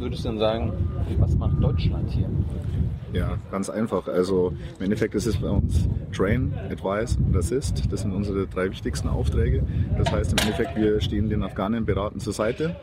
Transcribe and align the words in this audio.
Was 0.00 0.04
würdest 0.06 0.24
du 0.24 0.28
denn 0.30 0.38
sagen, 0.38 0.72
was 1.18 1.36
macht 1.36 1.62
Deutschland 1.62 2.10
hier? 2.10 2.26
Ja, 3.12 3.36
ganz 3.50 3.68
einfach. 3.68 4.08
Also 4.08 4.54
im 4.78 4.84
Endeffekt 4.84 5.14
ist 5.14 5.26
es 5.26 5.36
bei 5.36 5.50
uns 5.50 5.86
Train, 6.10 6.54
Advise 6.70 7.18
und 7.18 7.36
Assist. 7.36 7.82
Das 7.92 8.00
sind 8.00 8.14
unsere 8.14 8.46
drei 8.46 8.70
wichtigsten 8.70 9.08
Aufträge. 9.08 9.62
Das 9.98 10.10
heißt 10.10 10.32
im 10.32 10.38
Endeffekt, 10.38 10.74
wir 10.74 11.02
stehen 11.02 11.28
den 11.28 11.42
Afghanen 11.42 11.84
beratend 11.84 12.22
zur 12.22 12.32
Seite. 12.32 12.76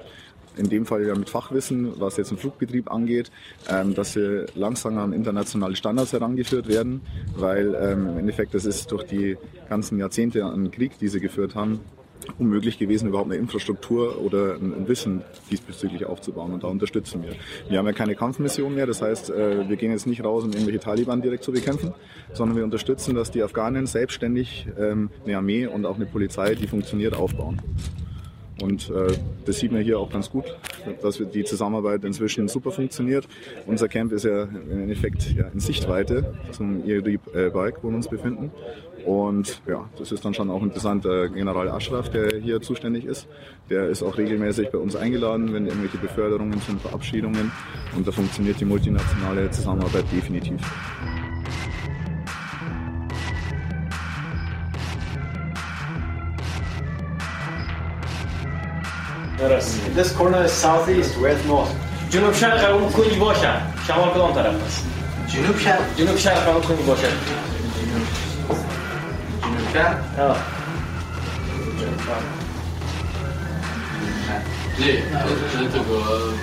In 0.57 0.69
dem 0.69 0.85
Fall 0.85 1.07
ja 1.07 1.15
mit 1.15 1.27
Fachwissen, 1.27 1.99
was 1.99 2.17
jetzt 2.17 2.29
den 2.29 2.37
Flugbetrieb 2.37 2.91
angeht, 2.91 3.31
ähm, 3.67 3.95
dass 3.95 4.13
sie 4.13 4.45
langsam 4.53 4.99
an 4.99 5.11
internationale 5.11 5.75
Standards 5.75 6.13
herangeführt 6.13 6.67
werden, 6.67 7.01
weil 7.35 7.75
ähm, 7.81 8.09
im 8.09 8.17
Endeffekt 8.19 8.53
das 8.53 8.65
ist 8.65 8.91
durch 8.91 9.05
die 9.05 9.37
ganzen 9.69 9.97
Jahrzehnte 9.97 10.45
an 10.45 10.69
Krieg, 10.69 10.99
die 10.99 11.07
sie 11.07 11.19
geführt 11.19 11.55
haben, 11.55 11.79
unmöglich 12.37 12.77
gewesen, 12.79 13.09
überhaupt 13.09 13.31
eine 13.31 13.39
Infrastruktur 13.39 14.21
oder 14.21 14.55
ein, 14.55 14.87
Wissen 14.87 15.21
diesbezüglich 15.51 16.05
aufzubauen. 16.05 16.53
Und 16.53 16.63
da 16.63 16.67
unterstützen 16.67 17.23
wir. 17.23 17.31
Wir 17.69 17.79
haben 17.79 17.85
ja 17.85 17.93
keine 17.93 18.15
Kampfmission 18.15 18.75
mehr, 18.75 18.85
das 18.85 19.01
heißt, 19.01 19.29
äh, 19.29 19.67
wir 19.67 19.75
gehen 19.75 19.91
jetzt 19.91 20.07
nicht 20.07 20.23
raus, 20.23 20.43
um 20.43 20.51
irgendwelche 20.51 20.79
Taliban 20.79 21.21
direkt 21.21 21.43
zu 21.43 21.51
bekämpfen, 21.51 21.93
sondern 22.33 22.57
wir 22.57 22.63
unterstützen, 22.63 23.15
dass 23.15 23.31
die 23.31 23.43
Afghanen 23.43 23.87
selbstständig 23.87 24.67
ähm, 24.77 25.09
eine 25.25 25.37
Armee 25.37 25.67
und 25.67 25.85
auch 25.85 25.95
eine 25.95 26.05
Polizei, 26.05 26.55
die 26.55 26.67
funktioniert, 26.67 27.15
aufbauen. 27.15 27.61
Und 28.61 28.89
äh, 28.89 29.13
das 29.45 29.59
sieht 29.59 29.71
man 29.71 29.81
hier 29.81 29.99
auch 29.99 30.09
ganz 30.09 30.31
gut, 30.31 30.45
dass 31.01 31.17
die 31.17 31.43
Zusammenarbeit 31.43 32.03
inzwischen 32.03 32.47
super 32.47 32.71
funktioniert. 32.71 33.27
Unser 33.67 33.87
Camp 33.87 34.11
ist 34.11 34.25
ja 34.25 34.43
im 34.43 34.81
Endeffekt 34.81 35.35
ja, 35.35 35.47
in 35.47 35.59
Sichtweite 35.59 36.33
zum 36.51 36.83
IRI 36.83 37.19
äh, 37.33 37.53
wo 37.53 37.89
wir 37.89 37.95
uns 37.95 38.07
befinden. 38.07 38.51
Und 39.06 39.60
ja, 39.66 39.88
das 39.98 40.12
ist 40.12 40.24
dann 40.24 40.32
schon 40.32 40.50
auch 40.50 40.62
interessant. 40.62 41.04
Der 41.04 41.28
General 41.28 41.68
Ashraf, 41.70 42.08
der 42.10 42.40
hier 42.40 42.60
zuständig 42.60 43.04
ist, 43.04 43.26
der 43.68 43.88
ist 43.88 44.02
auch 44.02 44.16
regelmäßig 44.16 44.70
bei 44.70 44.78
uns 44.78 44.94
eingeladen, 44.94 45.52
wenn 45.52 45.66
irgendwelche 45.66 45.98
Beförderungen 45.98 46.60
sind, 46.60 46.80
Verabschiedungen. 46.80 47.50
Und 47.96 48.06
da 48.06 48.12
funktioniert 48.12 48.60
die 48.60 48.64
multinationale 48.64 49.50
Zusammenarbeit 49.50 50.04
definitiv. 50.12 50.60
This 59.96 60.16
corner 60.16 60.44
is 60.44 60.52
southeast, 60.52 61.20
where's 61.20 61.44
north? 61.46 61.74
جنوب 62.12 62.34
شرق 62.34 62.70
اون 62.70 62.92
کنی 62.92 63.18
باشد 63.18 63.60
شمال 63.86 64.10
کدام 64.14 64.32
طرف 64.32 64.66
است 64.66 64.86
جنوب 65.28 65.58
شرق 65.58 65.96
جنوب 65.96 66.16
شرق 66.16 66.48
اون 66.48 66.62
کنی 66.62 66.76
kan? 69.73 69.95
Ja. 70.17 70.35
Nee, 74.77 75.03
dat 75.11 75.61
is 75.61 75.73
toch 75.73 75.87
wel 75.87 76.33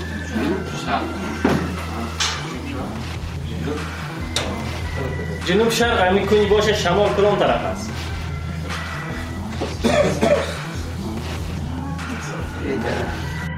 جنوب 5.46 5.70
شرق 5.70 6.08
همین 6.08 6.26
کنی 6.26 6.46
باشه 6.46 6.74
شمال 6.74 7.14
کلان 7.16 7.38
طرف 7.38 7.60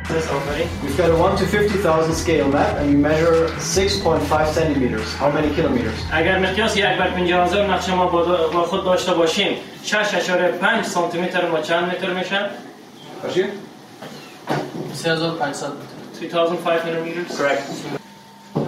This 0.10 0.28
opening. 0.30 0.68
We've 0.84 0.98
got 0.98 1.10
a 1.10 1.16
1 1.16 1.38
to 1.38 1.46
50,000 1.46 2.14
scale 2.14 2.50
map 2.50 2.78
and 2.78 2.90
we 2.90 2.96
measure 2.96 3.48
6.5 3.60 4.48
centimeters. 4.48 5.14
How 5.16 5.32
many 5.32 5.50
kilometers? 5.56 6.00
اگر 6.12 6.40
مقیاس 6.40 6.78
یک 6.78 6.84
بر 6.86 7.10
50000 7.10 7.70
نقشه 7.70 7.96
ما 7.96 8.06
با 8.06 8.48
با 8.54 8.64
خود 8.64 8.84
داشته 8.84 9.14
باشیم 9.14 9.58
6.5 9.86 10.84
سانتی 10.84 11.22
متر 11.22 11.50
ما 11.50 11.62
چند 11.62 11.90
متر 11.90 12.14
میشه 12.14 12.50
3500 14.94 15.72
3500 16.20 17.04
meters 17.06 17.38
Correct. 17.38 17.64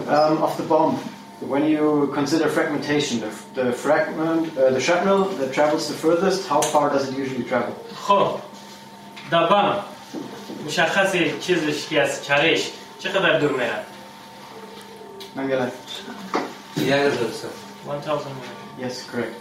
Um, 0.07 0.43
of 0.43 0.55
the 0.57 0.63
bomb, 0.63 0.95
when 1.41 1.63
you 1.65 2.11
consider 2.13 2.47
fragmentation, 2.47 3.19
the, 3.19 3.31
the 3.63 3.71
fragment, 3.71 4.57
uh, 4.57 4.69
the 4.69 4.79
shrapnel 4.79 5.25
that 5.39 5.53
travels 5.53 5.87
the 5.87 5.93
furthest, 5.93 6.47
how 6.47 6.61
far 6.61 6.89
does 6.89 7.09
it 7.09 7.17
usually 7.17 7.43
travel? 7.43 7.75
خب 7.95 8.39
دبم 9.31 9.75
مشخص 10.65 11.15
چیزش 11.39 11.87
که 11.87 12.01
از 12.01 12.25
چرش 12.25 12.69
چقدر 12.99 13.39
دور 13.39 13.51
میره 13.51 13.79
Nangela. 15.35 15.67
1000 16.77 17.11
meter 17.87 18.19
Yes, 18.79 18.95
correct. 19.11 19.35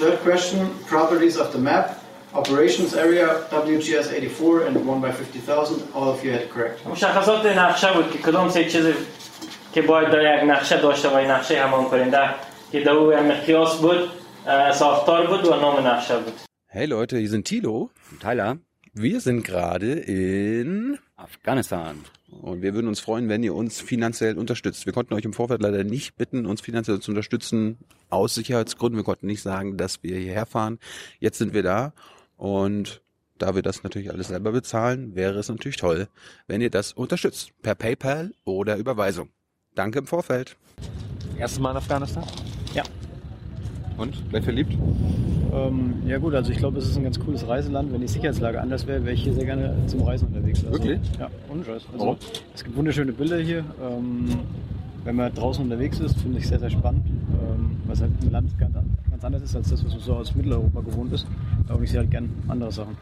Third 0.00 0.18
question, 0.22 0.60
properties 0.86 1.36
of 1.36 1.52
the 1.52 1.58
map, 1.58 1.86
operations 2.34 2.94
area, 2.94 3.28
WGS 3.50 4.06
84 4.12 4.66
and 4.66 4.76
1 4.76 5.00
by 5.00 5.10
50,000. 5.12 5.88
All 5.94 6.08
of 6.08 6.24
you 6.24 6.32
had 6.32 6.42
it 6.42 6.50
correct. 6.50 6.86
مشخصات 6.86 7.46
نقشه 7.46 7.92
بود 7.92 8.10
که 8.10 8.18
کدام 8.18 8.48
سه 8.48 8.64
چیزی 8.64 8.94
که 9.74 9.82
باید 9.82 10.10
در 10.10 10.36
یک 10.36 10.50
نقشه 10.50 10.80
داشته 10.80 11.08
و 11.08 11.14
این 11.14 11.30
نقشه 11.30 11.62
همان 11.62 11.84
کننده 11.84 12.18
که 12.72 12.80
در 12.80 12.90
او 12.92 13.10
مقیاس 13.10 13.76
بود 13.76 14.10
اه، 14.46 14.72
ساختار 14.72 15.26
بود 15.26 15.46
و 15.46 15.56
نام 15.60 15.86
نقشه 15.86 16.18
بود 16.18 16.32
Hey 16.72 16.86
Leute, 16.86 17.16
hier 17.16 17.30
sind 17.30 17.44
Tilo. 17.46 17.90
Tyler, 18.20 18.58
Wir 18.93 19.21
sind 19.21 19.45
gerade 19.45 19.93
in 19.93 20.99
Afghanistan. 21.15 22.03
und 22.29 22.61
wir 22.61 22.73
würden 22.73 22.87
uns 22.87 22.99
freuen, 22.99 23.29
wenn 23.29 23.41
ihr 23.41 23.55
uns 23.55 23.79
finanziell 23.79 24.37
unterstützt. 24.37 24.85
Wir 24.85 24.91
konnten 24.91 25.13
euch 25.13 25.23
im 25.23 25.31
Vorfeld 25.31 25.61
leider 25.61 25.83
nicht 25.85 26.17
bitten, 26.17 26.45
uns 26.45 26.59
finanziell 26.59 26.99
zu 26.99 27.11
unterstützen 27.11 27.77
aus 28.09 28.35
Sicherheitsgründen. 28.35 28.97
Wir 28.97 29.05
konnten 29.05 29.27
nicht 29.27 29.41
sagen, 29.41 29.77
dass 29.77 30.03
wir 30.03 30.17
hierher 30.17 30.45
fahren. 30.45 30.77
Jetzt 31.19 31.37
sind 31.37 31.53
wir 31.53 31.63
da 31.63 31.93
und 32.35 33.01
da 33.37 33.55
wir 33.55 33.61
das 33.61 33.83
natürlich 33.83 34.11
alles 34.11 34.27
selber 34.27 34.51
bezahlen, 34.51 35.15
wäre 35.15 35.39
es 35.39 35.47
natürlich 35.47 35.77
toll, 35.77 36.09
wenn 36.47 36.61
ihr 36.61 36.69
das 36.69 36.91
unterstützt. 36.91 37.51
Per 37.61 37.75
PayPal 37.75 38.33
oder 38.43 38.75
Überweisung. 38.75 39.29
Danke 39.73 39.99
im 39.99 40.07
Vorfeld. 40.07 40.57
Erstes 41.37 41.59
Mal 41.59 41.71
in 41.71 41.77
Afghanistan? 41.77 42.25
Ja. 42.73 42.83
Und? 44.01 44.17
Wer 44.31 44.41
verliebt? 44.41 44.75
Ähm, 45.53 46.01
ja 46.07 46.17
gut, 46.17 46.33
also 46.33 46.51
ich 46.51 46.57
glaube, 46.57 46.79
es 46.79 46.87
ist 46.87 46.97
ein 46.97 47.03
ganz 47.03 47.19
cooles 47.19 47.47
Reiseland. 47.47 47.93
Wenn 47.93 48.01
die 48.01 48.07
Sicherheitslage 48.07 48.59
anders 48.59 48.87
wäre, 48.87 49.03
wäre 49.03 49.13
ich 49.13 49.21
hier 49.21 49.33
sehr 49.33 49.45
gerne 49.45 49.75
zum 49.85 50.01
Reisen 50.01 50.29
unterwegs. 50.29 50.65
Also, 50.65 50.71
Wirklich? 50.71 50.99
Ja, 51.19 51.29
ohne 51.51 51.63
Scheiß. 51.63 51.83
Also, 51.93 51.99
Warum? 51.99 52.17
Es 52.55 52.63
gibt 52.63 52.75
wunderschöne 52.75 53.11
Bilder 53.11 53.37
hier. 53.37 53.63
Ähm, 53.79 54.29
wenn 55.03 55.15
man 55.15 55.31
draußen 55.31 55.63
unterwegs 55.63 55.99
ist, 55.99 56.19
finde 56.19 56.39
ich 56.39 56.47
sehr, 56.47 56.59
sehr 56.59 56.71
spannend. 56.71 57.05
Ähm, 57.07 57.77
was 57.85 58.01
halt 58.01 58.11
im 58.23 58.31
Land 58.31 58.57
ganz, 58.57 58.73
ganz 59.11 59.23
anders 59.23 59.43
ist 59.43 59.55
als 59.55 59.69
das, 59.69 59.85
was 59.85 59.91
man 59.91 60.01
so 60.01 60.13
aus 60.15 60.33
Mitteleuropa 60.33 60.81
gewohnt 60.81 61.13
ist. 61.13 61.27
Und 61.69 61.83
ich 61.83 61.91
sehe 61.91 61.99
halt 61.99 62.09
gern 62.09 62.29
andere 62.47 62.71
Sachen. 62.71 62.97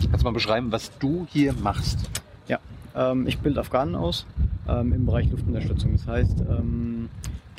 Kannst 0.00 0.22
du 0.22 0.24
mal 0.24 0.32
beschreiben, 0.32 0.70
was 0.70 0.96
du 1.00 1.26
hier 1.28 1.54
machst? 1.54 2.08
Ja, 2.46 2.60
ähm, 2.94 3.26
ich 3.26 3.40
bilde 3.40 3.58
Afghanen 3.58 3.96
aus 3.96 4.26
ähm, 4.68 4.92
im 4.92 5.06
Bereich 5.06 5.28
Luftunterstützung. 5.28 5.92
Das 5.92 6.06
heißt, 6.06 6.40
ähm, 6.48 7.08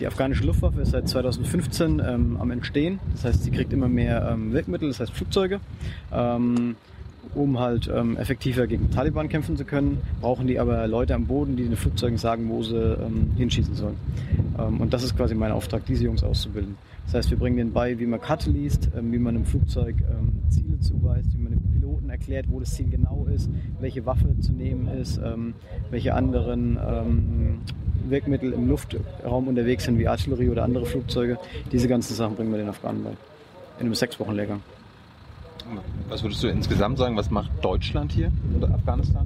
die 0.01 0.07
afghanische 0.07 0.43
Luftwaffe 0.43 0.81
ist 0.81 0.91
seit 0.91 1.07
2015 1.07 2.01
ähm, 2.03 2.37
am 2.39 2.49
Entstehen. 2.49 2.99
Das 3.13 3.25
heißt, 3.25 3.43
sie 3.43 3.51
kriegt 3.51 3.71
immer 3.71 3.87
mehr 3.87 4.29
ähm, 4.31 4.51
Wirkmittel, 4.51 4.89
das 4.89 4.99
heißt 4.99 5.13
Flugzeuge. 5.13 5.59
Ähm, 6.11 6.75
um 7.35 7.59
halt 7.59 7.89
ähm, 7.93 8.17
effektiver 8.17 8.65
gegen 8.65 8.89
Taliban 8.89 9.29
kämpfen 9.29 9.55
zu 9.55 9.63
können, 9.63 9.99
brauchen 10.19 10.47
die 10.47 10.59
aber 10.59 10.85
Leute 10.87 11.13
am 11.13 11.27
Boden, 11.27 11.55
die 11.55 11.63
den 11.63 11.77
Flugzeugen 11.77 12.17
sagen, 12.17 12.49
wo 12.49 12.63
sie 12.63 12.75
ähm, 12.75 13.31
hinschießen 13.37 13.75
sollen. 13.75 13.95
Ähm, 14.59 14.81
und 14.81 14.91
das 14.91 15.03
ist 15.03 15.15
quasi 15.15 15.35
mein 15.35 15.51
Auftrag, 15.51 15.85
diese 15.85 16.03
Jungs 16.03 16.23
auszubilden. 16.23 16.75
Das 17.05 17.13
heißt, 17.13 17.31
wir 17.31 17.37
bringen 17.37 17.57
denen 17.57 17.71
bei, 17.71 17.99
wie 17.99 18.07
man 18.07 18.19
Karte 18.19 18.49
liest, 18.49 18.89
ähm, 18.97 19.11
wie 19.11 19.19
man 19.19 19.35
einem 19.35 19.45
Flugzeug 19.45 19.95
ähm, 19.99 20.41
Ziele 20.49 20.79
zuweist, 20.79 21.31
wie 21.33 21.41
man 21.43 21.53
dem 21.53 21.61
Piloten 21.71 22.09
erklärt, 22.09 22.47
wo 22.49 22.59
das 22.59 22.73
Ziel 22.73 22.89
genau 22.89 23.27
ist, 23.33 23.49
welche 23.79 24.05
Waffe 24.05 24.37
zu 24.39 24.51
nehmen 24.51 24.87
ist, 24.87 25.21
ähm, 25.23 25.53
welche 25.91 26.15
anderen 26.15 26.77
Wirkmittel 28.09 28.53
im 28.53 28.67
Luftraum 28.67 29.47
unterwegs 29.47 29.85
sind, 29.85 29.99
wie 29.99 30.07
Artillerie 30.07 30.49
oder 30.49 30.63
andere 30.63 30.85
Flugzeuge. 30.85 31.37
Diese 31.71 31.87
ganzen 31.87 32.15
Sachen 32.15 32.35
bringen 32.35 32.51
wir 32.51 32.57
den 32.57 32.69
Afghanen 32.69 33.03
bei. 33.03 33.11
In 33.79 33.85
einem 33.85 33.95
sechs 33.95 34.19
Wochen 34.19 34.33
Lehrgang. 34.33 34.61
Was 36.09 36.23
würdest 36.23 36.43
du 36.43 36.47
insgesamt 36.47 36.97
sagen, 36.97 37.15
was 37.15 37.31
macht 37.31 37.51
Deutschland 37.61 38.11
hier 38.11 38.31
oder 38.57 38.73
Afghanistan? 38.73 39.25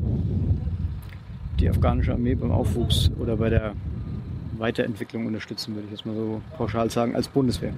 die 1.60 1.70
afghanische 1.70 2.14
Armee 2.14 2.36
beim 2.36 2.52
Aufwuchs 2.52 3.12
oder 3.20 3.38
bei 3.38 3.50
der 3.50 3.74
Weiterentwicklung 4.58 5.26
unterstützen, 5.26 5.76
würde 5.76 5.86
ich 5.88 5.92
jetzt 5.92 6.06
mal 6.06 6.16
so 6.16 6.42
pauschal 6.58 6.90
sagen, 6.90 7.16
als 7.16 7.28
Bundeswehr. 7.28 7.74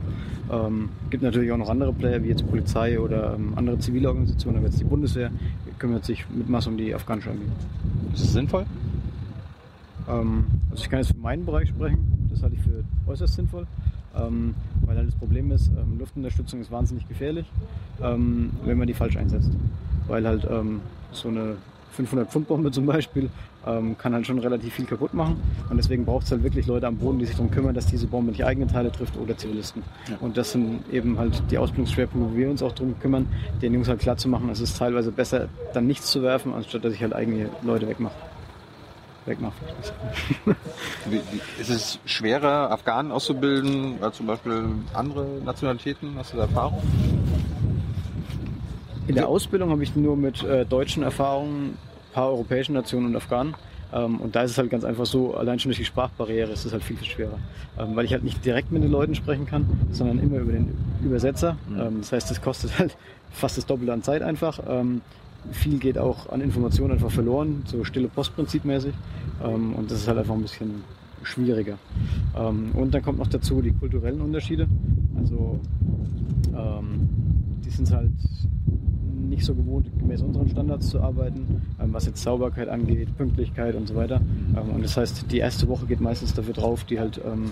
Ähm, 0.52 0.90
gibt 1.10 1.24
natürlich 1.24 1.52
auch 1.52 1.58
noch 1.58 1.70
andere 1.70 1.92
Player, 1.92 2.24
wie 2.24 2.28
jetzt 2.28 2.48
Polizei 2.48 3.00
oder 3.00 3.36
ähm, 3.36 3.54
andere 3.56 3.80
zivile 3.80 4.10
Organisationen, 4.10 4.58
aber 4.58 4.68
jetzt 4.68 4.80
die 4.80 4.84
Bundeswehr 4.84 5.32
kümmert 5.80 6.06
sich 6.06 6.26
mit 6.30 6.50
Masse 6.50 6.70
um 6.70 6.78
die 6.78 6.94
afghanische 6.94 7.32
Armee. 7.32 7.42
Ist 8.14 8.26
es 8.26 8.34
sinnvoll? 8.34 8.66
Ähm, 10.08 10.46
also 10.72 10.84
ich 10.84 10.90
kann 10.90 11.00
jetzt 11.00 11.12
für 11.12 11.18
meinen 11.18 11.46
Bereich 11.46 11.70
sprechen, 11.70 12.28
das 12.32 12.44
halte 12.44 12.56
ich 12.56 12.62
für 12.62 12.84
äußerst 13.10 13.36
sinnvoll, 13.36 13.68
ähm, 14.16 14.56
weil 14.86 14.98
halt 14.98 15.08
das 15.08 15.16
Problem 15.16 15.52
ist, 15.52 15.70
ähm, 15.70 16.00
Luftunterstützung 16.00 16.62
ist 16.62 16.72
wahnsinnig 16.72 17.08
gefährlich, 17.08 17.46
wenn 18.00 18.78
man 18.78 18.88
die 18.88 18.94
falsch 18.94 19.18
einsetzt. 19.18 19.50
Weil 20.08 20.26
halt 20.28 20.48
so 21.12 21.30
eine 21.30 21.56
500 21.92 22.30
Pfund 22.30 22.48
Bombe 22.48 22.72
zum 22.72 22.86
Beispiel 22.86 23.30
kann 23.98 24.14
halt 24.14 24.26
schon 24.26 24.38
relativ 24.40 24.76
viel 24.76 24.86
kaputt 24.86 25.14
machen 25.16 25.38
und 25.70 25.78
deswegen 25.78 26.06
braucht 26.06 26.26
es 26.26 26.32
halt 26.32 26.44
wirklich 26.44 26.68
Leute 26.68 26.86
am 26.88 26.96
Boden, 26.98 27.18
die 27.18 27.26
sich 27.26 27.36
darum 27.36 27.50
kümmern, 27.52 27.74
dass 27.74 27.88
diese 27.88 28.06
Bombe 28.06 28.32
nicht 28.32 28.46
eigene 28.46 28.68
Teile 28.68 28.92
trifft 28.92 29.18
oder 29.18 29.36
Zivilisten. 29.36 29.82
Und 30.22 30.38
das 30.38 30.52
sind 30.52 30.82
eben 30.92 31.18
halt 31.18 31.42
die 31.50 31.58
Ausbildungsschwerpunkte, 31.58 32.34
wo 32.34 32.38
wir 32.38 32.50
uns 32.50 32.62
auch 32.62 32.72
darum 32.72 32.98
kümmern, 33.00 33.26
den 33.62 33.74
Jungs 33.74 33.88
halt 33.90 34.00
klar 34.00 34.16
zu 34.16 34.30
machen, 34.30 34.48
es 34.50 34.62
ist 34.62 34.78
teilweise 34.78 35.12
besser, 35.12 35.50
dann 35.74 35.88
nichts 35.88 36.12
zu 36.12 36.22
werfen, 36.22 36.54
anstatt 36.54 36.86
dass 36.86 36.94
ich 36.94 37.02
halt 37.02 37.14
eigene 37.14 37.50
Leute 37.64 37.88
wegmache. 37.88 38.14
wie, 41.10 41.22
ist 41.60 41.70
es 41.70 42.00
schwerer, 42.06 42.72
Afghanen 42.72 43.12
auszubilden 43.12 43.98
als 44.02 44.18
zum 44.18 44.28
Beispiel 44.28 44.66
andere 44.94 45.26
Nationalitäten? 45.44 46.16
Hast 46.18 46.34
du 46.34 46.38
da 46.38 46.44
Erfahrung? 46.44 46.82
In 49.08 49.16
der 49.16 49.28
Ausbildung 49.28 49.70
habe 49.70 49.84
ich 49.84 49.96
nur 49.96 50.18
mit 50.18 50.44
äh, 50.44 50.66
deutschen 50.66 51.04
Erfahrungen, 51.04 51.72
ein 51.72 52.14
paar 52.14 52.28
europäischen 52.28 52.74
Nationen 52.74 53.08
und 53.08 53.16
Afghanen. 53.16 53.56
Ähm, 53.94 54.18
und 54.20 54.36
da 54.36 54.44
ist 54.44 54.52
es 54.52 54.58
halt 54.58 54.70
ganz 54.70 54.84
einfach 54.84 55.06
so, 55.06 55.36
allein 55.36 55.60
schon 55.60 55.70
durch 55.70 55.78
die 55.78 55.86
Sprachbarriere 55.86 56.52
ist 56.52 56.66
es 56.66 56.74
halt 56.74 56.84
viel, 56.84 56.98
viel 56.98 57.08
schwerer. 57.08 57.40
Ähm, 57.80 57.96
weil 57.96 58.06
ich 58.06 58.12
halt 58.12 58.24
nicht 58.24 58.44
direkt 58.44 58.72
mit 58.72 58.84
den 58.84 58.92
Leuten 58.92 59.16
sprechen 59.16 59.46
kann, 59.46 59.66
sondern 59.92 60.20
immer 60.20 60.38
über 60.38 60.52
den 60.52 60.78
Übersetzer. 61.04 61.58
Ähm, 61.70 61.98
das 62.00 62.12
heißt, 62.12 62.32
es 62.32 62.42
kostet 62.42 62.78
halt 62.80 62.98
fast 63.32 63.58
das 63.58 63.66
Doppelte 63.66 63.94
an 63.94 64.04
Zeit 64.04 64.22
einfach. 64.22 64.60
Viel 65.52 65.80
geht 65.80 65.98
auch 65.98 66.30
an 66.30 66.42
Informationen 66.42 66.94
einfach 66.94 67.12
verloren, 67.12 67.64
so 67.66 67.84
stille 67.84 68.08
Postprinzip 68.08 68.66
mäßig. 68.66 68.94
Ähm, 69.44 69.74
und 69.74 69.92
das 69.92 70.00
ist 70.00 70.08
halt 70.08 70.18
einfach 70.18 70.36
ein 70.36 70.42
bisschen 70.42 70.84
schwieriger. 71.24 71.78
Ähm, 72.36 72.72
und 72.74 72.94
dann 72.94 73.02
kommt 73.02 73.20
noch 73.20 73.28
dazu 73.28 73.62
die 73.62 73.72
kulturellen 73.72 74.22
Unterschiede. 74.22 74.68
Also 75.18 75.60
ähm, 76.56 77.10
die 77.64 77.70
sind 77.70 77.92
halt 77.92 78.12
nicht 79.30 79.46
so 79.46 79.54
gewohnt, 79.54 79.88
gemäß 80.00 80.22
unseren 80.22 80.50
Standards 80.50 80.90
zu 80.90 81.02
arbeiten, 81.02 81.62
ähm, 81.80 81.94
was 81.94 82.06
jetzt 82.06 82.24
Sauberkeit 82.24 82.70
angeht, 82.70 83.16
Pünktlichkeit 83.18 83.76
und 83.76 83.88
so 83.88 83.96
weiter. 83.96 84.22
Ähm, 84.56 84.76
und 84.76 84.84
das 84.84 84.98
heißt, 84.98 85.32
die 85.32 85.40
erste 85.40 85.68
Woche 85.68 85.86
geht 85.86 86.02
meistens 86.02 86.34
dafür 86.34 86.54
drauf, 86.54 86.84
die 86.86 87.00
halt 87.00 87.22
ähm, 87.26 87.52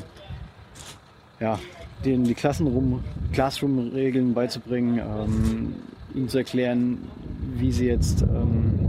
ja, 1.39 1.59
denen 2.03 2.23
die 2.23 2.33
Klassenrum, 2.33 3.01
Classroom-Regeln 3.33 4.33
beizubringen, 4.33 4.99
ähm, 4.99 5.73
ihnen 6.15 6.29
zu 6.29 6.37
erklären, 6.37 6.97
wie 7.57 7.71
sie 7.71 7.87
jetzt 7.87 8.21
ähm, 8.21 8.79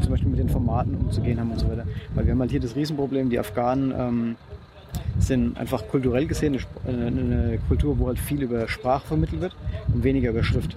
zum 0.00 0.10
Beispiel 0.10 0.30
mit 0.30 0.38
den 0.38 0.48
Formaten 0.48 0.94
umzugehen 0.94 1.40
haben 1.40 1.50
und 1.50 1.60
so 1.60 1.68
weiter. 1.68 1.84
Weil 2.14 2.26
wir 2.26 2.32
haben 2.32 2.40
halt 2.40 2.50
hier 2.50 2.60
das 2.60 2.76
Riesenproblem, 2.76 3.30
die 3.30 3.38
Afghanen 3.38 3.94
ähm, 3.96 4.36
sind 5.18 5.56
einfach 5.58 5.86
kulturell 5.88 6.26
gesehen 6.26 6.58
eine, 6.86 6.96
äh, 6.96 7.06
eine 7.06 7.58
Kultur, 7.68 7.98
wo 7.98 8.08
halt 8.08 8.18
viel 8.18 8.42
über 8.42 8.68
Sprache 8.68 9.06
vermittelt 9.06 9.40
wird 9.40 9.56
und 9.92 10.04
weniger 10.04 10.30
über 10.30 10.42
Schrift. 10.42 10.76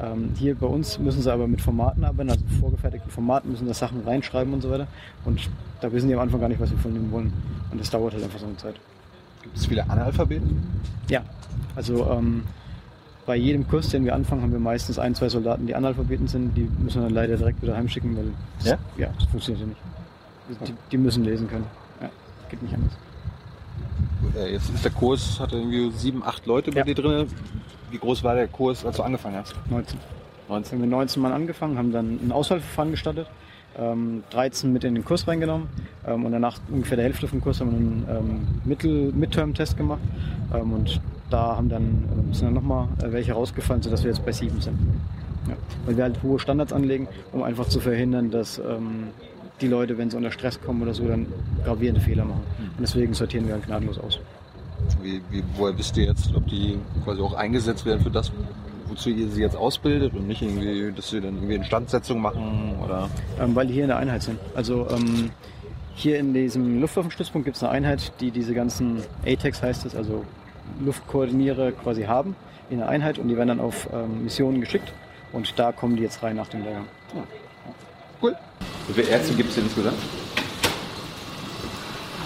Ähm, 0.00 0.30
hier 0.36 0.54
bei 0.54 0.66
uns 0.66 0.98
müssen 0.98 1.22
sie 1.22 1.32
aber 1.32 1.48
mit 1.48 1.60
Formaten 1.60 2.04
arbeiten, 2.04 2.30
also 2.30 2.44
vorgefertigten 2.60 3.10
Formaten, 3.10 3.50
müssen 3.50 3.66
da 3.66 3.74
Sachen 3.74 4.02
reinschreiben 4.02 4.52
und 4.52 4.62
so 4.62 4.70
weiter. 4.70 4.86
Und 5.24 5.48
da 5.80 5.90
wissen 5.92 6.08
die 6.08 6.14
am 6.14 6.20
Anfang 6.20 6.40
gar 6.40 6.48
nicht, 6.48 6.60
was 6.60 6.70
wir 6.70 6.78
von 6.78 6.94
ihnen 6.94 7.10
wollen. 7.10 7.32
Und 7.70 7.80
das 7.80 7.90
dauert 7.90 8.14
halt 8.14 8.22
einfach 8.22 8.38
so 8.38 8.46
eine 8.46 8.56
Zeit. 8.56 8.76
Gibt 9.42 9.56
es 9.56 9.66
viele 9.66 9.88
Analphabeten? 9.88 10.62
Ja, 11.08 11.22
also 11.74 12.08
ähm, 12.10 12.42
bei 13.28 13.36
jedem 13.36 13.68
Kurs, 13.68 13.90
den 13.90 14.06
wir 14.06 14.14
anfangen, 14.14 14.40
haben 14.40 14.52
wir 14.52 14.58
meistens 14.58 14.98
ein, 14.98 15.14
zwei 15.14 15.28
Soldaten, 15.28 15.66
die 15.66 15.74
Analphabeten 15.74 16.26
sind. 16.28 16.56
Die 16.56 16.62
müssen 16.82 17.02
wir 17.02 17.02
dann 17.08 17.14
leider 17.14 17.36
direkt 17.36 17.60
wieder 17.60 17.76
heimschicken, 17.76 18.16
weil 18.16 18.24
das, 18.58 18.68
Ja? 18.70 18.78
ja, 18.96 19.08
das 19.18 19.24
funktioniert 19.28 19.60
ja 19.60 19.66
nicht. 19.68 20.66
Die, 20.66 20.74
die 20.92 20.96
müssen 20.96 21.24
lesen 21.24 21.46
können. 21.46 21.66
Ja, 22.00 22.08
geht 22.48 22.62
nicht 22.62 22.72
anders. 22.74 22.92
Äh, 24.34 24.52
Jetzt 24.52 24.70
ist 24.74 24.82
der 24.82 24.92
Kurs, 24.92 25.38
hat 25.40 25.52
irgendwie 25.52 25.90
sieben, 25.90 26.22
acht 26.24 26.46
Leute 26.46 26.70
bei 26.70 26.78
Ja. 26.78 26.84
dir 26.84 26.94
drin. 26.94 27.26
Wie 27.90 27.98
groß 27.98 28.24
war 28.24 28.34
der 28.34 28.48
Kurs, 28.48 28.84
als 28.86 28.96
du 28.96 29.02
angefangen 29.02 29.36
hast? 29.36 29.54
19. 29.70 29.98
19. 30.48 30.72
Haben 30.78 30.82
wir 30.84 30.88
19 30.96 31.22
Mann 31.22 31.32
angefangen, 31.32 31.76
haben 31.76 31.92
dann 31.92 32.18
ein 32.26 32.32
Auswahlverfahren 32.32 32.92
gestartet, 32.92 33.26
ähm, 33.78 34.22
13 34.30 34.72
mit 34.72 34.84
in 34.84 34.94
den 34.94 35.04
Kurs 35.04 35.28
reingenommen 35.28 35.68
ähm, 36.06 36.24
und 36.24 36.32
danach 36.32 36.58
ungefähr 36.70 36.96
der 36.96 37.04
Hälfte 37.04 37.28
vom 37.28 37.42
Kurs 37.42 37.60
haben 37.60 37.70
wir 37.72 37.76
einen 37.76 38.06
ähm, 38.26 38.48
Mittel 38.64 39.12
Midterm-Test 39.12 39.76
gemacht 39.76 40.00
ähm, 40.54 40.72
und 40.72 40.98
da 41.30 41.56
haben 41.56 41.68
dann, 41.68 42.04
sind 42.32 42.46
dann 42.46 42.54
nochmal 42.54 42.88
äh, 43.02 43.12
welche 43.12 43.32
rausgefallen, 43.32 43.82
sodass 43.82 44.02
wir 44.02 44.10
jetzt 44.10 44.24
bei 44.24 44.32
7 44.32 44.60
sind. 44.60 44.78
Ja. 45.48 45.54
Weil 45.86 45.96
wir 45.96 46.04
halt 46.04 46.22
hohe 46.22 46.38
Standards 46.38 46.72
anlegen, 46.72 47.08
um 47.32 47.42
einfach 47.42 47.68
zu 47.68 47.80
verhindern, 47.80 48.30
dass 48.30 48.58
ähm, 48.58 49.08
die 49.60 49.68
Leute, 49.68 49.98
wenn 49.98 50.10
sie 50.10 50.16
unter 50.16 50.30
Stress 50.30 50.60
kommen 50.60 50.82
oder 50.82 50.94
so, 50.94 51.06
dann 51.06 51.26
gravierende 51.64 52.00
Fehler 52.00 52.24
machen. 52.24 52.42
Und 52.58 52.80
deswegen 52.80 53.14
sortieren 53.14 53.46
wir 53.46 53.54
halt 53.54 53.66
gnadenlos 53.66 53.98
aus. 53.98 54.20
Wie, 55.02 55.20
wie, 55.30 55.42
woher 55.56 55.76
wisst 55.76 55.96
ihr 55.96 56.04
jetzt, 56.04 56.34
ob 56.34 56.46
die 56.46 56.78
quasi 57.04 57.20
auch 57.20 57.34
eingesetzt 57.34 57.84
werden 57.84 58.00
für 58.00 58.10
das, 58.10 58.30
wozu 58.86 59.10
ihr 59.10 59.28
sie 59.28 59.40
jetzt 59.40 59.56
ausbildet 59.56 60.14
und 60.14 60.28
nicht 60.28 60.42
irgendwie, 60.42 60.92
dass 60.92 61.10
sie 61.10 61.20
dann 61.20 61.34
irgendwie 61.34 61.56
Instandsetzung 61.56 62.20
machen 62.20 62.76
oder? 62.84 63.10
ähm, 63.40 63.54
weil 63.54 63.66
die 63.66 63.74
hier 63.74 63.84
in 63.84 63.88
der 63.88 63.98
Einheit 63.98 64.22
sind. 64.22 64.38
Also 64.54 64.86
ähm, 64.90 65.30
hier 65.94 66.18
in 66.18 66.32
diesem 66.32 66.80
Luftwaffenstützpunkt 66.80 67.44
gibt 67.44 67.56
es 67.56 67.62
eine 67.62 67.72
Einheit, 67.72 68.12
die 68.20 68.30
diese 68.30 68.54
ganzen 68.54 69.02
ATEX 69.26 69.62
heißt 69.62 69.84
es, 69.84 69.96
also 69.96 70.24
Luftkoordiniere 70.80 71.72
quasi 71.72 72.04
haben 72.04 72.36
in 72.70 72.78
der 72.78 72.88
Einheit 72.88 73.18
und 73.18 73.28
die 73.28 73.36
werden 73.36 73.48
dann 73.48 73.60
auf 73.60 73.88
ähm, 73.92 74.24
Missionen 74.24 74.60
geschickt 74.60 74.92
und 75.32 75.58
da 75.58 75.72
kommen 75.72 75.96
die 75.96 76.02
jetzt 76.02 76.22
rein 76.22 76.36
nach 76.36 76.48
dem 76.48 76.62
Lehrgang. 76.62 76.84
Cool. 78.22 78.36
Wie 78.88 78.92
viele 78.94 79.08
Ärzte 79.08 79.34
gibt 79.34 79.50
es 79.50 79.58
insgesamt? 79.58 79.98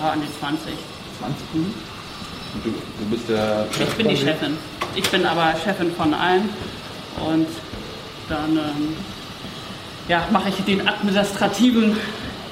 Ja, 0.00 0.10
an 0.12 0.20
die 0.20 0.40
20. 0.40 0.72
20. 1.18 1.46
Und 2.54 2.64
du, 2.64 2.70
du 2.70 3.10
bist 3.10 3.28
der 3.28 3.66
Ich 3.70 3.94
bin 3.94 4.08
die 4.08 4.16
Chefin. 4.16 4.56
Ich 4.94 5.10
bin 5.10 5.24
aber 5.26 5.54
Chefin 5.58 5.90
von 5.92 6.12
allen. 6.14 6.48
Und 7.26 7.46
dann 8.28 8.56
ähm, 8.56 8.96
ja, 10.08 10.26
mache 10.30 10.48
ich 10.48 10.64
den 10.64 10.86
administrativen 10.86 11.96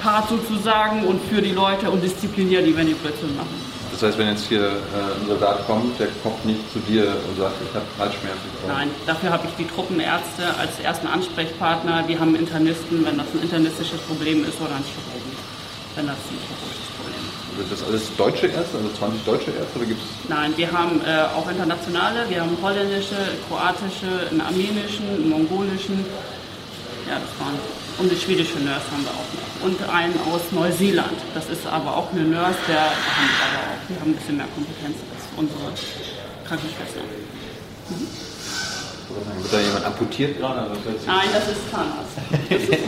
Part 0.01 0.29
sozusagen 0.29 1.05
und 1.05 1.21
für 1.23 1.41
die 1.41 1.51
Leute 1.51 1.89
und 1.91 2.03
diszipliniere 2.03 2.63
die, 2.63 2.75
wenn 2.75 2.87
die 2.87 2.93
Blödsinn 2.93 3.35
machen. 3.35 3.70
Das 4.01 4.09
heißt, 4.09 4.17
wenn 4.17 4.29
jetzt 4.29 4.47
hier 4.49 4.65
äh, 4.65 5.21
ein 5.21 5.27
Soldat 5.27 5.67
kommt, 5.67 5.99
der 5.99 6.07
kommt 6.23 6.43
nicht 6.43 6.59
zu 6.73 6.79
dir 6.79 7.05
und 7.05 7.37
sagt, 7.37 7.53
ich 7.61 7.69
habe 7.69 7.85
Halsschmerzen. 7.99 8.49
Nein, 8.67 8.89
dafür 9.05 9.29
habe 9.29 9.45
ich 9.45 9.53
die 9.63 9.71
Truppenärzte 9.71 10.41
als 10.57 10.79
ersten 10.79 11.05
Ansprechpartner. 11.05 12.01
Die 12.09 12.17
haben 12.17 12.33
Internisten, 12.33 13.05
wenn 13.05 13.19
das 13.19 13.27
ein 13.31 13.43
internistisches 13.43 14.01
Problem 14.09 14.41
ist 14.41 14.59
oder 14.59 14.73
ein 14.73 14.85
Chirurgen, 14.89 15.37
wenn 15.93 16.07
das 16.09 16.17
ein 16.17 16.41
chirurgisches 16.41 16.89
Problem 16.97 17.21
ist. 17.29 17.61
Sind 17.61 17.69
das 17.69 17.81
alles 17.85 18.03
deutsche 18.17 18.47
Ärzte, 18.47 18.77
also 18.81 18.89
20 18.89 19.21
deutsche 19.21 19.51
Ärzte 19.53 19.77
oder 19.77 19.85
gibt 19.85 20.01
es 20.01 20.09
Nein, 20.27 20.53
wir 20.57 20.71
haben 20.71 21.01
äh, 21.05 21.37
auch 21.37 21.45
internationale, 21.47 22.25
wir 22.27 22.41
haben 22.41 22.57
holländische, 22.57 23.37
kroatische, 23.45 24.09
einen 24.31 24.41
armenischen, 24.41 25.05
einen 25.13 25.29
mongolischen, 25.29 26.01
ja, 27.05 27.21
das 27.21 27.29
waren, 27.37 27.53
und 28.01 28.09
eine 28.09 28.19
schwedische 28.19 28.57
Nurse 28.57 28.81
haben 28.91 29.03
wir 29.05 29.11
auch 29.13 29.29
noch. 29.37 29.65
Und 29.65 29.77
einen 29.93 30.15
aus 30.33 30.41
Neuseeland, 30.51 31.13
das 31.35 31.45
ist 31.49 31.65
aber 31.67 31.95
auch 31.95 32.11
eine 32.11 32.23
Nurse, 32.23 32.57
der 32.67 32.81
haben 32.81 33.29
wir 33.29 33.45
aber 33.45 33.61
auch, 33.69 33.81
die 33.87 33.95
haben 34.01 34.09
ein 34.11 34.15
bisschen 34.15 34.37
mehr 34.37 34.47
Kompetenz 34.55 34.97
als 35.13 35.23
unsere 35.37 35.69
Krankenschwester. 36.47 37.01
Wird 39.41 39.53
da 39.53 39.59
jemand 39.59 39.85
amputiert 39.85 40.39
gerade? 40.39 40.61
Also 40.61 40.73
Nein, 41.05 41.27
das 41.33 41.47
ist 41.49 41.69
Zahnarzt. 41.69 42.17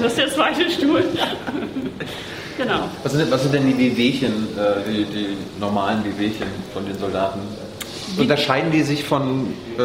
Das 0.02 0.12
ist, 0.12 0.18
der 0.18 0.34
zweite 0.34 0.72
Stuhl. 0.72 1.04
genau. 2.58 2.90
was, 3.04 3.12
sind, 3.12 3.22
denn- 3.22 3.32
was 3.32 3.42
sind 3.44 3.54
denn 3.54 3.68
die 3.68 3.78
Wehwehchen, 3.78 4.48
äh, 4.58 4.90
die, 4.90 5.06
die 5.06 5.38
normalen 5.60 6.04
Wehwehchen 6.06 6.48
von 6.74 6.86
den 6.86 6.98
Soldaten? 6.98 7.42
Unterscheiden 8.18 8.72
die 8.72 8.84
sich 8.84 9.04
von 9.04 9.54
äh, 9.78 9.82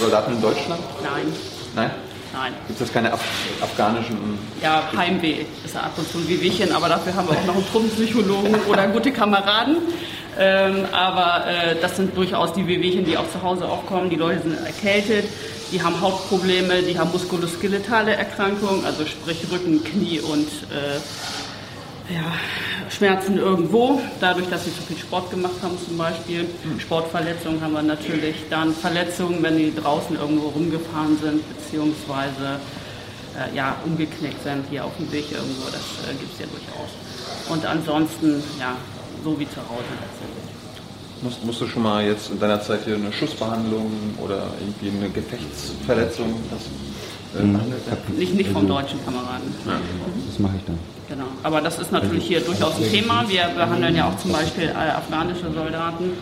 Soldaten 0.00 0.32
in 0.32 0.40
Deutschland? 0.42 0.80
Nein, 1.02 1.32
Nein? 1.76 1.90
Nein. 2.32 2.52
Gibt 2.66 2.80
es 2.80 2.92
keine 2.92 3.12
Af 3.12 3.20
afghanischen? 3.60 4.38
Ja, 4.62 4.82
Heimweh 4.96 5.44
ist 5.64 5.74
ja 5.74 5.82
ab 5.82 5.92
und 5.96 6.10
zu 6.10 6.18
ein 6.18 6.28
Wehwehchen, 6.28 6.72
aber 6.72 6.88
dafür 6.88 7.14
haben 7.14 7.28
wir 7.28 7.36
auch 7.36 7.46
noch 7.46 7.54
einen 7.54 7.66
Truppenpsychologen 7.70 8.54
oder 8.68 8.86
gute 8.88 9.12
Kameraden. 9.12 9.76
Ähm, 10.38 10.86
aber 10.92 11.46
äh, 11.48 11.76
das 11.80 11.96
sind 11.96 12.16
durchaus 12.16 12.52
die 12.52 12.66
Wehwehchen, 12.66 13.04
die 13.04 13.16
auch 13.16 13.28
zu 13.30 13.42
Hause 13.42 13.68
aufkommen. 13.68 14.08
Die 14.08 14.16
Leute 14.16 14.42
sind 14.42 14.64
erkältet, 14.64 15.24
die 15.72 15.82
haben 15.82 16.00
Hautprobleme, 16.00 16.82
die 16.82 16.98
haben 16.98 17.10
muskuloskeletale 17.10 18.14
Erkrankungen, 18.14 18.84
also 18.84 19.04
sprich 19.04 19.38
Rücken, 19.50 19.82
Knie 19.82 20.20
und 20.20 20.46
äh, 20.46 21.00
ja, 22.12 22.32
Schmerzen 22.90 23.38
irgendwo, 23.38 24.00
dadurch, 24.20 24.48
dass 24.48 24.64
sie 24.64 24.74
zu 24.74 24.82
viel 24.82 24.96
Sport 24.96 25.30
gemacht 25.30 25.54
haben 25.62 25.76
zum 25.86 25.98
Beispiel. 25.98 26.46
Sportverletzungen 26.78 27.60
haben 27.60 27.74
wir 27.74 27.82
natürlich, 27.82 28.36
dann 28.48 28.72
Verletzungen, 28.74 29.42
wenn 29.42 29.58
die 29.58 29.74
draußen 29.74 30.16
irgendwo 30.16 30.48
rumgefahren 30.48 31.18
sind, 31.18 31.42
beziehungsweise 31.48 32.60
äh, 33.36 33.54
ja, 33.54 33.76
umgeknickt 33.84 34.42
sind 34.42 34.64
hier 34.70 34.84
auf 34.84 34.96
dem 34.98 35.10
Weg 35.12 35.30
irgendwo, 35.30 35.66
das 35.66 36.10
äh, 36.10 36.14
gibt 36.18 36.32
es 36.32 36.40
ja 36.40 36.46
durchaus. 36.46 36.90
Und 37.50 37.64
ansonsten, 37.66 38.42
ja, 38.58 38.76
so 39.22 39.38
wie 39.38 39.48
zu 39.48 39.56
Hause 39.56 39.92
letztendlich. 40.00 40.48
Musst, 41.20 41.44
musst 41.44 41.60
du 41.60 41.66
schon 41.66 41.82
mal 41.82 42.04
jetzt 42.04 42.30
in 42.30 42.38
deiner 42.38 42.60
Zeit 42.62 42.84
hier 42.84 42.94
eine 42.94 43.12
Schussbehandlung 43.12 43.90
oder 44.22 44.46
irgendwie 44.60 44.96
eine 44.96 45.10
Gefechtsverletzung 45.10 46.32
das, 46.50 47.42
äh, 47.42 47.46
behandelt 47.46 47.86
werden? 47.86 48.18
Nicht, 48.18 48.34
nicht 48.34 48.50
vom 48.50 48.66
deutschen 48.66 49.04
Kameraden. 49.04 49.52
Das 50.28 50.38
mache 50.38 50.56
ich 50.56 50.64
dann. 50.64 50.78
Genau. 51.08 51.24
Aber 51.42 51.60
das 51.62 51.78
ist 51.78 51.90
natürlich 51.90 52.26
hier 52.26 52.40
durchaus 52.40 52.76
ein 52.76 52.90
Thema. 52.90 53.26
Wir 53.28 53.48
behandeln 53.48 53.96
ja 53.96 54.08
auch 54.08 54.16
zum 54.18 54.32
Beispiel 54.32 54.68
äh, 54.68 54.90
afghanische 54.90 55.50
Soldaten 55.50 56.12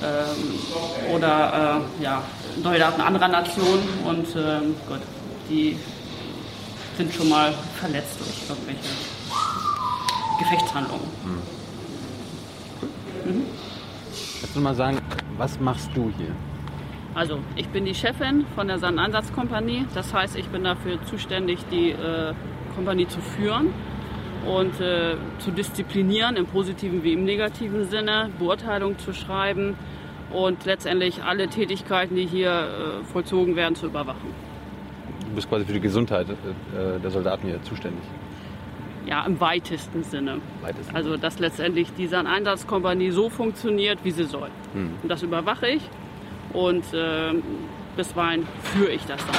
ähm, 0.00 1.14
oder 1.14 1.82
äh, 2.00 2.02
ja, 2.02 2.22
Soldaten 2.62 3.00
anderer 3.00 3.28
Nationen 3.28 3.88
und 4.04 4.26
ähm, 4.36 4.74
gut, 4.88 5.00
die 5.50 5.76
sind 6.96 7.12
schon 7.12 7.28
mal 7.28 7.52
verletzt 7.80 8.20
durch 8.20 8.48
irgendwelche 8.48 8.90
Gefechtshandlungen. 10.38 11.08
Kannst 14.40 14.56
du 14.56 14.60
mal 14.60 14.74
sagen, 14.74 14.98
was 15.36 15.58
machst 15.58 15.90
du 15.94 16.12
hier? 16.16 16.34
Also, 17.14 17.38
ich 17.56 17.68
bin 17.68 17.84
die 17.84 17.94
Chefin 17.94 18.46
von 18.54 18.68
der 18.68 18.78
Sand-Einsatzkompanie. 18.78 19.86
Das 19.94 20.14
heißt, 20.14 20.36
ich 20.36 20.46
bin 20.48 20.64
dafür 20.64 21.04
zuständig, 21.06 21.60
die 21.70 21.90
äh, 21.90 22.32
Kompanie 22.74 23.06
zu 23.06 23.20
führen. 23.20 23.72
Und 24.46 24.80
äh, 24.80 25.16
zu 25.38 25.50
disziplinieren, 25.50 26.36
im 26.36 26.46
positiven 26.46 27.02
wie 27.04 27.12
im 27.12 27.24
negativen 27.24 27.84
Sinne, 27.84 28.30
Beurteilung 28.38 28.98
zu 28.98 29.12
schreiben 29.12 29.76
und 30.32 30.64
letztendlich 30.64 31.22
alle 31.22 31.48
Tätigkeiten, 31.48 32.16
die 32.16 32.26
hier 32.26 32.50
äh, 32.50 33.04
vollzogen 33.04 33.56
werden, 33.56 33.74
zu 33.74 33.86
überwachen. 33.86 34.34
Du 35.28 35.36
bist 35.36 35.48
quasi 35.48 35.64
für 35.64 35.72
die 35.72 35.80
Gesundheit 35.80 36.28
äh, 36.28 37.00
der 37.00 37.10
Soldaten 37.10 37.46
hier 37.46 37.62
zuständig. 37.62 38.02
Ja, 39.06 39.24
im 39.26 39.40
weitesten 39.40 40.04
Sinne. 40.04 40.40
Weitesten. 40.60 40.94
Also, 40.94 41.16
dass 41.16 41.38
letztendlich 41.38 41.88
diese 41.96 42.18
Einsatzkompanie 42.18 43.10
so 43.10 43.30
funktioniert, 43.30 43.98
wie 44.04 44.12
sie 44.12 44.24
soll. 44.24 44.48
Hm. 44.74 44.90
Und 45.02 45.08
das 45.08 45.22
überwache 45.22 45.68
ich 45.68 45.82
und 46.52 46.84
äh, 46.94 47.34
bisweilen 47.96 48.46
führe 48.62 48.92
ich 48.92 49.04
das 49.04 49.24
dann. 49.26 49.36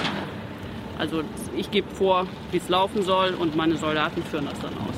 Also 0.98 1.24
ich 1.56 1.72
gebe 1.72 1.90
vor, 1.96 2.28
wie 2.52 2.58
es 2.58 2.70
laufen 2.70 3.02
soll 3.02 3.34
und 3.34 3.56
meine 3.56 3.78
Soldaten 3.78 4.24
führen 4.24 4.46
das 4.46 4.60
dann 4.60 4.74
aus. 4.74 4.96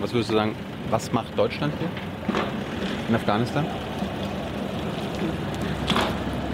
Was 0.00 0.12
würdest 0.12 0.30
du 0.30 0.34
sagen, 0.34 0.54
was 0.90 1.12
macht 1.12 1.36
Deutschland 1.38 1.72
hier 1.78 1.88
in 3.08 3.14
Afghanistan? 3.14 3.66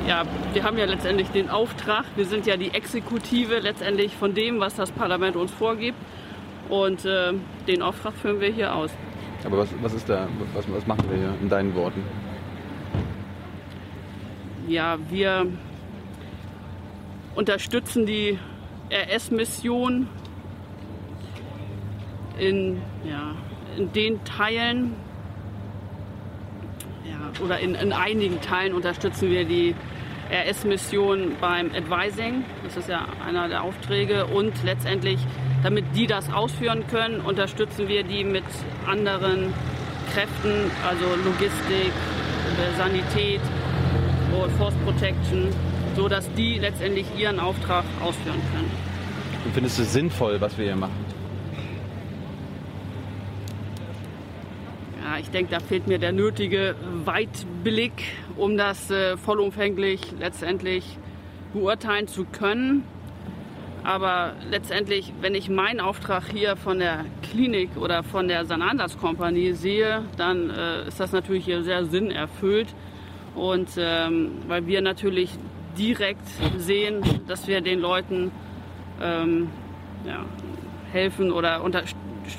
Ja, 0.07 0.23
wir 0.53 0.63
haben 0.63 0.79
ja 0.79 0.85
letztendlich 0.85 1.29
den 1.29 1.51
Auftrag, 1.51 2.05
wir 2.15 2.27
sind 2.27 2.47
ja 2.47 2.57
die 2.57 2.73
Exekutive 2.73 3.59
letztendlich 3.59 4.15
von 4.15 4.35
dem, 4.35 4.61
was 4.61 4.77
das 4.77 4.93
Parlament 4.93 5.35
uns 5.35 5.51
vorgibt. 5.51 5.99
Und 6.69 7.05
äh, 7.05 7.33
den 7.67 7.83
Auftrag 7.83 8.15
führen 8.15 8.41
wir 8.41 8.51
hier 8.51 8.75
aus. 8.75 8.91
Aber 9.45 9.59
was, 9.59 9.69
was 9.83 9.95
ist 9.95 10.09
da, 10.09 10.29
was, 10.55 10.65
was 10.73 10.87
machen 10.87 11.05
wir 11.09 11.17
hier 11.17 11.35
in 11.41 11.49
deinen 11.49 11.75
Worten? 11.75 12.03
Ja, 14.67 14.99
wir 15.11 15.47
unterstützen 17.37 18.07
die 18.07 18.39
RS-Mission 18.91 20.09
in, 22.39 22.83
ja, 23.05 23.35
in 23.77 23.93
den 23.93 24.25
Teilen, 24.25 24.95
ja, 27.05 27.45
oder 27.45 27.59
in, 27.59 27.75
in 27.75 27.93
einigen 27.93 28.41
Teilen 28.41 28.75
unterstützen 28.75 29.31
wir 29.31 29.45
die 29.45 29.75
RS-Mission 30.31 31.37
beim 31.41 31.71
Advising. 31.75 32.45
Das 32.65 32.77
ist 32.77 32.89
ja 32.89 33.07
einer 33.27 33.49
der 33.49 33.63
Aufträge. 33.63 34.27
Und 34.27 34.53
letztendlich, 34.65 35.19
damit 35.63 35.85
die 35.95 36.07
das 36.07 36.33
ausführen 36.33 36.85
können, 36.89 37.21
unterstützen 37.21 37.89
wir 37.89 38.03
die 38.03 38.25
mit 38.25 38.45
anderen 38.87 39.53
Kräften, 40.13 40.71
also 40.87 41.05
Logistik, 41.25 41.93
Sanität, 42.77 43.41
Force 44.59 44.75
Protection, 44.85 45.49
so 45.97 46.09
dass 46.09 46.31
die 46.35 46.59
letztendlich 46.59 47.07
ihren 47.19 47.41
Auftrag 47.41 47.85
ausführen 48.03 48.41
können. 48.53 48.71
Und 49.47 49.55
findest 49.55 49.79
du 49.79 49.83
es 49.83 49.93
sinnvoll, 49.93 50.41
was 50.41 50.57
wir 50.59 50.67
hier 50.67 50.77
machen? 50.77 51.05
Ja, 55.03 55.19
ich 55.19 55.31
denke, 55.31 55.53
da 55.53 55.61
fehlt 55.61 55.87
mir 55.87 55.99
der 55.99 56.13
nötige 56.13 56.75
Weitblick, 57.05 57.93
um 58.37 58.59
das 58.59 58.91
äh, 58.91 59.17
vollumfänglich 59.17 60.01
letztendlich 60.21 60.99
beurteilen 61.55 62.09
zu 62.09 62.27
können. 62.27 62.85
Aber 63.83 64.33
letztendlich, 64.51 65.13
wenn 65.21 65.35
ich 65.35 65.49
meinen 65.49 65.81
Auftrag 65.81 66.25
hier 66.31 66.57
von 66.57 66.81
der 66.81 67.05
Klinik 67.23 67.71
oder 67.77 68.03
von 68.03 68.29
der 68.29 68.45
Sananders 68.45 68.99
Kompanie 68.99 69.53
sehe, 69.53 70.03
dann 70.17 70.51
äh, 70.51 70.89
ist 70.89 71.01
das 71.01 71.13
natürlich 71.13 71.45
hier 71.45 71.63
sehr 71.63 71.87
sinnerfüllt. 71.87 72.75
Und 73.37 73.69
ähm, 73.79 74.33
weil 74.49 74.67
wir 74.67 74.83
natürlich 74.83 75.31
direkt 75.79 76.29
sehen, 76.57 77.03
dass 77.27 77.47
wir 77.47 77.61
den 77.61 77.81
Leuten 77.81 78.31
ähm, 79.01 79.49
ja, 80.05 80.25
helfen 80.93 81.33
oder 81.33 81.63
unter, 81.63 81.83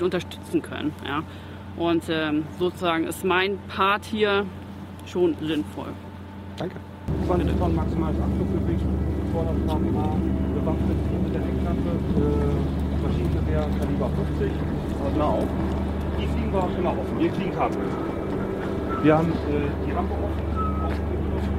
unterstützen 0.02 0.62
können. 0.62 0.94
Ja. 1.06 1.24
Und 1.78 2.04
ähm, 2.10 2.46
sozusagen 2.58 3.06
ist 3.06 3.24
mein 3.24 3.60
Part 3.68 4.06
hier 4.06 4.46
schon 5.06 5.36
sinnvoll. 5.42 5.94
Danke. 6.58 6.76
20 7.28 7.58
Tonnen 7.58 7.76
maximales 7.76 8.18
Abfluggewicht, 8.20 8.84
Vorderkamera, 9.32 10.16
bewaffnet 10.56 10.98
mit 11.24 11.34
der 11.34 11.42
Heckklappe, 11.42 11.92
äh, 12.18 13.04
Maschinengewehr 13.08 13.68
Kaliber 13.80 14.10
50. 14.38 14.52
Pass 15.04 15.16
mal 15.16 15.24
auf. 15.24 15.48
Die 16.20 16.28
fliegen 16.28 16.52
wir 16.52 16.78
immer 16.80 16.92
offen. 16.92 17.20
Wir 17.20 17.30
kriegen 17.30 17.54
Kabel. 17.54 17.78
Wir 19.04 19.18
haben 19.18 19.32
äh, 19.32 19.70
die 19.86 19.92
Rampe 19.92 20.14
offen, 20.14 20.84
ausgeschlossen. 20.84 21.54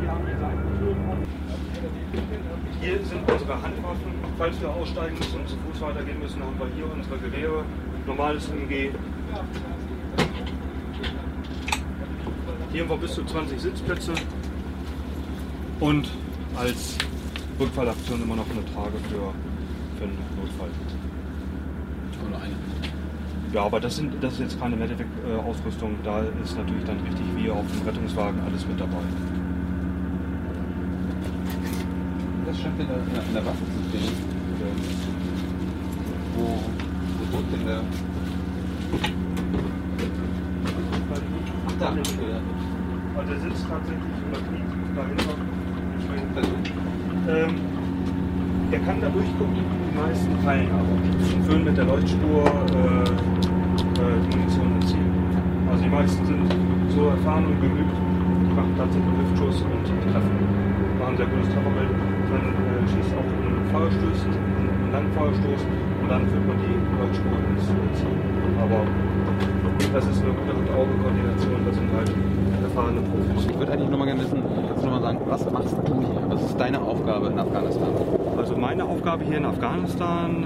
Wir 0.00 0.10
haben 0.10 0.24
die 0.24 0.40
Seitentüren 0.40 0.98
offen. 1.10 1.40
Hier 2.90 2.98
sind 3.06 3.30
unsere 3.30 3.52
Handwaffen. 3.52 4.12
Falls 4.36 4.60
wir 4.60 4.68
aussteigen 4.68 5.16
müssen 5.16 5.38
und 5.38 5.48
zu 5.48 5.54
Fuß 5.54 5.80
weitergehen 5.80 6.18
müssen, 6.18 6.42
haben 6.42 6.58
wir 6.58 6.66
hier 6.74 6.92
unsere 6.92 7.18
Gewehre. 7.18 7.64
Normales 8.04 8.48
MG. 8.48 8.90
Hier 12.72 12.82
haben 12.82 12.90
wir 12.90 12.96
bis 12.96 13.14
zu 13.14 13.24
20 13.24 13.60
Sitzplätze 13.60 14.12
und 15.78 16.10
als 16.56 16.98
Rückfallaktion 17.60 18.22
immer 18.24 18.34
noch 18.34 18.50
eine 18.50 18.64
Trage 18.74 18.98
für, 19.08 19.34
für 19.96 20.04
einen 20.04 20.18
Notfall. 20.36 20.70
Oder 22.28 22.42
eine. 22.42 22.54
Ja, 23.52 23.62
aber 23.66 23.78
das, 23.78 23.96
sind, 23.96 24.14
das 24.20 24.32
ist 24.32 24.40
jetzt 24.40 24.60
keine 24.60 24.74
Medevac-Ausrüstung. 24.74 25.94
Da 26.02 26.22
ist 26.42 26.56
natürlich 26.56 26.84
dann 26.84 26.98
richtig 27.02 27.26
wie 27.36 27.50
auf 27.50 27.64
dem 27.70 27.86
Rettungswagen 27.86 28.40
alles 28.40 28.66
mit 28.66 28.80
dabei. 28.80 29.39
Das 32.50 32.58
scheint 32.58 32.80
in 32.80 32.88
der, 32.88 32.96
in 32.96 33.32
der 33.32 33.46
Waffe 33.46 33.62
zu 33.62 33.78
stehen. 33.88 34.10
Wo, 36.34 36.58
wo 37.16 37.36
drückt 37.36 37.52
denn 37.52 37.64
der? 37.64 37.80
Ach 41.68 41.74
da. 41.78 41.86
Also 43.18 43.32
er 43.32 43.38
sitzt 43.38 43.66
tatsächlich 43.70 44.18
oder 44.26 44.40
kniet 44.42 44.66
dahinter. 44.96 45.34
Ähm, 47.28 47.54
er 48.72 48.80
kann 48.80 49.00
da 49.00 49.08
durchgucken, 49.10 49.54
die 49.54 49.96
meisten 49.96 50.36
fallen 50.42 50.68
aber. 50.72 50.90
Und 50.90 51.44
führen 51.46 51.64
mit 51.64 51.76
der 51.76 51.84
Leuchtspur 51.84 52.46
äh, 52.46 53.04
äh, 53.06 54.18
die 54.26 54.36
Munition 54.36 54.74
ins 54.74 54.86
Ziel. 54.90 55.06
Also 55.70 55.84
die 55.84 55.88
meisten 55.88 56.26
sind 56.26 56.52
so 56.96 57.10
erfahren 57.10 57.46
und 57.46 57.60
geübt, 57.60 57.94
die 58.42 58.54
machen 58.54 58.74
tatsächlich 58.76 59.06
einen 59.06 59.20
Luftschuss 59.20 59.62
und 59.62 59.86
treffen. 60.10 60.34
Machen 60.98 61.12
ein 61.12 61.16
sehr 61.16 61.26
gutes 61.26 61.46
Trefferbild. 61.54 62.09
Dann 62.30 62.46
äh, 62.46 62.86
schießt 62.86 63.12
auch 63.18 63.26
einen 63.26 63.66
Feuerstöß, 63.70 64.18
einen 64.24 64.92
langen 64.92 65.12
Feuerstoß 65.12 65.60
und 66.02 66.08
dann 66.08 66.22
führt 66.28 66.46
man 66.46 66.56
die 66.62 66.74
Leuchtspur 66.98 67.36
ins 67.50 67.66
Ziel. 67.98 68.18
Aber 68.62 68.86
das 69.92 70.06
ist 70.06 70.22
eine 70.22 70.32
gute 70.34 70.54
Hand-Auge-Koordination, 70.54 71.58
das 71.66 71.74
sind 71.74 71.90
halt 71.92 72.12
erfahrene 72.62 73.00
Profis. 73.00 73.50
Ich 73.50 73.58
würde 73.58 73.72
eigentlich 73.72 73.90
nochmal 73.90 74.06
gerne 74.06 74.22
wissen, 74.22 74.42
kannst 74.68 74.84
du 74.84 74.86
nochmal 74.86 75.02
sagen, 75.02 75.18
was 75.26 75.50
machst 75.50 75.76
du 75.84 75.94
hier? 75.98 76.22
Was 76.28 76.42
ist 76.42 76.60
deine 76.60 76.80
Aufgabe 76.80 77.26
in 77.28 77.38
Afghanistan? 77.38 77.88
Also 78.36 78.56
meine 78.56 78.84
Aufgabe 78.84 79.24
hier 79.24 79.38
in 79.38 79.44
Afghanistan 79.44 80.44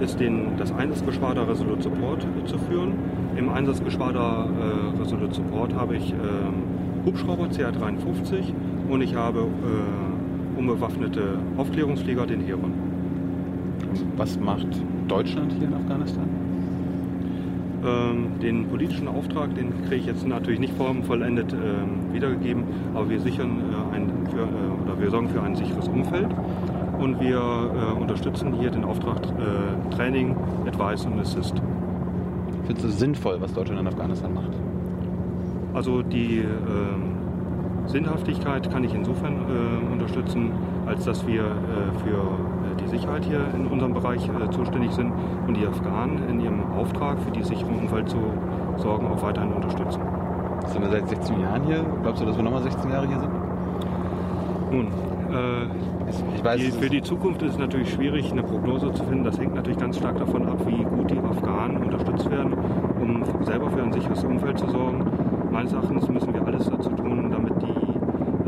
äh, 0.00 0.04
ist, 0.04 0.20
den, 0.20 0.56
das 0.56 0.72
Einsatzgeschwader 0.72 1.48
Resolute 1.48 1.82
Support 1.82 2.24
äh, 2.24 2.46
zu 2.46 2.58
führen. 2.58 2.94
Im 3.36 3.48
Einsatzgeschwader 3.48 4.48
äh, 4.48 5.00
Resolute 5.00 5.34
Support 5.34 5.74
habe 5.74 5.96
ich 5.96 6.12
ähm, 6.12 7.04
Hubschrauber 7.04 7.48
CR-53 7.48 8.52
und 8.88 9.00
ich 9.00 9.14
habe 9.14 9.40
äh, 9.40 10.15
unbewaffnete 10.56 11.38
Aufklärungsflieger, 11.56 12.26
den 12.26 12.40
Heron. 12.40 12.72
Was 14.16 14.38
macht 14.38 14.68
Deutschland 15.08 15.52
hier 15.52 15.68
in 15.68 15.74
Afghanistan? 15.74 16.28
Ähm, 17.84 18.40
den 18.40 18.66
politischen 18.66 19.06
Auftrag, 19.06 19.54
den 19.54 19.72
kriege 19.84 19.96
ich 19.96 20.06
jetzt 20.06 20.26
natürlich 20.26 20.58
nicht 20.58 20.74
formvollendet 20.74 21.52
ähm, 21.52 22.12
wiedergegeben, 22.12 22.64
aber 22.94 23.08
wir 23.08 23.20
sichern 23.20 23.60
äh, 23.60 23.94
ein, 23.94 24.10
für, 24.30 24.40
äh, 24.40 24.82
oder 24.82 25.00
wir 25.00 25.10
sorgen 25.10 25.28
für 25.28 25.42
ein 25.42 25.54
sicheres 25.54 25.86
Umfeld 25.86 26.28
und 26.98 27.20
wir 27.20 27.38
äh, 27.38 28.00
unterstützen 28.00 28.54
hier 28.54 28.70
den 28.70 28.84
Auftrag 28.84 29.20
äh, 29.26 29.94
Training, 29.94 30.34
Advice 30.66 31.04
und 31.04 31.20
Assist. 31.20 31.54
Findest 32.64 32.84
du 32.84 32.88
es 32.88 32.98
sinnvoll, 32.98 33.40
was 33.40 33.52
Deutschland 33.52 33.80
in 33.80 33.86
Afghanistan 33.86 34.34
macht? 34.34 34.52
Also 35.74 36.02
die 36.02 36.38
ähm, 36.38 37.05
Sinnhaftigkeit 37.86 38.70
kann 38.70 38.84
ich 38.84 38.94
insofern 38.94 39.34
äh, 39.34 39.92
unterstützen, 39.92 40.52
als 40.86 41.04
dass 41.04 41.26
wir 41.26 41.42
äh, 41.42 41.98
für 42.04 42.16
äh, 42.18 42.82
die 42.82 42.88
Sicherheit 42.88 43.24
hier 43.24 43.40
in 43.54 43.66
unserem 43.66 43.94
Bereich 43.94 44.28
äh, 44.28 44.50
zuständig 44.50 44.92
sind 44.92 45.12
und 45.46 45.56
die 45.56 45.66
Afghanen 45.66 46.28
in 46.28 46.40
ihrem 46.40 46.72
Auftrag 46.72 47.18
für 47.20 47.30
die 47.30 47.42
sichere 47.42 47.68
Umwelt 47.70 48.08
zu 48.08 48.18
sorgen 48.78 49.06
auch 49.06 49.22
weiterhin 49.22 49.52
unterstützen. 49.52 50.00
Sind 50.66 50.82
wir 50.82 50.90
seit 50.90 51.08
16 51.08 51.40
Jahren 51.40 51.62
hier? 51.64 51.84
Glaubst 52.02 52.22
du, 52.22 52.26
dass 52.26 52.36
wir 52.36 52.42
nochmal 52.42 52.62
16 52.62 52.90
Jahre 52.90 53.06
hier 53.06 53.20
sind? 53.20 53.30
Nun, 54.70 54.86
äh, 55.32 55.66
Ich 56.36 56.44
weiß, 56.44 56.60
die, 56.60 56.70
für 56.70 56.88
die 56.88 57.02
Zukunft 57.02 57.42
ist 57.42 57.52
es 57.52 57.58
natürlich 57.58 57.92
schwierig, 57.92 58.30
eine 58.32 58.42
Prognose 58.42 58.92
zu 58.92 59.04
finden. 59.04 59.24
Das 59.24 59.38
hängt 59.38 59.54
natürlich 59.54 59.78
ganz 59.78 59.96
stark 59.98 60.18
davon 60.18 60.46
ab, 60.48 60.58
wie 60.66 60.82
gut 60.84 61.10
die 61.10 61.18
Afghanen 61.18 61.78
unterstützt 61.78 62.30
werden, 62.30 62.54
um 63.00 63.24
selber 63.44 63.70
für 63.70 63.82
ein 63.82 63.92
sicheres 63.92 64.22
Umfeld 64.24 64.58
zu 64.58 64.68
sorgen. 64.68 65.04
Meines 65.50 65.72
Erachtens 65.72 66.08
müssen 66.08 66.34
wir 66.34 66.44
alles 66.46 66.68
dazu 66.68 66.90
tun, 66.90 67.30
damit 67.30 67.54
die 67.62 67.66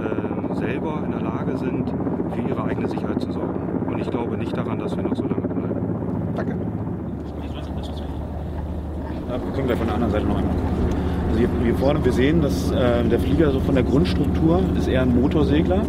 äh, 0.00 0.54
selber 0.54 1.02
in 1.04 1.12
der 1.12 1.20
Lage 1.22 1.47
sind, 1.58 1.92
für 2.34 2.40
ihre 2.48 2.64
eigene 2.64 2.88
Sicherheit 2.88 3.20
zu 3.20 3.32
sorgen. 3.32 3.86
Und 3.90 3.98
ich 3.98 4.10
glaube 4.10 4.36
nicht 4.36 4.56
daran, 4.56 4.78
dass 4.78 4.96
wir 4.96 5.02
noch 5.02 5.16
so 5.16 5.24
lange 5.24 5.48
bleiben. 5.48 6.34
Danke. 6.36 6.54
wir 9.28 9.52
können 9.54 9.66
gleich 9.66 9.78
von 9.78 9.86
der 9.86 9.94
anderen 9.94 10.12
Seite 10.12 10.26
noch 10.26 10.38
einmal 10.38 10.54
gucken. 10.54 10.78
Also 11.28 11.38
hier, 11.38 11.48
hier 11.64 11.74
vorne, 11.74 12.04
wir 12.04 12.12
sehen, 12.12 12.40
dass 12.40 12.70
äh, 12.70 13.04
der 13.04 13.18
Flieger 13.18 13.50
so 13.50 13.60
von 13.60 13.74
der 13.74 13.84
Grundstruktur 13.84 14.60
ist 14.76 14.88
eher 14.88 15.02
ein 15.02 15.20
Motorsegler. 15.20 15.82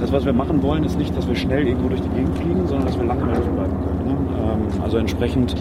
Das, 0.00 0.12
was 0.12 0.24
wir 0.24 0.32
machen 0.32 0.62
wollen, 0.62 0.84
ist 0.84 0.96
nicht, 0.98 1.16
dass 1.16 1.26
wir 1.26 1.34
schnell 1.34 1.66
irgendwo 1.66 1.88
durch 1.88 2.00
die 2.00 2.08
Gegend 2.10 2.36
fliegen, 2.38 2.66
sondern 2.66 2.86
dass 2.86 2.98
wir 2.98 3.04
lange 3.04 3.22
in 3.22 3.28
der 3.28 3.36
Luft 3.36 3.54
bleiben 3.54 3.72
können. 3.84 4.04
Ne? 4.06 4.16
Ähm, 4.38 4.82
also 4.82 4.98
entsprechend 4.98 5.56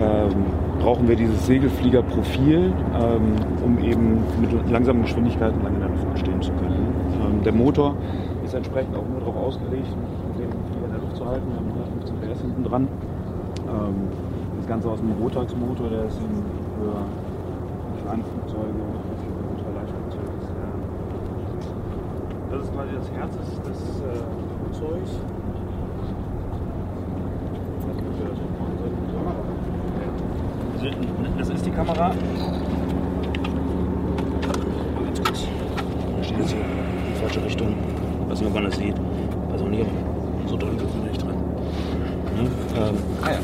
ähm, 0.00 0.30
brauchen 0.80 1.08
wir 1.08 1.16
dieses 1.16 1.46
Segelfliegerprofil, 1.46 2.72
ähm, 2.94 3.22
um 3.64 3.78
eben 3.82 4.18
mit 4.40 4.70
langsamen 4.70 5.02
Geschwindigkeiten 5.02 5.60
lange 5.62 5.74
in 5.74 5.80
der 5.80 5.90
Luft 5.90 6.18
stehen 6.18 6.40
zu 6.40 6.52
können. 6.52 6.86
Ähm, 7.20 7.42
der 7.42 7.52
Motor 7.52 7.96
ist 8.48 8.54
entsprechend 8.54 8.96
auch 8.96 9.06
nur 9.06 9.20
darauf 9.20 9.36
ausgelegt, 9.36 9.88
den 10.38 10.48
Flieger 10.48 10.86
in 10.86 10.92
der 10.92 11.00
Luft 11.00 11.16
zu 11.16 11.26
halten. 11.26 11.46
Wir 11.50 11.56
haben 11.56 11.68
115 11.68 12.16
PS 12.16 12.40
hinten 12.40 12.64
dran. 12.64 12.88
Ähm, 13.68 14.08
das 14.56 14.66
Ganze 14.66 14.88
aus 14.88 15.00
dem 15.00 15.12
Rotax-Motor, 15.20 15.90
der 15.90 16.04
ist 16.06 16.16
eben 16.16 16.40
für 16.80 17.04
kleine 18.02 18.24
Flugzeuge, 18.24 18.72
für 19.20 19.32
Ultraleichtflugzeuge. 19.52 20.32
Das 22.50 22.64
ist 22.64 22.72
quasi 22.72 22.88
das 22.96 23.10
Herz 23.12 23.36
des, 23.36 23.78
äh, 24.00 24.16
Flugzeugs. 24.64 25.10
Das 31.36 31.48
ist 31.50 31.66
die 31.66 31.70
Kamera. 31.70 32.08
Mal 32.08 32.16
ganz 35.04 35.20
kurz. 35.20 35.46
Da 36.16 36.24
steht 36.24 36.38
jetzt 36.38 36.50
hier 36.50 36.60
in 36.60 36.66
die 37.12 37.20
falsche 37.20 37.44
Richtung. 37.44 37.74
Ich 38.28 38.32
weiß 38.32 38.40
nicht, 38.40 38.47
ob 38.47 38.47
man 38.62 38.70
das 38.70 38.78
sieht. 38.78 38.94
Auch 39.60 39.68
nicht, 39.68 39.86
so 40.46 40.56
doll 40.56 40.70
es 40.76 41.10
nicht 41.10 41.22
dran. 41.22 41.34
Ne? 42.36 42.48
Ähm, 42.76 42.96
Ah 43.22 43.30
ja. 43.32 43.38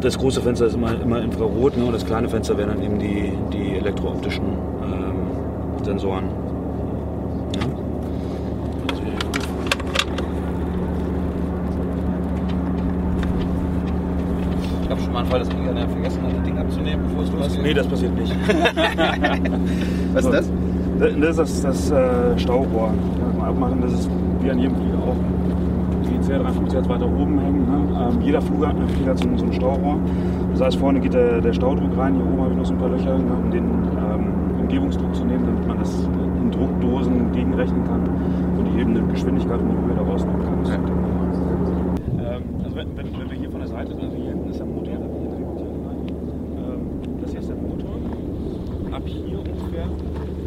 das 0.00 0.16
große 0.18 0.40
Fenster 0.40 0.66
ist 0.66 0.74
immer, 0.74 0.98
immer 1.00 1.20
infrarot 1.20 1.76
ne? 1.76 1.84
und 1.84 1.92
das 1.92 2.06
kleine 2.06 2.28
Fenster 2.28 2.56
wären 2.56 2.70
dann 2.70 2.82
eben 2.82 2.98
die, 2.98 3.32
die 3.52 3.76
elektrooptischen 3.76 4.44
ähm, 4.82 5.84
Sensoren. 5.84 6.24
Also 8.90 9.02
hier. 9.02 9.12
Ich 14.84 14.90
habe 14.90 15.00
schon 15.02 15.12
mal 15.12 15.18
einen 15.20 15.28
Fall, 15.28 15.38
dass 15.40 15.48
irgendeiner 15.48 15.88
vergessen 15.88 16.22
hat, 16.22 16.32
das 16.36 16.42
Ding 16.44 16.58
abzunehmen, 16.58 17.04
bevor 17.08 17.24
es 17.24 17.32
losgeht. 17.32 17.62
Nee, 17.62 17.74
das 17.74 17.86
passiert 17.86 18.14
nicht. 18.18 18.32
Was 20.14 20.24
ist 20.24 20.32
das? 20.32 20.50
Das 21.00 21.12
ist 21.14 21.38
das, 21.38 21.62
das 21.62 21.90
äh, 21.90 22.38
Staurohr. 22.38 22.92
Abmachen, 23.40 23.80
das 23.80 23.92
ist 23.92 24.10
wie 24.42 24.50
an 24.50 24.58
jedem 24.58 24.76
Flieger 24.76 24.98
auch. 24.98 25.16
Die 26.04 26.18
CR350 26.18 26.74
jetzt 26.74 26.88
weiter 26.90 27.06
oben 27.06 27.38
hängen. 27.38 27.64
Ne? 27.64 28.08
Ähm, 28.12 28.20
jeder 28.20 28.42
Flieger, 28.42 28.68
hat- 28.68 28.76
Flieger 28.90 29.12
hat 29.12 29.18
so 29.18 29.28
so 29.36 29.46
ein 29.46 29.52
Staurohr. 29.54 29.96
Das 30.52 30.60
heißt, 30.60 30.76
vorne 30.76 31.00
geht 31.00 31.14
der, 31.14 31.40
der 31.40 31.54
Staudruck 31.54 31.96
rein. 31.96 32.16
Hier 32.16 32.24
oben 32.26 32.40
habe 32.42 32.50
ich 32.50 32.56
noch 32.58 32.66
so 32.66 32.74
ein 32.74 32.78
paar 32.78 32.90
Löcher, 32.90 33.16
ne? 33.16 33.32
um 33.42 33.50
den 33.50 33.64
ähm, 33.64 34.60
Umgebungsdruck 34.60 35.14
zu 35.14 35.24
nehmen, 35.24 35.46
damit 35.46 35.66
man 35.66 35.78
das 35.78 35.90
in 36.42 36.50
Druckdosen 36.50 37.32
gegenrechnen 37.32 37.82
kann 37.84 38.02
und 38.58 38.64
die 38.66 38.78
eben 38.80 38.90
eine 38.94 39.06
Geschwindigkeit 39.10 39.58
Höhe 39.58 39.94
daraus 39.96 40.26
nehmen 40.26 40.42
kann. 40.42 40.58
Das 40.60 40.68
ist 40.68 40.76
ähm, 42.18 42.42
also 42.62 42.76
wenn, 42.76 42.88
wenn, 42.96 43.06
wenn 43.18 43.30
wir 43.30 43.38
hier 43.38 43.50
von 43.50 43.60
der 43.60 43.68
Seite, 43.68 43.94
also 43.94 44.16
hier 44.16 44.28
hinten 44.28 44.50
ist 44.50 44.58
der 44.58 44.66
Motor, 44.66 44.84
hier 44.84 44.98
Drehmotor 44.98 45.66
rein. 45.88 46.06
Ähm, 46.58 47.20
das 47.22 47.30
hier 47.30 47.40
ist 47.40 47.48
der 47.48 47.56
Motor. 47.56 47.90
Ab 48.92 49.02
hier 49.06 49.38
ungefähr 49.38 49.86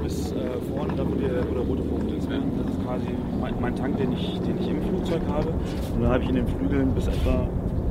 bis 0.03 0.31
äh, 0.33 0.35
vorne, 0.75 0.93
da 0.97 1.03
wo, 1.07 1.15
wir, 1.19 1.31
wo 1.49 1.53
der 1.55 1.63
rote 1.63 1.81
Punkt 1.83 2.11
ist. 2.11 2.29
Ne? 2.29 2.39
Das 2.61 2.75
ist 2.75 2.83
quasi 2.85 3.07
mein, 3.39 3.53
mein 3.61 3.75
Tank, 3.75 3.97
den 3.97 4.11
ich, 4.11 4.39
den 4.41 4.59
ich 4.59 4.67
im 4.69 4.81
Flugzeug 4.81 5.21
habe. 5.29 5.47
Und 5.47 6.01
dann 6.01 6.11
habe 6.11 6.23
ich 6.23 6.29
in 6.29 6.35
den 6.35 6.47
Flügeln 6.47 6.91
bis 6.93 7.07
etwa, 7.07 7.47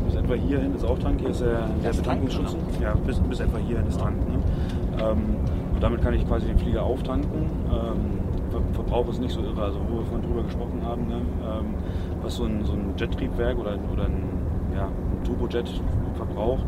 bis 0.06 0.14
etwa 0.16 0.34
hierhin 0.34 0.72
ist 1.32 1.40
ist 1.40 1.46
der, 1.46 1.68
der 1.92 1.96
Betankungsschutz. 1.96 2.56
Ja, 2.80 2.94
bis, 3.06 3.18
bis 3.20 3.40
etwa 3.40 3.58
hierhin 3.58 3.86
ist 3.86 4.00
Tank. 4.00 4.16
Ne? 4.28 4.38
Ähm, 5.02 5.36
und 5.74 5.82
damit 5.82 6.02
kann 6.02 6.14
ich 6.14 6.26
quasi 6.28 6.46
den 6.46 6.58
Flieger 6.58 6.82
auftanken. 6.84 7.46
Ähm, 7.70 8.20
Ver- 8.50 8.60
Verbrauch 8.74 9.08
ist 9.08 9.20
nicht 9.20 9.32
so 9.32 9.40
irre, 9.40 9.62
also 9.62 9.78
wo 9.88 9.98
wir 9.98 10.04
vorhin 10.06 10.26
drüber 10.28 10.42
gesprochen 10.42 10.82
haben, 10.84 11.06
ne? 11.08 11.14
ähm, 11.16 11.74
was 12.22 12.36
so 12.36 12.44
ein, 12.44 12.64
so 12.64 12.72
ein 12.74 12.92
Jettriebwerk 12.98 13.58
oder, 13.58 13.76
oder 13.92 14.04
ein, 14.04 14.22
ja, 14.76 14.84
ein 14.84 15.24
Turbojet 15.24 15.68
verbraucht, 16.16 16.64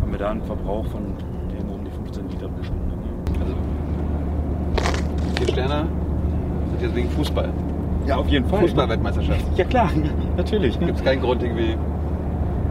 haben 0.00 0.10
wir 0.12 0.18
da 0.18 0.30
einen 0.30 0.42
Verbrauch 0.42 0.84
von 0.86 1.02
irgendwo 1.54 1.74
um 1.76 1.84
die 1.84 1.90
15 1.90 2.28
Liter 2.28 2.48
pro 2.48 2.62
Stunde. 2.62 2.84
Ne? 2.86 3.40
Also, 3.40 3.54
vier 5.38 5.48
Sterne 5.48 5.86
sind 6.72 6.82
jetzt 6.82 6.94
wegen 6.96 7.10
Fußball. 7.10 7.48
Ja, 8.06 8.16
auf 8.16 8.28
jeden 8.28 8.46
Fall. 8.46 8.60
Fußball-Weltmeisterschaft. 8.60 9.44
Ja 9.56 9.64
klar, 9.64 9.90
natürlich. 10.36 10.78
Ne? 10.80 10.86
Gibt 10.86 10.98
es 10.98 11.04
keinen 11.04 11.20
Grund 11.22 11.42
irgendwie. 11.42 11.76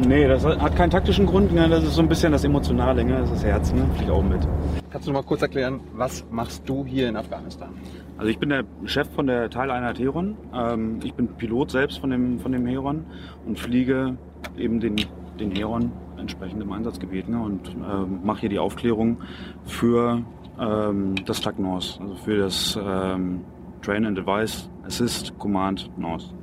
Nee, 0.07 0.27
das 0.27 0.45
hat 0.45 0.75
keinen 0.75 0.89
taktischen 0.89 1.25
Grund, 1.25 1.53
ne? 1.53 1.67
das 1.67 1.83
ist 1.83 1.95
so 1.95 2.01
ein 2.01 2.07
bisschen 2.07 2.31
das 2.31 2.45
Emotionale, 2.45 3.03
ne? 3.03 3.19
das 3.19 3.31
ist 3.31 3.35
das 3.35 3.43
Herz, 3.43 3.73
ne? 3.73 3.85
fliegt 3.95 4.09
auch 4.09 4.23
mit. 4.23 4.47
Kannst 4.89 5.07
du 5.07 5.11
noch 5.11 5.21
mal 5.21 5.27
kurz 5.27 5.41
erklären, 5.41 5.81
was 5.93 6.25
machst 6.31 6.67
du 6.67 6.85
hier 6.85 7.09
in 7.09 7.17
Afghanistan? 7.17 7.69
Also 8.17 8.31
ich 8.31 8.39
bin 8.39 8.49
der 8.49 8.63
Chef 8.85 9.09
von 9.09 9.27
der 9.27 9.49
Teileinheit 9.49 9.99
Heron. 9.99 10.37
Ähm, 10.53 10.99
ich 11.03 11.13
bin 11.13 11.27
Pilot 11.27 11.71
selbst 11.71 11.99
von 11.99 12.09
dem, 12.11 12.39
von 12.39 12.51
dem 12.53 12.65
Heron 12.65 13.05
und 13.45 13.59
fliege 13.59 14.17
eben 14.57 14.79
den, 14.79 14.95
den 15.39 15.51
Heron 15.51 15.91
entsprechend 16.17 16.61
im 16.61 16.71
Einsatzgebiet 16.71 17.27
ne? 17.27 17.41
und 17.41 17.69
ähm, 17.69 18.21
mache 18.23 18.41
hier 18.41 18.49
die 18.49 18.59
Aufklärung 18.59 19.17
für 19.65 20.21
ähm, 20.59 21.15
das 21.25 21.41
TAC 21.41 21.59
North, 21.59 21.99
also 22.01 22.15
für 22.15 22.37
das 22.37 22.79
ähm, 22.81 23.41
Train 23.81 24.05
and 24.05 24.17
Advice 24.17 24.69
Assist 24.85 25.37
Command 25.39 25.89
North. 25.97 26.33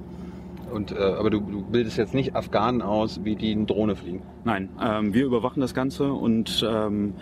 Und, 0.72 0.92
äh, 0.92 0.96
aber 0.96 1.30
du, 1.30 1.40
du 1.40 1.62
bildest 1.62 1.96
jetzt 1.96 2.14
nicht 2.14 2.34
Afghanen 2.34 2.82
aus, 2.82 3.20
wie 3.24 3.36
die 3.36 3.52
eine 3.52 3.66
Drohne 3.66 3.96
fliegen. 3.96 4.22
Nein, 4.44 4.70
ähm, 4.82 5.14
wir 5.14 5.24
überwachen 5.24 5.60
das 5.60 5.74
Ganze 5.74 6.12
und 6.12 6.66
ähm, 6.68 7.14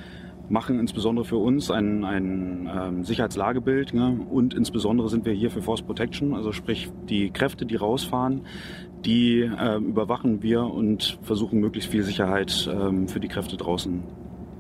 machen 0.49 0.79
insbesondere 0.79 1.25
für 1.25 1.37
uns 1.37 1.71
ein, 1.71 2.05
ein 2.05 2.71
ähm, 2.73 3.05
Sicherheitslagebild. 3.05 3.95
Ne? 3.95 4.21
Und 4.31 4.55
insbesondere 4.55 5.09
sind 5.09 5.25
wir 5.25 5.33
hier 5.33 5.51
für 5.51 5.63
Force 5.63 5.83
Protection, 5.83 6.35
also 6.35 6.53
sprich 6.53 6.91
die 7.09 7.31
Kräfte, 7.31 7.67
die 7.67 7.77
rausfahren, 7.77 8.43
die 9.05 9.41
ähm, 9.41 9.87
überwachen 9.89 10.43
wir 10.43 10.65
und 10.65 11.19
versuchen 11.23 11.61
möglichst 11.61 11.91
viel 11.91 12.03
Sicherheit 12.03 12.69
ähm, 12.73 13.09
für 13.09 13.21
die 13.21 13.29
Kräfte 13.29 13.57
draußen 13.57 14.03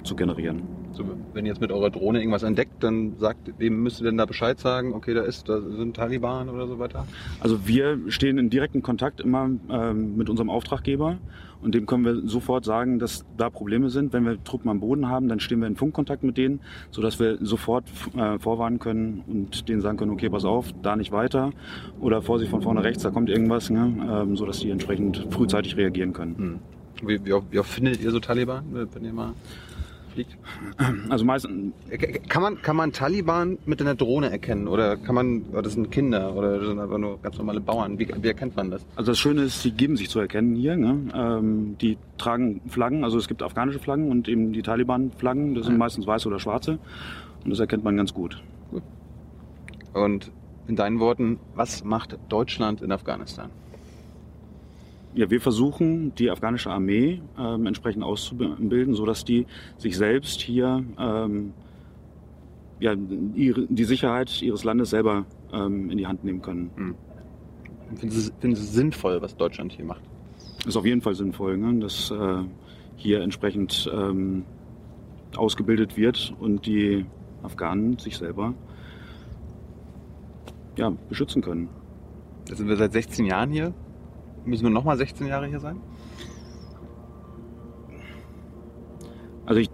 zu 0.02 0.16
generieren. 0.16 0.83
So, 0.94 1.04
wenn 1.32 1.44
ihr 1.44 1.50
jetzt 1.52 1.60
mit 1.60 1.72
eurer 1.72 1.90
Drohne 1.90 2.20
irgendwas 2.20 2.42
entdeckt, 2.44 2.82
dann 2.82 3.14
sagt, 3.18 3.52
wem 3.58 3.82
müsst 3.82 4.00
ihr 4.00 4.04
denn 4.04 4.16
da 4.16 4.26
Bescheid 4.26 4.58
sagen? 4.60 4.92
Okay, 4.94 5.12
da 5.14 5.22
ist, 5.22 5.48
da 5.48 5.60
sind 5.60 5.96
Taliban 5.96 6.48
oder 6.48 6.66
so 6.68 6.78
weiter. 6.78 7.06
Also 7.40 7.66
wir 7.66 7.98
stehen 8.08 8.38
in 8.38 8.48
direktem 8.50 8.82
Kontakt 8.82 9.20
immer 9.20 9.50
ähm, 9.70 10.16
mit 10.16 10.30
unserem 10.30 10.50
Auftraggeber 10.50 11.18
und 11.62 11.74
dem 11.74 11.86
können 11.86 12.04
wir 12.04 12.28
sofort 12.28 12.64
sagen, 12.64 12.98
dass 12.98 13.24
da 13.36 13.50
Probleme 13.50 13.90
sind. 13.90 14.12
Wenn 14.12 14.24
wir 14.24 14.42
Truppen 14.44 14.68
am 14.70 14.80
Boden 14.80 15.08
haben, 15.08 15.28
dann 15.28 15.40
stehen 15.40 15.60
wir 15.60 15.66
in 15.66 15.76
Funkkontakt 15.76 16.22
mit 16.22 16.36
denen, 16.36 16.60
sodass 16.90 17.18
wir 17.18 17.38
sofort 17.44 17.84
äh, 18.16 18.38
vorwarnen 18.38 18.78
können 18.78 19.22
und 19.26 19.68
denen 19.68 19.80
sagen 19.80 19.96
können, 19.96 20.12
okay, 20.12 20.28
pass 20.30 20.44
auf, 20.44 20.72
da 20.82 20.94
nicht 20.94 21.10
weiter 21.10 21.50
oder 22.00 22.22
Vorsicht 22.22 22.50
von 22.50 22.62
vorne 22.62 22.84
rechts, 22.84 23.02
da 23.02 23.10
kommt 23.10 23.30
irgendwas, 23.30 23.68
ne? 23.70 23.92
ähm, 24.22 24.36
sodass 24.36 24.60
die 24.60 24.70
entsprechend 24.70 25.26
frühzeitig 25.30 25.76
reagieren 25.76 26.12
können. 26.12 26.36
Hm. 26.36 26.58
Wie, 27.08 27.24
wie, 27.24 27.32
oft- 27.32 27.46
wie 27.50 27.58
oft 27.58 27.68
findet 27.70 28.00
ihr 28.00 28.10
so 28.12 28.20
Taliban, 28.20 28.64
wenn 28.70 29.04
ihr 29.04 29.12
mal 29.12 29.32
fliegt? 30.14 30.36
Also 31.08 31.24
meistens, 31.24 31.72
Kann 32.28 32.42
man, 32.42 32.62
kann 32.62 32.76
man 32.76 32.92
Taliban 32.92 33.58
mit 33.66 33.80
einer 33.80 33.94
Drohne 33.94 34.30
erkennen? 34.30 34.68
Oder 34.68 34.96
kann 34.96 35.14
man, 35.14 35.44
das 35.52 35.74
sind 35.74 35.90
Kinder 35.90 36.34
oder 36.34 36.58
das 36.58 36.68
sind 36.68 36.78
einfach 36.78 36.98
nur 36.98 37.20
ganz 37.20 37.36
normale 37.36 37.60
Bauern? 37.60 37.98
Wie, 37.98 38.08
wie 38.20 38.28
erkennt 38.28 38.56
man 38.56 38.70
das? 38.70 38.84
Also 38.96 39.12
das 39.12 39.18
Schöne 39.18 39.42
ist, 39.42 39.62
sie 39.62 39.72
geben 39.72 39.96
sich 39.96 40.08
zu 40.08 40.20
erkennen 40.20 40.56
hier. 40.56 40.76
Ne? 40.76 41.08
Ähm, 41.14 41.76
die 41.80 41.98
tragen 42.16 42.60
Flaggen, 42.68 43.04
also 43.04 43.18
es 43.18 43.28
gibt 43.28 43.42
afghanische 43.42 43.78
Flaggen 43.78 44.10
und 44.10 44.28
eben 44.28 44.52
die 44.52 44.62
Taliban-Flaggen, 44.62 45.54
das 45.54 45.66
sind 45.66 45.76
meistens 45.76 46.06
weiße 46.06 46.28
oder 46.28 46.38
schwarze. 46.38 46.78
Und 47.44 47.50
das 47.50 47.60
erkennt 47.60 47.84
man 47.84 47.96
ganz 47.96 48.14
gut. 48.14 48.42
Und 49.92 50.30
in 50.66 50.76
deinen 50.76 50.98
Worten, 50.98 51.38
was 51.54 51.84
macht 51.84 52.18
Deutschland 52.28 52.80
in 52.80 52.90
Afghanistan? 52.90 53.50
Ja, 55.14 55.30
wir 55.30 55.40
versuchen, 55.40 56.14
die 56.16 56.30
afghanische 56.30 56.70
Armee 56.70 57.20
ähm, 57.38 57.66
entsprechend 57.66 58.02
auszubilden, 58.02 58.94
sodass 58.94 59.24
die 59.24 59.46
sich 59.76 59.96
selbst 59.96 60.40
hier 60.40 60.84
ähm, 60.98 61.52
ja, 62.80 62.94
ihre, 63.34 63.66
die 63.66 63.84
Sicherheit 63.84 64.42
ihres 64.42 64.64
Landes 64.64 64.90
selber 64.90 65.24
ähm, 65.52 65.90
in 65.90 65.98
die 65.98 66.06
Hand 66.06 66.24
nehmen 66.24 66.42
können. 66.42 66.96
Findest 67.96 68.28
du 68.28 68.32
findest 68.40 68.62
du 68.62 68.66
es 68.66 68.72
sinnvoll, 68.74 69.22
was 69.22 69.36
Deutschland 69.36 69.72
hier 69.72 69.84
macht? 69.84 70.02
Ist 70.66 70.76
auf 70.76 70.84
jeden 70.84 71.00
Fall 71.00 71.14
sinnvoll, 71.14 71.58
ne? 71.58 71.78
dass 71.78 72.10
äh, 72.10 72.42
hier 72.96 73.20
entsprechend 73.20 73.90
ähm, 73.94 74.44
ausgebildet 75.36 75.96
wird 75.96 76.34
und 76.40 76.66
die 76.66 77.06
Afghanen 77.42 77.98
sich 77.98 78.16
selber 78.16 78.54
ja, 80.76 80.90
beschützen 81.08 81.42
können. 81.42 81.68
Jetzt 82.48 82.58
sind 82.58 82.68
wir 82.68 82.76
seit 82.76 82.92
16 82.92 83.26
Jahren 83.26 83.50
hier. 83.50 83.74
Müssen 84.44 84.64
wir 84.64 84.70
nochmal 84.70 84.96
16 84.96 85.26
Jahre 85.26 85.46
hier 85.46 85.60
sein? 85.60 85.80
Also 89.46 89.60
ich 89.60 89.70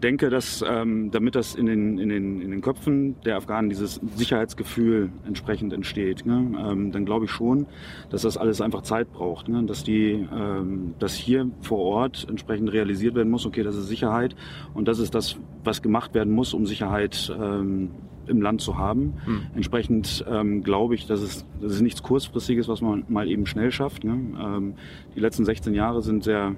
denke, 0.00 0.30
dass 0.30 0.64
ähm, 0.66 1.10
damit 1.10 1.34
das 1.34 1.54
in 1.54 1.66
den, 1.66 1.98
in, 1.98 2.08
den, 2.08 2.40
in 2.40 2.50
den 2.50 2.60
Köpfen 2.60 3.16
der 3.24 3.36
Afghanen 3.36 3.68
dieses 3.68 4.00
Sicherheitsgefühl 4.16 5.10
entsprechend 5.26 5.72
entsteht, 5.72 6.26
ne, 6.26 6.54
ähm, 6.58 6.92
dann 6.92 7.04
glaube 7.04 7.26
ich 7.26 7.30
schon, 7.30 7.66
dass 8.10 8.22
das 8.22 8.36
alles 8.36 8.60
einfach 8.60 8.82
Zeit 8.82 9.12
braucht. 9.12 9.48
Ne, 9.48 9.62
dass 9.64 9.84
die, 9.84 10.26
ähm, 10.32 10.94
dass 10.98 11.14
hier 11.14 11.50
vor 11.60 11.78
Ort 11.78 12.26
entsprechend 12.28 12.72
realisiert 12.72 13.14
werden 13.14 13.30
muss, 13.30 13.46
okay, 13.46 13.62
das 13.62 13.76
ist 13.76 13.88
Sicherheit 13.88 14.34
und 14.74 14.88
das 14.88 14.98
ist 14.98 15.14
das, 15.14 15.36
was 15.64 15.82
gemacht 15.82 16.14
werden 16.14 16.32
muss, 16.32 16.54
um 16.54 16.66
Sicherheit 16.66 17.34
ähm, 17.38 17.90
im 18.26 18.40
Land 18.40 18.60
zu 18.60 18.78
haben. 18.78 19.14
Hm. 19.24 19.40
Entsprechend 19.54 20.24
ähm, 20.28 20.62
glaube 20.62 20.94
ich, 20.94 21.06
dass 21.06 21.20
es, 21.20 21.44
das 21.60 21.72
ist 21.72 21.80
nichts 21.82 22.02
kurzfristiges, 22.02 22.68
was 22.68 22.80
man 22.80 23.04
mal 23.08 23.28
eben 23.28 23.46
schnell 23.46 23.72
schafft. 23.72 24.04
Ne? 24.04 24.12
Ähm, 24.12 24.74
die 25.14 25.20
letzten 25.20 25.44
16 25.44 25.74
Jahre 25.74 26.02
sind 26.02 26.24
sehr 26.24 26.56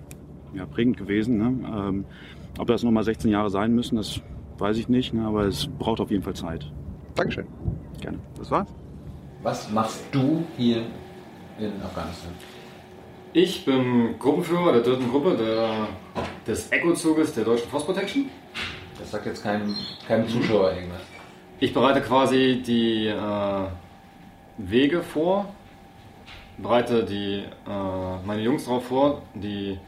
ja, 0.55 0.67
prägend 0.67 0.97
gewesen. 0.97 1.39
Ne? 1.39 1.69
Ähm, 1.69 2.05
ob 2.59 2.69
das 2.69 2.83
nochmal 2.83 3.05
16 3.05 3.31
Jahre 3.31 3.51
sein 3.51 3.75
müssen, 3.75 3.97
das 3.97 4.21
weiß 4.59 4.79
ich 4.79 4.89
nicht, 4.89 5.15
ne? 5.15 5.27
aber 5.27 5.45
es 5.45 5.67
braucht 5.79 6.01
auf 6.01 6.11
jeden 6.11 6.23
Fall 6.23 6.35
Zeit. 6.35 6.71
Dankeschön. 7.15 7.47
Gerne. 8.01 8.19
Das 8.39 8.51
war's. 8.51 8.69
Was 9.43 9.71
machst 9.71 10.05
du 10.13 10.45
hier 10.57 10.87
in 11.59 11.73
Afghanistan? 11.83 12.33
Ich 13.33 13.65
bin 13.65 14.15
Gruppenführer 14.19 14.73
der 14.73 14.83
dritten 14.83 15.11
Gruppe 15.11 15.37
der, 15.37 15.89
des 16.47 16.71
ECHO-Zuges 16.71 17.35
der 17.35 17.45
Deutschen 17.45 17.69
Force 17.69 17.85
Protection. 17.85 18.27
Das 18.99 19.11
sagt 19.11 19.27
jetzt 19.27 19.43
keinem, 19.43 19.75
keinem 20.07 20.29
Zuschauer 20.29 20.73
irgendwas. 20.73 21.03
Ich 21.59 21.75
bereite 21.75 22.01
quasi 22.01 22.63
die 22.65 23.09
äh, 23.09 23.67
Wege 24.59 25.03
vor, 25.03 25.53
bereite 26.59 27.05
die, 27.05 27.43
äh, 27.69 28.27
meine 28.27 28.43
Jungs 28.43 28.67
darauf 28.67 28.87
vor, 28.87 29.23
die 29.35 29.79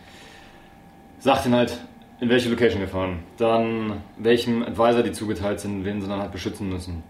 sagt 1.26 1.44
ihnen 1.44 1.56
halt, 1.56 1.76
in 2.20 2.28
welche 2.28 2.48
Location 2.48 2.80
wir 2.80 2.88
fahren, 2.88 3.24
dann 3.36 4.00
welchem 4.16 4.62
Advisor 4.62 5.02
die 5.02 5.10
zugeteilt 5.10 5.58
sind, 5.58 5.84
wen 5.84 6.00
sie 6.00 6.06
dann 6.08 6.20
halt 6.20 6.30
beschützen 6.30 6.68
müssen. 6.68 7.02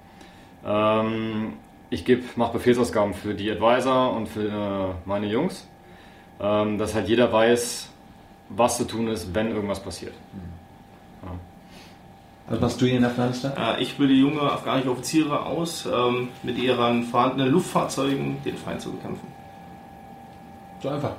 Ähm, 0.64 1.52
ich 1.90 2.05
mache 2.35 2.55
Befehlsausgaben 2.55 3.12
für 3.12 3.35
die 3.35 3.50
Advisor 3.50 4.16
und 4.16 4.26
für 4.26 4.48
äh, 4.48 5.09
meine 5.09 5.26
Jungs, 5.26 5.68
ähm, 6.40 6.79
dass 6.79 6.94
halt 6.94 7.09
jeder 7.09 7.31
weiß, 7.31 7.90
was 8.48 8.79
zu 8.79 8.85
tun 8.85 9.09
ist, 9.09 9.35
wenn 9.35 9.50
irgendwas 9.50 9.81
passiert. 9.81 10.14
Ja. 11.22 11.33
Was 12.48 12.61
machst 12.61 12.81
du 12.81 12.87
hier 12.87 12.96
in 12.96 13.05
Afghanistan? 13.05 13.52
Äh, 13.55 13.83
Ich 13.83 13.98
bilde 13.98 14.14
junge 14.14 14.40
afghanische 14.40 14.90
Offiziere 14.90 15.44
aus, 15.44 15.87
ähm, 15.87 16.29
mit 16.42 16.57
ihren 16.57 17.02
vorhandenen 17.05 17.52
Luftfahrzeugen 17.52 18.42
den 18.44 18.57
Feind 18.57 18.81
zu 18.81 18.92
bekämpfen. 18.92 19.29
So 20.81 20.88
einfach. 20.88 21.16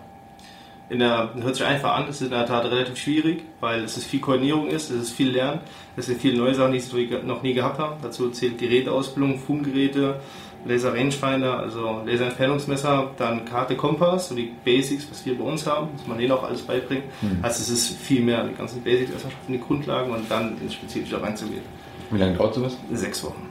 In 0.89 0.99
der, 0.99 1.33
hört 1.41 1.55
sich 1.55 1.65
einfach 1.65 1.95
an, 1.95 2.05
es 2.07 2.21
ist 2.21 2.27
in 2.27 2.29
der 2.29 2.45
Tat 2.45 2.63
relativ 2.63 2.97
schwierig, 2.97 3.43
weil 3.59 3.83
es 3.83 3.97
ist 3.97 4.05
viel 4.05 4.21
Koordinierung 4.21 4.67
ist, 4.67 4.89
es 4.89 5.01
ist 5.01 5.11
viel 5.11 5.31
Lernen, 5.31 5.59
es 5.97 6.05
sind 6.05 6.21
viele 6.21 6.37
neue 6.37 6.55
Sachen, 6.55 6.71
die 6.71 6.77
ich 6.77 7.23
noch 7.23 7.43
nie 7.43 7.53
gehabt 7.53 7.77
habe. 7.77 7.97
Dazu 8.01 8.29
zählt 8.29 8.57
Geräteausbildung, 8.57 9.37
Funkgeräte, 9.39 10.21
Laser 10.65 10.93
Rangefinder, 10.93 11.59
also 11.59 12.01
Laserentfernungsmesser, 12.05 13.11
dann 13.17 13.45
Karte, 13.45 13.75
Kompass, 13.75 14.29
so 14.29 14.35
die 14.35 14.51
Basics, 14.63 15.07
was 15.09 15.25
wir 15.25 15.37
bei 15.37 15.43
uns 15.43 15.67
haben, 15.67 15.91
muss 15.91 16.07
man 16.07 16.17
denen 16.17 16.31
auch 16.31 16.43
alles 16.43 16.61
beibringen. 16.61 17.03
Hm. 17.21 17.39
Also 17.41 17.61
es 17.61 17.69
ist 17.69 17.97
viel 17.97 18.21
mehr, 18.21 18.45
die 18.45 18.55
ganzen 18.55 18.81
Basics 18.81 19.11
erstmal 19.11 19.33
schaffen, 19.33 19.53
die 19.53 19.59
Grundlagen 19.59 20.11
und 20.11 20.29
dann 20.29 20.57
ins 20.61 20.73
Spezifische 20.73 21.21
reinzugehen. 21.21 21.63
Wie 22.11 22.17
lange 22.17 22.37
dauert 22.37 22.55
sowas? 22.55 22.77
Sechs 22.93 23.23
Wochen. 23.23 23.49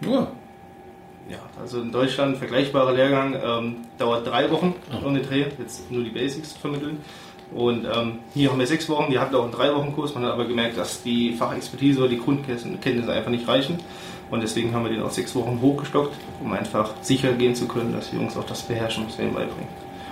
Nur. 0.00 0.28
Ja, 1.28 1.38
also 1.60 1.80
in 1.80 1.90
Deutschland 1.90 2.36
vergleichbarer 2.36 2.92
Lehrgang 2.92 3.34
ähm, 3.44 3.76
dauert 3.98 4.26
drei 4.26 4.50
Wochen 4.50 4.74
um 5.04 5.14
den 5.14 5.24
Dreh, 5.24 5.46
jetzt 5.58 5.90
nur 5.90 6.04
die 6.04 6.10
Basics 6.10 6.54
zu 6.54 6.60
vermitteln. 6.60 6.98
Und 7.54 7.84
ähm, 7.84 8.18
hier 8.34 8.50
haben 8.50 8.58
wir 8.58 8.66
sechs 8.66 8.88
Wochen, 8.88 9.10
wir 9.10 9.20
hatten 9.20 9.34
auch 9.34 9.44
einen 9.44 9.52
drei 9.52 9.72
Wochen 9.74 9.92
Kurs, 9.92 10.14
man 10.14 10.24
hat 10.24 10.32
aber 10.32 10.46
gemerkt, 10.46 10.76
dass 10.76 11.02
die 11.02 11.32
Fachexpertise 11.32 12.00
oder 12.00 12.08
die 12.08 12.18
Grundkenntnisse 12.18 13.12
einfach 13.12 13.30
nicht 13.30 13.46
reichen. 13.46 13.78
Und 14.30 14.42
deswegen 14.42 14.74
haben 14.74 14.84
wir 14.84 14.90
den 14.90 15.02
auf 15.02 15.12
sechs 15.12 15.34
Wochen 15.36 15.60
hochgestockt, 15.60 16.14
um 16.42 16.52
einfach 16.52 16.90
sicher 17.02 17.32
gehen 17.32 17.54
zu 17.54 17.68
können, 17.68 17.92
dass 17.92 18.10
die 18.10 18.16
Jungs 18.16 18.36
auch 18.36 18.44
das 18.44 18.62
beherrschen, 18.62 19.06
was 19.06 19.16
wir 19.18 19.26
ihnen 19.26 19.34
beibringen. 19.34 19.68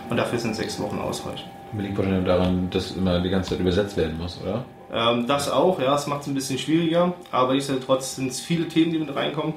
Und 0.08 0.16
dafür 0.16 0.38
sind 0.38 0.54
sechs 0.54 0.78
Wochen 0.80 0.98
ausreichend. 0.98 1.48
Liegt 1.76 1.98
wahrscheinlich 1.98 2.24
daran, 2.24 2.68
dass 2.70 2.92
immer 2.92 3.20
die 3.20 3.30
ganze 3.30 3.50
Zeit 3.50 3.60
übersetzt 3.60 3.96
werden 3.96 4.16
muss, 4.16 4.40
oder? 4.40 4.64
Ähm, 4.92 5.26
das 5.26 5.50
auch, 5.50 5.80
ja, 5.80 5.96
es 5.96 6.06
macht 6.06 6.20
es 6.22 6.28
ein 6.28 6.34
bisschen 6.34 6.58
schwieriger, 6.58 7.14
aber 7.32 7.54
nichtsdestotrotz 7.54 8.14
sind 8.14 8.30
es 8.30 8.40
viele 8.40 8.68
Themen, 8.68 8.92
die 8.92 8.98
mit 8.98 9.14
reinkommen. 9.14 9.54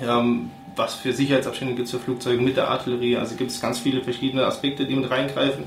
Ähm, 0.00 0.50
was 0.76 0.94
für 0.94 1.12
Sicherheitsabstände 1.12 1.74
gibt 1.74 1.86
es 1.86 1.92
für 1.92 1.98
Flugzeuge 1.98 2.42
mit 2.42 2.56
der 2.56 2.68
Artillerie? 2.68 3.16
Also 3.16 3.34
gibt 3.34 3.50
es 3.50 3.60
ganz 3.60 3.78
viele 3.78 4.02
verschiedene 4.02 4.44
Aspekte, 4.44 4.86
die 4.86 4.94
mit 4.94 5.10
reingreifen, 5.10 5.64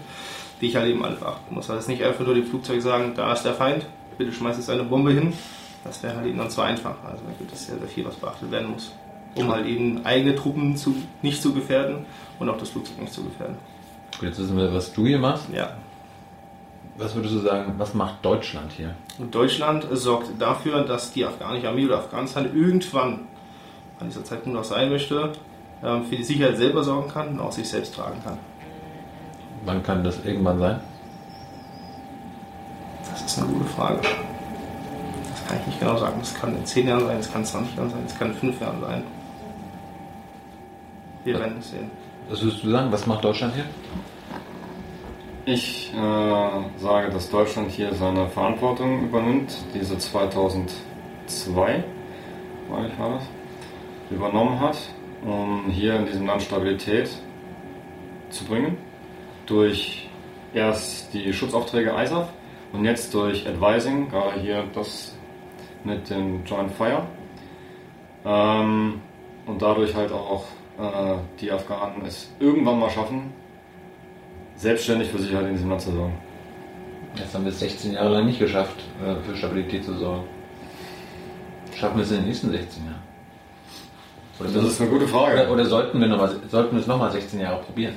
die 0.61 0.67
ich 0.67 0.75
halt 0.75 0.87
eben 0.87 1.03
alle 1.03 1.15
beachten 1.15 1.53
muss. 1.53 1.69
Also 1.69 1.89
nicht 1.89 2.03
einfach 2.03 2.25
nur 2.25 2.35
dem 2.35 2.45
Flugzeug 2.45 2.81
sagen, 2.81 3.13
da 3.15 3.33
ist 3.33 3.43
der 3.43 3.55
Feind, 3.55 3.85
bitte 4.17 4.31
schmeiß 4.31 4.57
jetzt 4.57 4.69
eine 4.69 4.83
Bombe 4.83 5.11
hin. 5.11 5.33
Das 5.83 6.03
wäre 6.03 6.15
halt 6.15 6.27
eben 6.27 6.37
dann 6.37 6.49
zu 6.49 6.61
einfach. 6.61 6.95
Also 7.03 7.23
da 7.25 7.31
gibt 7.37 7.51
es 7.51 7.65
sehr, 7.65 7.77
sehr 7.77 7.87
viel, 7.87 8.05
was 8.05 8.15
beachtet 8.15 8.51
werden 8.51 8.69
muss, 8.71 8.91
um 9.35 9.49
halt 9.49 9.65
eben 9.65 10.05
eigene 10.05 10.35
Truppen 10.35 10.75
zu, 10.77 10.95
nicht 11.21 11.41
zu 11.41 11.53
gefährden 11.53 12.05
und 12.37 12.49
auch 12.49 12.57
das 12.57 12.69
Flugzeug 12.69 12.99
nicht 13.01 13.13
zu 13.13 13.23
gefährden. 13.23 13.55
Gut, 14.19 14.29
jetzt 14.29 14.39
wissen 14.39 14.57
wir, 14.57 14.73
was 14.73 14.93
du 14.93 15.07
hier 15.07 15.19
machst. 15.19 15.45
Ja. 15.53 15.77
Was 16.97 17.15
würdest 17.15 17.33
du 17.33 17.39
sagen, 17.39 17.75
was 17.77 17.93
macht 17.93 18.25
Deutschland 18.25 18.73
hier? 18.73 18.93
Und 19.17 19.33
Deutschland 19.33 19.87
sorgt 19.91 20.29
dafür, 20.37 20.83
dass 20.83 21.13
die 21.13 21.23
afghanische 21.23 21.69
Armee 21.69 21.85
oder 21.85 21.99
Afghanistan 21.99 22.45
irgendwann, 22.53 23.21
an 23.99 24.07
dieser 24.07 24.23
Zeitpunkt 24.23 24.57
auch 24.57 24.63
sein 24.63 24.89
möchte, 24.89 25.33
ähm, 25.83 26.05
für 26.05 26.15
die 26.15 26.23
Sicherheit 26.23 26.57
selber 26.57 26.83
sorgen 26.83 27.09
kann 27.09 27.29
und 27.29 27.39
auch 27.39 27.51
sich 27.51 27.67
selbst 27.67 27.95
tragen 27.95 28.21
kann. 28.23 28.37
Wann 29.65 29.83
kann 29.83 30.03
das 30.03 30.23
irgendwann 30.25 30.59
sein? 30.59 30.79
Das 33.09 33.21
ist 33.21 33.37
eine 33.37 33.47
gute 33.47 33.65
Frage. 33.65 33.99
Das 34.01 35.47
kann 35.47 35.57
ich 35.59 35.67
nicht 35.67 35.79
genau 35.79 35.97
sagen. 35.97 36.15
Das 36.19 36.33
kann 36.33 36.55
in 36.55 36.65
10 36.65 36.87
Jahren 36.87 37.05
sein, 37.05 37.19
es 37.19 37.31
kann 37.31 37.45
20 37.45 37.75
Jahren 37.75 37.89
sein, 37.89 38.03
es 38.05 38.17
kann 38.17 38.29
in 38.29 38.35
5 38.35 38.61
Jahren 38.61 38.81
sein. 38.81 39.03
Wir 41.23 41.39
werden 41.39 41.57
es 41.59 41.71
sehen. 41.71 41.91
Was 42.29 42.41
würdest 42.41 42.63
du 42.63 42.69
sagen, 42.69 42.91
was 42.91 43.05
macht 43.05 43.23
Deutschland 43.23 43.53
hier? 43.55 43.65
Ich 45.45 45.91
äh, 45.93 46.79
sage, 46.79 47.09
dass 47.09 47.29
Deutschland 47.29 47.71
hier 47.71 47.93
seine 47.93 48.27
Verantwortung 48.27 49.03
übernimmt, 49.03 49.57
diese 49.73 49.97
2002, 49.97 51.83
meine 52.69 52.87
ich 52.87 52.99
war 52.99 53.09
das, 53.15 53.23
übernommen 54.09 54.59
hat, 54.59 54.77
um 55.23 55.65
hier 55.69 55.95
in 55.95 56.05
diesem 56.05 56.25
Land 56.25 56.41
Stabilität 56.41 57.09
zu 58.29 58.45
bringen. 58.45 58.77
Durch 59.45 60.07
erst 60.53 61.13
die 61.13 61.33
Schutzaufträge 61.33 61.91
ISAF 61.91 62.29
und 62.73 62.85
jetzt 62.85 63.13
durch 63.13 63.47
Advising, 63.47 64.09
gerade 64.09 64.39
hier 64.39 64.63
das 64.73 65.15
mit 65.83 66.09
dem 66.09 66.43
Joint 66.45 66.71
Fire. 66.71 67.03
Ähm, 68.25 69.01
und 69.45 69.61
dadurch 69.61 69.95
halt 69.95 70.11
auch 70.11 70.45
äh, 70.77 71.15
die 71.39 71.51
Afghanen 71.51 72.05
es 72.05 72.31
irgendwann 72.39 72.79
mal 72.79 72.89
schaffen, 72.89 73.33
selbstständig 74.55 75.09
für 75.09 75.19
Sicherheit 75.19 75.47
in 75.47 75.53
diesem 75.53 75.69
Land 75.69 75.81
zu 75.81 75.91
sorgen. 75.91 76.17
Jetzt 77.15 77.33
haben 77.33 77.43
wir 77.43 77.51
es 77.51 77.59
16 77.59 77.93
Jahre 77.93 78.09
lang 78.09 78.25
nicht 78.25 78.39
geschafft, 78.39 78.77
äh, 79.03 79.15
für 79.23 79.35
Stabilität 79.35 79.83
zu 79.83 79.93
sorgen. 79.93 80.25
Schaffen 81.75 81.97
wir 81.97 82.03
es 82.03 82.11
in 82.11 82.17
den 82.17 82.25
nächsten 82.25 82.51
16 82.51 82.85
Jahren? 82.85 83.08
Oder 84.39 84.49
Das 84.49 84.63
ist 84.65 84.81
eine 84.81 84.89
gute 84.89 85.07
Frage. 85.07 85.41
Oder, 85.41 85.51
oder 85.51 85.65
sollten 85.65 85.99
wir 85.99 86.07
noch 86.07 86.17
mal, 86.17 86.35
sollten 86.49 86.75
wir 86.75 86.81
es 86.81 86.87
nochmal 86.87 87.11
16 87.11 87.39
Jahre 87.39 87.61
probieren? 87.61 87.95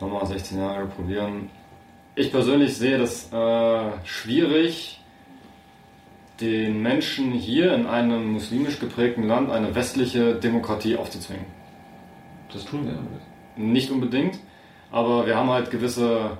Nochmal 0.00 0.26
16 0.26 0.58
Jahre 0.58 0.86
probieren. 0.86 1.50
Ich 2.14 2.32
persönlich 2.32 2.76
sehe 2.76 2.98
das 2.98 3.30
äh, 3.32 3.90
schwierig, 4.04 5.00
den 6.40 6.80
Menschen 6.80 7.32
hier 7.32 7.74
in 7.74 7.86
einem 7.86 8.32
muslimisch 8.32 8.80
geprägten 8.80 9.28
Land 9.28 9.50
eine 9.50 9.74
westliche 9.74 10.34
Demokratie 10.34 10.96
aufzuzwingen. 10.96 11.44
Das 12.50 12.64
tun 12.64 12.86
wir. 12.86 12.98
Nicht 13.62 13.90
unbedingt, 13.90 14.38
aber 14.90 15.26
wir 15.26 15.36
haben 15.36 15.50
halt 15.50 15.70
gewisse 15.70 16.38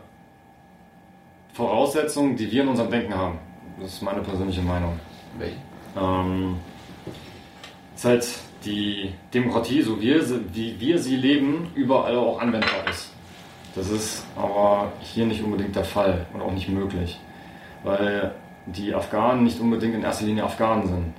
Voraussetzungen, 1.53 2.37
die 2.37 2.51
wir 2.51 2.63
in 2.63 2.69
unserem 2.69 2.91
Denken 2.91 3.15
haben. 3.15 3.39
Das 3.79 3.93
ist 3.93 4.03
meine 4.03 4.23
persönliche 4.23 4.63
Meinung. 4.63 4.99
Welche? 5.39 5.70
Ähm, 5.97 6.57
ist 7.95 8.05
halt 8.05 8.27
die 8.65 9.13
Demokratie, 9.33 9.83
so 9.83 10.01
wir, 10.01 10.23
wie 10.55 10.79
wir 10.79 10.99
sie 10.99 11.17
leben, 11.17 11.71
überall 11.75 12.17
auch 12.17 12.41
anwendbar 12.41 12.89
ist. 12.89 13.13
Das 13.75 13.89
ist 13.91 14.25
aber 14.37 14.93
hier 15.01 15.27
nicht 15.27 15.43
unbedingt 15.43 15.77
der 15.77 15.85
Fall 15.85 16.27
und 16.33 16.41
auch 16.41 16.53
nicht 16.53 16.69
möglich, 16.69 17.21
weil 17.85 18.35
die 18.67 18.95
Afghanen 18.95 19.45
nicht 19.45 19.61
unbedingt 19.61 19.95
in 19.95 20.03
erster 20.03 20.27
Linie 20.27 20.45
Afghanen 20.45 20.87
sind. 20.87 21.15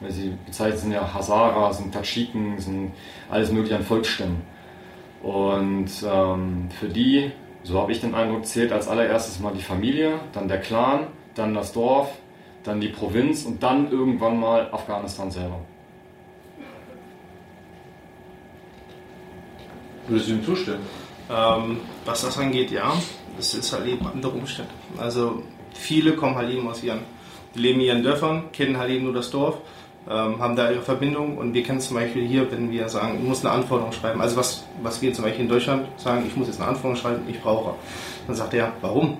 Weil 0.00 0.10
sie 0.10 0.32
bezeichnet 0.46 0.80
sind 0.80 0.92
ja 0.92 1.12
Hazara, 1.12 1.72
sind 1.72 1.92
Tadschiken, 1.92 2.58
sind 2.58 2.92
alles 3.30 3.50
mögliche 3.52 3.76
an 3.76 3.82
Volksstämmen. 3.82 4.42
Und 5.22 5.90
ähm, 6.10 6.68
für 6.78 6.88
die, 6.88 7.32
so 7.62 7.80
habe 7.80 7.92
ich 7.92 8.00
den 8.00 8.14
Eindruck, 8.14 8.46
zählt 8.46 8.72
als 8.72 8.88
allererstes 8.88 9.40
mal 9.40 9.52
die 9.52 9.62
Familie, 9.62 10.20
dann 10.32 10.48
der 10.48 10.60
Clan, 10.60 11.08
dann 11.34 11.54
das 11.54 11.72
Dorf, 11.72 12.10
dann 12.64 12.80
die 12.80 12.88
Provinz 12.88 13.44
und 13.44 13.62
dann 13.62 13.90
irgendwann 13.90 14.38
mal 14.38 14.68
Afghanistan 14.72 15.30
selber. 15.30 15.60
Würdest 20.08 20.28
du 20.28 20.32
ihm 20.34 20.44
zustimmen? 20.44 20.86
Ähm, 21.30 21.78
was 22.04 22.22
das 22.22 22.36
angeht, 22.38 22.70
ja. 22.70 22.92
es 23.38 23.54
ist 23.54 23.72
halt 23.72 23.86
eben 23.86 24.06
andere 24.06 24.32
Umstände. 24.32 24.72
Also 24.98 25.42
viele 25.72 26.14
kommen 26.14 26.34
halt 26.34 26.50
eben 26.50 26.68
aus 26.68 26.82
ihren, 26.82 27.00
die 27.54 27.60
leben 27.60 27.80
in 27.80 27.86
ihren 27.86 28.02
Dörfern, 28.02 28.50
kennen 28.52 28.76
halt 28.76 28.90
eben 28.90 29.04
nur 29.04 29.14
das 29.14 29.30
Dorf, 29.30 29.58
ähm, 30.08 30.40
haben 30.40 30.56
da 30.56 30.70
ihre 30.70 30.82
Verbindung 30.82 31.38
und 31.38 31.54
wir 31.54 31.62
kennen 31.62 31.80
zum 31.80 31.96
Beispiel 31.96 32.26
hier, 32.26 32.50
wenn 32.50 32.70
wir 32.70 32.88
sagen, 32.88 33.18
ich 33.20 33.26
muss 33.26 33.44
eine 33.44 33.54
Anforderung 33.54 33.92
schreiben, 33.92 34.20
also 34.20 34.36
was, 34.36 34.64
was 34.82 35.00
wir 35.00 35.12
zum 35.12 35.24
Beispiel 35.24 35.44
in 35.44 35.48
Deutschland 35.48 35.86
sagen, 35.96 36.24
ich 36.26 36.36
muss 36.36 36.48
jetzt 36.48 36.60
eine 36.60 36.70
Anforderung 36.70 36.96
schreiben, 36.96 37.22
ich 37.28 37.40
brauche. 37.40 37.74
Dann 38.26 38.36
sagt 38.36 38.54
er, 38.54 38.72
warum? 38.80 39.18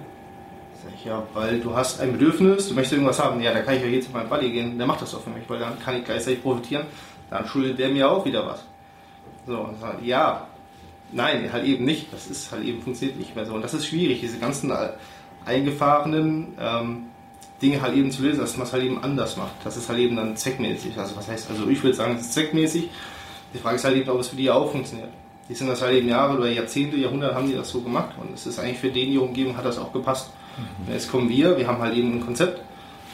Ja, 1.05 1.23
weil 1.35 1.61
du 1.61 1.75
hast 1.75 2.01
ein 2.01 2.13
Bedürfnis, 2.13 2.69
du 2.69 2.75
möchtest 2.75 2.95
irgendwas 2.95 3.19
haben. 3.19 3.41
Ja, 3.41 3.53
da 3.53 3.61
kann 3.61 3.77
ich 3.77 3.83
ja 3.83 3.89
jetzt 3.89 4.07
zu 4.07 4.13
meinem 4.13 4.29
Buddy 4.29 4.51
gehen, 4.51 4.77
der 4.77 4.87
macht 4.87 5.03
das 5.03 5.13
doch 5.13 5.23
für 5.23 5.31
mich, 5.31 5.49
weil 5.49 5.59
dann 5.59 5.79
kann 5.79 5.97
ich 5.97 6.05
gleichzeitig 6.05 6.43
profitieren. 6.43 6.87
Dann 7.31 7.47
schuldet 7.47 7.79
der 7.79 7.89
mir 7.89 8.11
auch 8.11 8.25
wieder 8.25 8.47
was. 8.47 8.65
So, 9.47 9.59
und 9.59 9.81
sagt, 9.81 10.05
ja, 10.05 10.47
nein, 11.13 11.51
halt 11.53 11.65
eben 11.65 11.85
nicht. 11.85 12.13
Das 12.13 12.27
ist 12.27 12.53
halt 12.53 12.65
eben 12.65 12.83
funktioniert 12.83 13.19
nicht 13.19 13.35
mehr 13.35 13.47
so. 13.47 13.55
Und 13.55 13.63
das 13.63 13.75
ist 13.75 13.87
schwierig, 13.87 14.21
diese 14.21 14.39
ganzen 14.39 14.73
eingefahrenen 15.47 16.55
ähm, 16.61 17.07
Dinge 17.63 17.81
halt 17.81 17.95
eben 17.97 18.11
zu 18.11 18.23
lösen, 18.23 18.41
dass 18.41 18.57
man 18.57 18.67
es 18.67 18.73
halt 18.73 18.85
eben 18.85 19.03
anders 19.03 19.37
macht. 19.37 19.53
Das 19.65 19.77
ist 19.77 19.89
halt 19.89 19.99
eben 19.99 20.17
dann 20.17 20.37
zweckmäßig. 20.37 20.99
Also 20.99 21.17
was 21.17 21.29
heißt, 21.29 21.51
also 21.51 21.69
ich 21.69 21.83
würde 21.83 21.97
sagen, 21.97 22.15
es 22.17 22.23
ist 22.23 22.35
zweckmäßig. 22.35 22.91
Die 23.55 23.59
Frage 23.59 23.77
ist 23.77 23.85
halt 23.85 23.97
eben, 23.97 24.11
ob 24.11 24.21
es 24.21 24.29
für 24.29 24.37
die 24.37 24.51
auch 24.51 24.71
funktioniert. 24.71 25.11
Die 25.49 25.55
sind 25.55 25.69
das 25.69 25.83
halt 25.83 25.95
eben 25.95 26.09
Jahre 26.09 26.39
oder 26.39 26.49
Jahrzehnte, 26.49 26.97
Jahrhunderte 26.97 27.35
haben 27.35 27.49
die 27.49 27.57
das 27.57 27.71
so 27.71 27.81
gemacht 27.81 28.15
und 28.21 28.33
es 28.33 28.47
ist 28.47 28.61
eigentlich 28.61 28.79
für 28.79 28.91
den 28.91 29.11
die 29.11 29.19
Umgebung 29.19 29.57
hat 29.57 29.65
das 29.65 29.79
auch 29.79 29.93
gepasst. 29.93 30.31
Und 30.57 30.93
jetzt 30.93 31.11
kommen 31.11 31.29
wir, 31.29 31.57
wir 31.57 31.67
haben 31.67 31.79
halt 31.79 31.95
eben 31.95 32.15
ein 32.15 32.25
Konzept, 32.25 32.61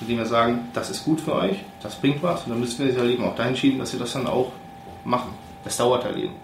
mit 0.00 0.10
dem 0.10 0.18
wir 0.18 0.26
sagen, 0.26 0.68
das 0.72 0.90
ist 0.90 1.04
gut 1.04 1.20
für 1.20 1.34
euch, 1.34 1.56
das 1.82 1.94
bringt 1.96 2.22
was 2.22 2.44
und 2.44 2.50
dann 2.50 2.60
müssen 2.60 2.84
wir 2.84 2.92
sie 2.92 2.98
halt 2.98 3.10
eben 3.10 3.24
auch 3.24 3.34
dahin 3.36 3.56
schieben, 3.56 3.78
dass 3.78 3.90
sie 3.90 3.98
das 3.98 4.12
dann 4.12 4.26
auch 4.26 4.52
machen. 5.04 5.30
Das 5.64 5.76
dauert 5.76 6.04
halt 6.04 6.16
eben. 6.16 6.34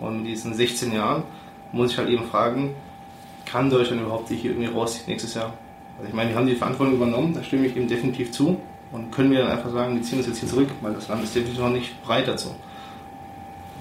Und 0.00 0.20
in 0.20 0.24
diesen 0.24 0.54
16 0.54 0.92
Jahren 0.92 1.22
muss 1.72 1.92
ich 1.92 1.98
halt 1.98 2.08
eben 2.08 2.26
fragen, 2.26 2.74
kann 3.44 3.70
Deutschland 3.70 4.02
überhaupt 4.02 4.28
sich 4.28 4.40
hier 4.40 4.52
irgendwie 4.52 4.70
rausziehen 4.70 5.08
nächstes 5.08 5.34
Jahr? 5.34 5.52
Also 5.98 6.08
ich 6.08 6.14
meine, 6.14 6.30
wir 6.30 6.36
haben 6.36 6.46
die 6.46 6.56
Verantwortung 6.56 6.96
übernommen, 6.96 7.34
da 7.34 7.42
stimme 7.42 7.66
ich 7.66 7.76
ihm 7.76 7.88
definitiv 7.88 8.32
zu. 8.32 8.60
Und 8.92 9.10
können 9.10 9.30
wir 9.30 9.40
dann 9.40 9.50
einfach 9.50 9.70
sagen, 9.70 9.96
wir 9.96 10.02
ziehen 10.02 10.18
uns 10.18 10.28
jetzt 10.28 10.38
hier 10.38 10.48
zurück, 10.48 10.68
weil 10.80 10.94
das 10.94 11.08
Land 11.08 11.24
ist 11.24 11.34
definitiv 11.34 11.60
noch 11.60 11.70
nicht 11.70 12.00
bereit 12.02 12.28
dazu. 12.28 12.54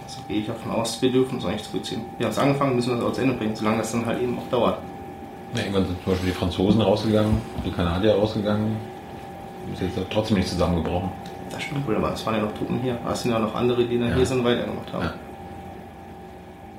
Also 0.03 0.19
gehe 0.27 0.39
ich 0.39 0.47
davon 0.47 0.71
aus, 0.71 1.01
wir 1.01 1.11
dürfen 1.11 1.35
uns 1.35 1.45
eigentlich 1.45 1.63
zurückziehen. 1.63 2.01
Wir 2.17 2.25
haben 2.25 2.31
es 2.31 2.39
angefangen, 2.39 2.75
müssen 2.75 2.91
wir 2.91 2.97
es 2.97 3.03
auch 3.03 3.13
zu 3.13 3.21
Ende 3.21 3.35
bringen, 3.35 3.55
solange 3.55 3.77
das 3.79 3.91
dann 3.91 4.05
halt 4.05 4.21
eben 4.21 4.37
auch 4.37 4.47
dauert. 4.49 4.79
Ja, 5.53 5.61
irgendwann 5.61 5.85
sind 5.85 6.03
zum 6.03 6.11
Beispiel 6.13 6.29
die 6.31 6.35
Franzosen 6.35 6.81
rausgegangen, 6.81 7.37
die 7.65 7.71
Kanadier 7.71 8.13
rausgegangen. 8.15 8.75
Ist 9.73 9.81
jetzt 9.81 9.97
trotzdem 10.11 10.37
nicht 10.37 10.49
zusammengebrochen. 10.49 11.09
Das 11.49 11.63
stimmt 11.63 11.87
wohl, 11.87 11.95
aber 11.95 12.13
es 12.13 12.25
waren 12.25 12.35
ja 12.35 12.41
noch 12.41 12.53
Truppen 12.53 12.79
hier. 12.81 12.97
Es 13.11 13.21
sind 13.21 13.31
ja 13.31 13.39
noch 13.39 13.55
andere, 13.55 13.85
die 13.85 13.97
dann 13.97 14.09
Ja. 14.09 14.15
hier 14.15 14.25
sind 14.25 14.39
und 14.39 14.45
weitergemacht 14.45 14.91
haben. 14.93 15.03
Ja. 15.05 15.13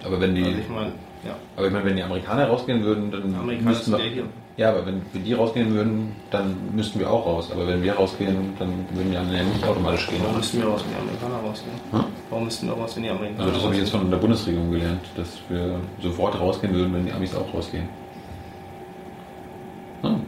Aber 0.07 0.21
wenn 0.21 0.35
die, 0.35 0.45
Also 0.45 0.59
ich 0.59 0.69
meine, 0.69 0.93
ja. 1.25 1.35
aber 1.57 1.67
ich 1.67 1.73
meine, 1.73 1.85
wenn 1.85 1.97
die 1.97 2.03
Amerikaner 2.03 2.47
rausgehen 2.47 2.83
würden, 2.85 3.11
dann 3.11 3.35
Amerikaner 3.35 3.71
müssten 3.71 3.93
wir, 3.93 3.99
ja 3.99 4.05
hier. 4.13 4.25
ja, 4.57 4.69
aber 4.71 4.87
wenn, 4.87 5.03
wenn 5.13 5.25
die 5.25 5.33
rausgehen 5.33 5.75
würden, 5.75 6.13
dann 6.31 6.55
müssten 6.75 7.01
wir 7.01 7.11
auch 7.11 7.27
raus. 7.27 7.51
Aber 7.53 7.67
wenn 7.67 7.83
wir 7.83 7.95
rausgehen, 7.95 8.53
dann 8.59 8.69
würden 8.93 9.11
die 9.11 9.17
anderen 9.17 9.39
ja 9.39 9.45
nicht 9.45 9.67
automatisch 9.67 10.07
gehen. 10.09 10.21
Warum 10.23 10.37
müssten 10.37 10.59
wir 10.61 10.69
raus, 10.69 10.85
wenn 10.85 10.95
die 10.95 11.01
Amerikaner 11.11 11.49
rausgehen? 11.49 11.77
Hm? 11.93 12.05
Warum 12.31 12.45
müssten 12.45 12.67
wir 12.69 12.75
raus, 12.75 12.93
wenn 12.97 13.03
die 13.03 13.11
Amerikaner 13.11 13.41
Also 13.41 13.53
das 13.55 13.65
habe 13.65 13.75
ich 13.75 13.81
jetzt 13.81 13.91
von 13.91 14.11
der 14.11 14.19
Bundesregierung 14.19 14.71
gelernt, 14.71 15.01
dass 15.17 15.29
wir 15.49 15.81
sofort 16.03 16.39
rausgehen 16.39 16.73
würden, 16.75 16.95
wenn 16.95 17.07
die 17.07 17.13
Amis 17.13 17.35
auch 17.35 17.53
rausgehen. 17.53 17.89
Hm. 20.03 20.21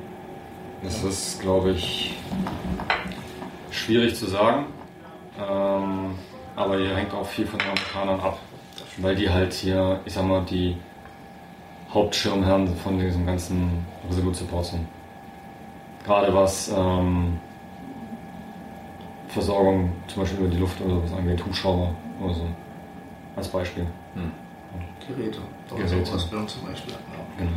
Das 0.82 0.97
ist, 1.08 1.40
glaube 1.40 1.70
ich, 1.72 2.14
schwierig 3.70 4.14
zu 4.14 4.26
sagen. 4.26 4.66
Ähm, 5.38 6.14
aber 6.56 6.78
hier 6.78 6.96
hängt 6.96 7.14
auch 7.14 7.26
viel 7.26 7.46
von 7.46 7.58
den 7.58 7.68
Amerikanern 7.68 8.20
ab. 8.20 8.38
Weil 8.98 9.14
die 9.14 9.30
halt 9.30 9.52
hier, 9.52 10.00
ich 10.04 10.12
sag 10.12 10.24
mal, 10.24 10.44
die 10.44 10.76
Hauptschirmherren 11.90 12.76
von 12.76 12.98
diesem 12.98 13.24
ganzen 13.24 13.86
Resolute 14.08 14.38
Support 14.38 14.66
sind. 14.66 14.86
Gerade 16.04 16.34
was 16.34 16.68
ähm, 16.76 17.38
Versorgung 19.28 19.92
zum 20.08 20.22
Beispiel 20.22 20.40
über 20.40 20.48
die 20.48 20.58
Luft 20.58 20.80
oder 20.80 21.02
was 21.02 21.12
angeht, 21.12 21.44
Hubschrauber 21.44 21.94
oder 22.20 22.34
so. 22.34 22.46
Als 23.36 23.48
Beispiel. 23.48 23.86
Hm. 24.14 24.32
Geräte. 25.06 25.38
Geräte. 25.70 26.12
Ausbildung 26.12 26.48
zum 26.48 26.66
Beispiel. 26.66 26.92
Ja. 26.92 26.98
Genau. 27.38 27.50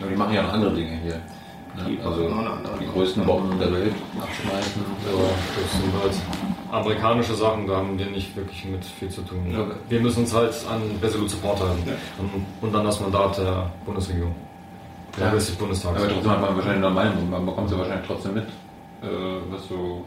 Aber 0.00 0.10
die 0.10 0.16
machen 0.16 0.34
ja 0.34 0.42
noch 0.42 0.52
andere 0.52 0.74
Dinge 0.74 0.96
hier. 1.02 1.20
Die? 1.76 1.98
Also 2.04 2.28
die 2.80 2.86
größten 2.86 3.24
Bomben 3.26 3.58
der 3.58 3.72
Welt 3.72 3.92
abschmeißen. 4.20 4.82
Ja, 5.06 5.22
das 5.60 5.72
sind 5.72 6.02
halt 6.02 6.14
amerikanische 6.70 7.34
Sachen, 7.34 7.66
da 7.66 7.76
haben 7.76 7.98
wir 7.98 8.06
nicht 8.06 8.36
wirklich 8.36 8.64
mit 8.64 8.84
viel 8.84 9.08
zu 9.08 9.22
tun. 9.22 9.50
Ja. 9.50 9.66
Wir 9.88 10.00
müssen 10.00 10.20
uns 10.20 10.34
halt 10.34 10.54
an 10.70 10.82
Resolute 11.02 11.30
Support 11.30 11.60
halten 11.60 11.82
Ja. 11.86 11.94
und, 12.18 12.46
und 12.60 12.72
dann 12.72 12.84
das 12.84 13.00
Mandat 13.00 13.38
der 13.38 13.70
Bundesregierung. 13.84 14.34
Ja. 15.18 15.30
des 15.30 15.50
Bundestags. 15.52 16.00
Aber 16.00 16.08
trotzdem 16.12 16.30
hat 16.30 16.40
man 16.40 16.56
wahrscheinlich 16.56 16.84
eine 16.84 16.94
Meinung. 16.94 17.30
Man 17.30 17.46
bekommt 17.46 17.68
sie 17.68 17.78
wahrscheinlich 17.78 18.06
trotzdem 18.06 18.34
mit. 18.34 18.44
Äh, 18.44 19.06
was 19.50 19.68
so. 19.68 20.04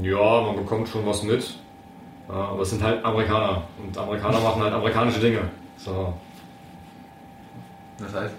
Ja, 0.00 0.40
man 0.42 0.56
bekommt 0.56 0.88
schon 0.88 1.04
was 1.06 1.22
mit. 1.24 1.58
Ja, 2.28 2.34
aber 2.34 2.62
es 2.62 2.70
sind 2.70 2.82
halt 2.82 3.04
Amerikaner. 3.04 3.62
Und 3.84 3.98
Amerikaner 3.98 4.40
machen 4.40 4.62
halt 4.62 4.72
amerikanische 4.72 5.18
Dinge. 5.20 5.40
So. 5.76 6.12
Das 7.98 8.14
heißt? 8.14 8.34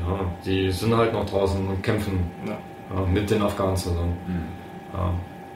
Ja, 0.00 0.20
die 0.44 0.70
sind 0.70 0.96
halt 0.96 1.12
noch 1.12 1.26
draußen 1.26 1.66
und 1.66 1.82
kämpfen 1.82 2.30
Ja. 2.46 2.58
ja, 2.94 3.06
mit 3.06 3.30
den 3.30 3.42
Afghanen 3.42 3.76
zusammen. 3.76 4.16
Ja, 4.92 5.12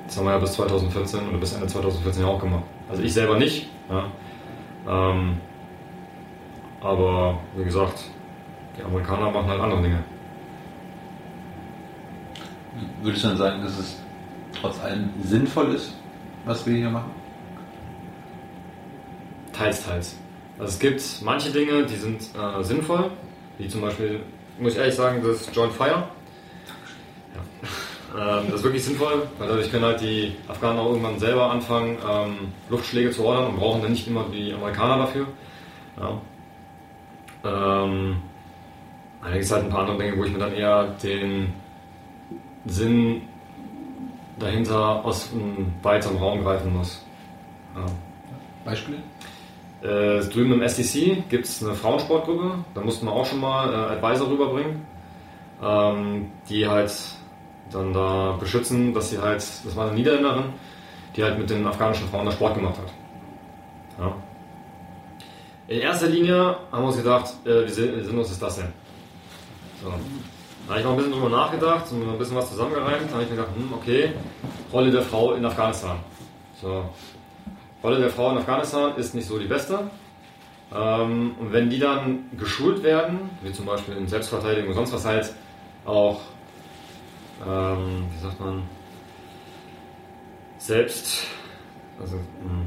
das 0.07 0.17
haben 0.17 0.25
wir 0.27 0.33
ja 0.33 0.39
bis 0.39 0.53
2014 0.53 1.29
oder 1.29 1.39
bis 1.39 1.53
Ende 1.53 1.67
2014 1.67 2.23
ja 2.23 2.29
auch 2.29 2.41
gemacht. 2.41 2.65
Also 2.89 3.03
ich 3.03 3.13
selber 3.13 3.39
nicht. 3.39 3.69
Ja. 3.91 4.05
Ähm, 4.89 5.39
aber 6.81 7.39
wie 7.57 7.65
gesagt, 7.65 8.05
die 8.79 8.85
Amerikaner 8.85 9.31
machen 9.31 9.49
halt 9.49 9.61
andere 9.61 9.83
Dinge. 9.83 10.05
Würdest 13.03 13.25
du 13.25 13.29
dann 13.29 13.37
sagen, 13.37 13.63
dass 13.63 13.79
es 13.79 14.01
trotz 14.61 14.81
allem 14.81 15.11
sinnvoll 15.23 15.75
ist, 15.75 15.97
was 16.45 16.65
wir 16.67 16.77
hier 16.77 16.91
machen? 16.91 17.11
Teils, 19.53 19.85
teils. 19.85 20.17
Also 20.59 20.73
es 20.73 20.79
gibt 20.79 21.03
manche 21.23 21.51
Dinge, 21.51 21.85
die 21.85 21.97
sind 21.97 22.21
äh, 22.35 22.63
sinnvoll, 22.63 23.11
wie 23.59 23.69
zum 23.69 23.81
Beispiel, 23.81 24.21
muss 24.59 24.73
ich 24.73 24.79
ehrlich 24.79 24.95
sagen, 24.95 25.23
das 25.23 25.55
Joint 25.55 25.73
Fire. 25.73 26.09
Ja. 27.35 28.41
Ähm, 28.41 28.47
das 28.47 28.61
ist 28.61 28.65
wirklich 28.65 28.85
sinnvoll, 28.85 29.29
weil 29.39 29.49
dadurch 29.49 29.71
können 29.71 29.85
halt 29.85 30.01
die 30.01 30.35
Afghanen 30.49 30.79
auch 30.79 30.91
irgendwann 30.91 31.19
selber 31.19 31.51
anfangen, 31.51 31.99
ähm, 32.09 32.53
Luftschläge 32.71 33.11
zu 33.11 33.25
ordern 33.25 33.49
und 33.49 33.57
brauchen 33.57 33.83
dann 33.83 33.93
nicht 33.93 34.07
immer 34.07 34.25
die 34.33 34.53
Amerikaner 34.53 34.99
dafür. 34.99 35.27
Ja. 36.01 36.21
Ähm, 37.45 38.17
allerdings 39.21 39.53
halt 39.53 39.65
ein 39.65 39.71
paar 39.71 39.81
andere 39.81 39.99
Dinge, 39.99 40.17
wo 40.17 40.25
ich 40.25 40.33
mir 40.33 40.39
dann 40.39 40.55
eher 40.55 40.85
den 41.03 41.53
Sinn 42.67 43.23
dahinter 44.39 45.05
aus 45.05 45.31
einem 45.33 45.73
weiteren 45.83 46.17
Raum 46.17 46.43
greifen 46.43 46.73
muss. 46.77 47.05
Ja. 47.75 47.87
Beispiele? 48.65 48.99
Äh, 49.83 50.21
drüben 50.27 50.53
im 50.55 50.63
SDC 50.63 51.29
gibt 51.29 51.45
es 51.45 51.63
eine 51.65 51.75
Frauensportgruppe, 51.75 52.65
da 52.75 52.81
mussten 52.81 53.07
wir 53.07 53.13
auch 53.13 53.25
schon 53.27 53.41
mal 53.41 53.73
äh, 53.73 53.77
Advisor 53.97 54.29
rüberbringen, 54.29 54.85
ähm, 55.63 56.27
die 56.49 56.67
halt 56.67 56.93
dann 57.71 57.93
da 57.93 58.37
beschützen, 58.41 58.93
dass 58.93 59.11
sie 59.11 59.19
halt, 59.19 59.37
das 59.39 59.77
war 59.77 59.87
eine 59.87 59.95
Niederländerin, 59.95 60.45
die 61.15 61.23
halt 61.23 61.39
mit 61.39 61.49
den 61.51 61.65
afghanischen 61.67 62.09
Frauen 62.09 62.27
da 62.27 62.33
Sport 62.33 62.57
gemacht 62.57 62.75
hat. 62.79 64.05
Ja. 64.05 64.15
In 65.69 65.81
erster 65.81 66.07
Linie 66.09 66.57
haben 66.73 66.83
wir 66.83 66.87
uns 66.89 66.97
gedacht, 66.97 67.35
äh, 67.45 67.65
wie 67.67 67.71
sinn- 67.71 68.03
sinnlos 68.05 68.31
ist 68.33 68.43
das 68.43 68.57
denn? 68.57 68.73
So. 69.83 69.91
Da 70.67 70.71
habe 70.71 70.81
ich 70.81 70.85
noch 70.85 70.93
ein 70.93 70.97
bisschen 70.99 71.13
drüber 71.13 71.29
nachgedacht 71.29 71.85
und 71.93 72.03
ein 72.09 72.19
bisschen 72.19 72.37
was 72.37 72.51
zusammengereimt. 72.51 73.09
Da 73.09 73.13
habe 73.15 73.23
ich 73.23 73.31
mir 73.31 73.37
gedacht, 73.37 73.55
hm, 73.55 73.73
okay, 73.75 74.13
Rolle 74.73 74.91
der 74.91 75.03
Frau 75.03 75.33
in 75.35 75.45
Afghanistan. 75.45 75.99
So. 76.61 76.85
Rolle 77.83 77.99
der 78.01 78.11
Frau 78.11 78.31
in 78.33 78.39
Afghanistan 78.39 78.97
ist 78.97 79.15
nicht 79.15 79.27
so 79.27 79.39
die 79.39 79.47
beste. 79.47 79.91
Ähm, 80.75 81.35
und 81.39 81.53
wenn 81.53 81.71
die 81.71 81.79
dann 81.79 82.25
geschult 82.39 82.83
werden, 82.83 83.31
wie 83.43 83.53
zum 83.53 83.67
Beispiel 83.67 83.97
in 83.97 84.07
Selbstverteidigung 84.07 84.69
und 84.71 84.75
sonst 84.75 84.93
was 84.93 85.05
halt 85.05 85.33
auch, 85.87 86.21
ähm, 87.47 88.07
wie 88.13 88.19
sagt 88.23 88.39
man, 88.41 88.63
selbst, 90.59 91.27
also 92.01 92.17
mh, 92.17 92.67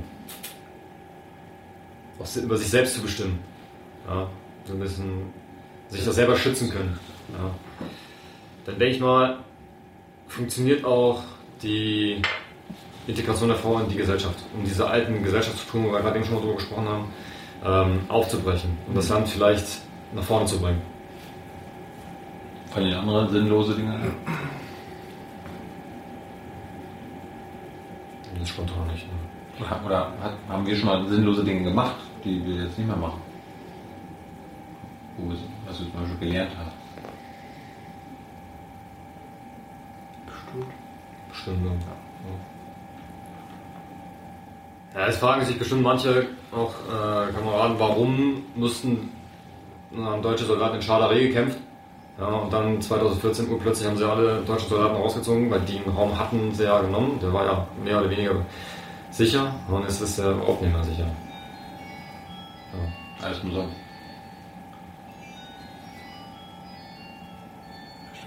auch 2.20 2.26
se- 2.26 2.42
über 2.42 2.58
sich 2.58 2.70
selbst 2.70 2.96
zu 2.96 3.02
bestimmen. 3.02 3.40
Ja, 4.08 4.28
so 4.66 4.74
ein 4.74 4.80
bisschen 4.80 5.34
sich 5.90 6.04
das 6.06 6.16
selber 6.16 6.36
schützen 6.36 6.70
können. 6.72 6.98
Ja. 7.34 7.52
Dann 8.66 8.80
denke 8.80 8.96
ich 8.96 9.02
mal, 9.02 9.40
funktioniert 10.28 10.86
auch 10.86 11.22
die 11.62 12.22
Integration 13.08 13.50
der 13.50 13.58
Frau 13.58 13.80
in 13.80 13.90
die 13.90 13.96
Gesellschaft, 13.96 14.38
um 14.56 14.64
diese 14.64 14.88
alten 14.88 15.24
Gesellschaftsstrukturen, 15.24 15.88
wo 15.88 15.92
wir 15.94 16.02
gerade 16.02 16.18
eben 16.18 16.26
schon 16.26 16.36
mal 16.36 16.42
drüber 16.42 16.56
gesprochen 16.56 16.88
haben, 16.88 17.06
ähm, 17.64 18.00
aufzubrechen 18.08 18.78
und 18.88 18.96
das 18.96 19.10
Land 19.10 19.28
vielleicht 19.28 19.66
nach 20.14 20.24
vorne 20.24 20.46
zu 20.46 20.60
bringen. 20.60 20.82
Fallen 22.72 22.88
Ihnen 22.88 22.98
andere 22.98 23.30
sinnlose 23.30 23.76
Dinge 23.76 23.94
ein? 23.94 24.14
Das 28.34 28.44
ist 28.44 28.50
spontan 28.50 28.88
nicht. 28.88 29.08
Ne? 29.08 29.68
Oder, 29.86 30.14
haben 30.48 30.66
wir 30.66 30.76
schon 30.76 30.88
mal 30.88 31.08
sinnlose 31.08 31.44
Dinge 31.44 31.64
gemacht, 31.64 31.98
die 32.24 32.44
wir 32.46 32.64
jetzt 32.64 32.78
nicht 32.78 32.88
mehr 32.88 32.96
machen? 32.96 33.22
Wo 35.18 35.30
wir, 35.30 35.38
was 35.68 35.78
du 35.78 35.84
zum 35.84 35.94
Beispiel 35.94 36.30
gelernt 36.30 36.52
hast. 36.58 36.72
Bestimmt. 40.26 40.74
Bestimmt, 41.30 41.66
ja. 41.66 41.72
Ja, 41.72 42.51
es 44.94 45.18
fragen 45.18 45.46
sich 45.46 45.58
bestimmt 45.58 45.84
manche 45.84 46.28
auch 46.52 46.74
äh, 46.90 47.32
Kameraden, 47.32 47.80
warum 47.80 48.44
mussten 48.56 49.10
äh, 49.94 50.02
haben 50.02 50.22
deutsche 50.22 50.46
Soldaten 50.46 50.76
in 50.76 50.82
Schadare 50.82 51.20
gekämpft. 51.20 51.58
Ja, 52.20 52.28
und 52.28 52.52
dann 52.52 52.82
2014 52.82 53.50
Uhr 53.50 53.60
plötzlich 53.60 53.88
haben 53.88 53.98
sie 53.98 54.08
alle 54.08 54.42
deutschen 54.42 54.70
Soldaten 54.70 54.96
rausgezogen, 54.96 55.50
weil 55.50 55.62
die 55.62 55.78
einen 55.78 55.96
Raum 55.96 56.18
hatten 56.20 56.54
sie 56.54 56.66
ja 56.66 56.82
genommen. 56.82 57.20
Der 57.22 57.34
war 57.34 57.46
ja 57.46 57.68
mehr 57.84 58.00
oder 58.00 58.10
weniger 58.10 58.36
sicher 59.12 59.54
und 59.70 59.86
es 59.86 60.02
ist 60.02 60.20
ja 60.20 60.32
überhaupt 60.32 60.62
nicht 60.62 60.74
mehr 60.74 60.84
sicher. 60.84 61.08
Ja. 62.74 63.26
Alles 63.26 63.42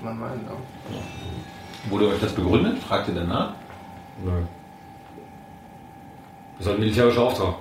man 0.05 0.18
meinen, 0.18 0.44
ja. 0.44 1.90
Wurde 1.90 2.09
euch 2.09 2.20
das 2.20 2.33
begründet? 2.33 2.79
Fragt 2.79 3.09
ihr 3.09 3.14
danach? 3.14 3.55
Nö. 4.22 4.42
Das 6.56 6.60
ist 6.60 6.66
halt 6.66 6.78
ein 6.78 6.80
militärischer 6.80 7.22
Auftrag. 7.22 7.54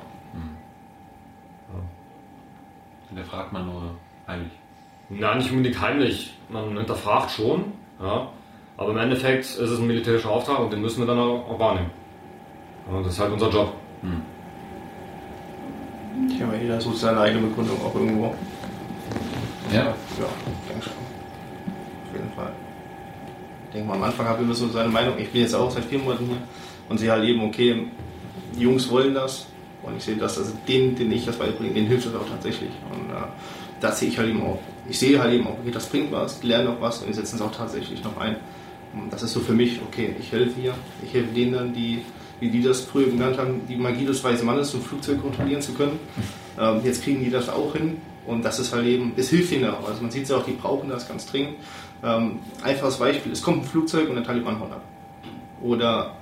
Und 3.10 3.18
der 3.18 3.26
fragt 3.26 3.54
man 3.54 3.66
nur 3.66 3.92
heimlich. 4.28 4.52
Ja, 5.10 5.36
nicht 5.36 5.52
unbedingt 5.52 5.80
heimlich. 5.80 6.34
Man 6.50 6.76
hinterfragt 6.78 7.30
schon, 7.32 7.66
ja. 8.02 8.28
Aber 8.78 8.92
im 8.92 8.98
Endeffekt 8.98 9.46
ist 9.46 9.60
es 9.60 9.80
ein 9.80 9.86
militärischer 9.86 10.32
Auftrag 10.32 10.60
und 10.60 10.74
den 10.74 10.82
müssen 10.82 11.00
wir 11.00 11.06
dann 11.06 11.20
auch, 11.20 11.60
wahrnehmen. 11.60 11.92
Ja, 12.92 13.02
das 13.02 13.14
ist 13.14 13.20
halt 13.20 13.32
unser 13.34 13.50
Job. 13.50 13.74
Ich 16.28 16.42
habe 16.42 16.58
jeder 16.58 16.82
sucht 16.82 16.98
seine 16.98 17.20
eigene 17.20 17.48
Begründung 17.48 17.78
auch 17.86 17.94
irgendwo. 17.94 18.34
Ja? 19.72 19.86
Ja, 19.86 19.94
denke 20.68 20.84
schon. 20.84 20.94
Auf 20.94 22.14
jeden 22.14 22.32
Fall. 22.32 22.52
Ich 23.68 23.74
denke 23.74 23.88
mal, 23.88 23.96
am 23.96 24.04
Anfang 24.04 24.28
habe 24.28 24.40
ich 24.40 24.46
immer 24.46 24.56
so 24.56 24.68
seine 24.70 24.90
Meinung. 24.90 25.18
Ich 25.18 25.32
bin 25.32 25.42
jetzt 25.42 25.54
auch 25.54 25.70
seit 25.70 25.86
vier 25.86 26.00
Monaten 26.00 26.26
hier 26.26 26.38
und 26.90 26.98
sehe 26.98 27.12
halt 27.12 27.24
eben, 27.24 27.44
okay, 27.46 27.88
die 28.56 28.62
Jungs 28.62 28.90
wollen 28.90 29.14
das 29.14 29.48
und 29.84 29.98
ich 29.98 30.04
sehe 30.04 30.16
das, 30.16 30.38
also 30.38 30.54
denen, 30.68 30.96
denen 30.96 31.12
ich 31.12 31.26
das 31.26 31.36
beibringe, 31.36 31.74
denen 31.74 31.88
hilft 31.88 32.08
das 32.08 32.16
auch 32.16 32.28
tatsächlich. 32.30 32.72
Und 32.92 33.10
äh, 33.10 33.28
das 33.80 34.00
sehe 34.00 34.10
ich 34.10 34.18
halt 34.18 34.30
eben 34.30 34.42
auch. 34.42 34.60
Ich 34.90 35.00
sehe 35.00 35.20
halt 35.20 35.34
eben 35.34 35.48
auch, 35.48 35.58
okay, 35.60 35.72
das 35.72 35.88
bringt 35.88 36.12
was, 36.12 36.40
die 36.40 36.48
lernen 36.48 36.70
auch 36.70 36.82
was 36.82 37.00
und 37.00 37.08
die 37.08 37.14
setzen 37.14 37.36
es 37.36 37.42
auch 37.42 37.52
tatsächlich 37.52 38.04
noch 38.04 38.18
ein. 38.18 38.38
Und 38.94 39.12
das 39.12 39.24
ist 39.24 39.34
so 39.34 39.40
für 39.40 39.54
mich, 39.54 39.82
okay, 39.82 40.16
ich 40.20 40.32
helfe 40.32 40.54
hier, 40.60 40.74
ich 41.04 41.14
helfe 41.14 41.34
denen 41.34 41.54
dann, 41.54 41.74
die, 41.74 42.02
wie 42.40 42.50
die 42.50 42.62
das 42.62 42.82
früher 42.82 43.08
genannt 43.08 43.38
haben, 43.38 43.62
die 43.68 43.76
Magie 43.76 44.06
des 44.06 44.24
weißen 44.24 44.46
Mannes, 44.46 44.74
ein 44.74 44.82
Flugzeug 44.82 45.22
kontrollieren 45.22 45.62
zu 45.62 45.74
können. 45.74 46.00
Ähm, 46.60 46.82
jetzt 46.84 47.04
kriegen 47.04 47.24
die 47.24 47.32
das 47.32 47.50
auch 47.50 47.74
hin 47.74 47.98
und 48.26 48.46
das 48.46 48.60
ist 48.60 48.74
halt 48.74 48.86
eben, 48.86 49.14
es 49.18 49.30
hilft 49.30 49.52
ihnen 49.52 49.70
auch. 49.70 49.88
Also 49.88 50.02
man 50.02 50.12
sieht 50.12 50.24
es 50.24 50.32
auch, 50.32 50.46
die 50.46 50.52
brauchen 50.52 50.90
das 50.90 51.08
ganz 51.08 51.26
dringend. 51.26 51.56
Ähm, 52.04 52.40
einfaches 52.62 52.98
Beispiel, 52.98 53.32
es 53.32 53.42
kommt 53.42 53.64
ein 53.64 53.66
Flugzeug 53.66 54.10
und 54.10 54.16
der 54.16 54.24
Taliban 54.24 54.60
haut 54.60 54.72
ab. 54.72 54.84
Oder 55.62 56.16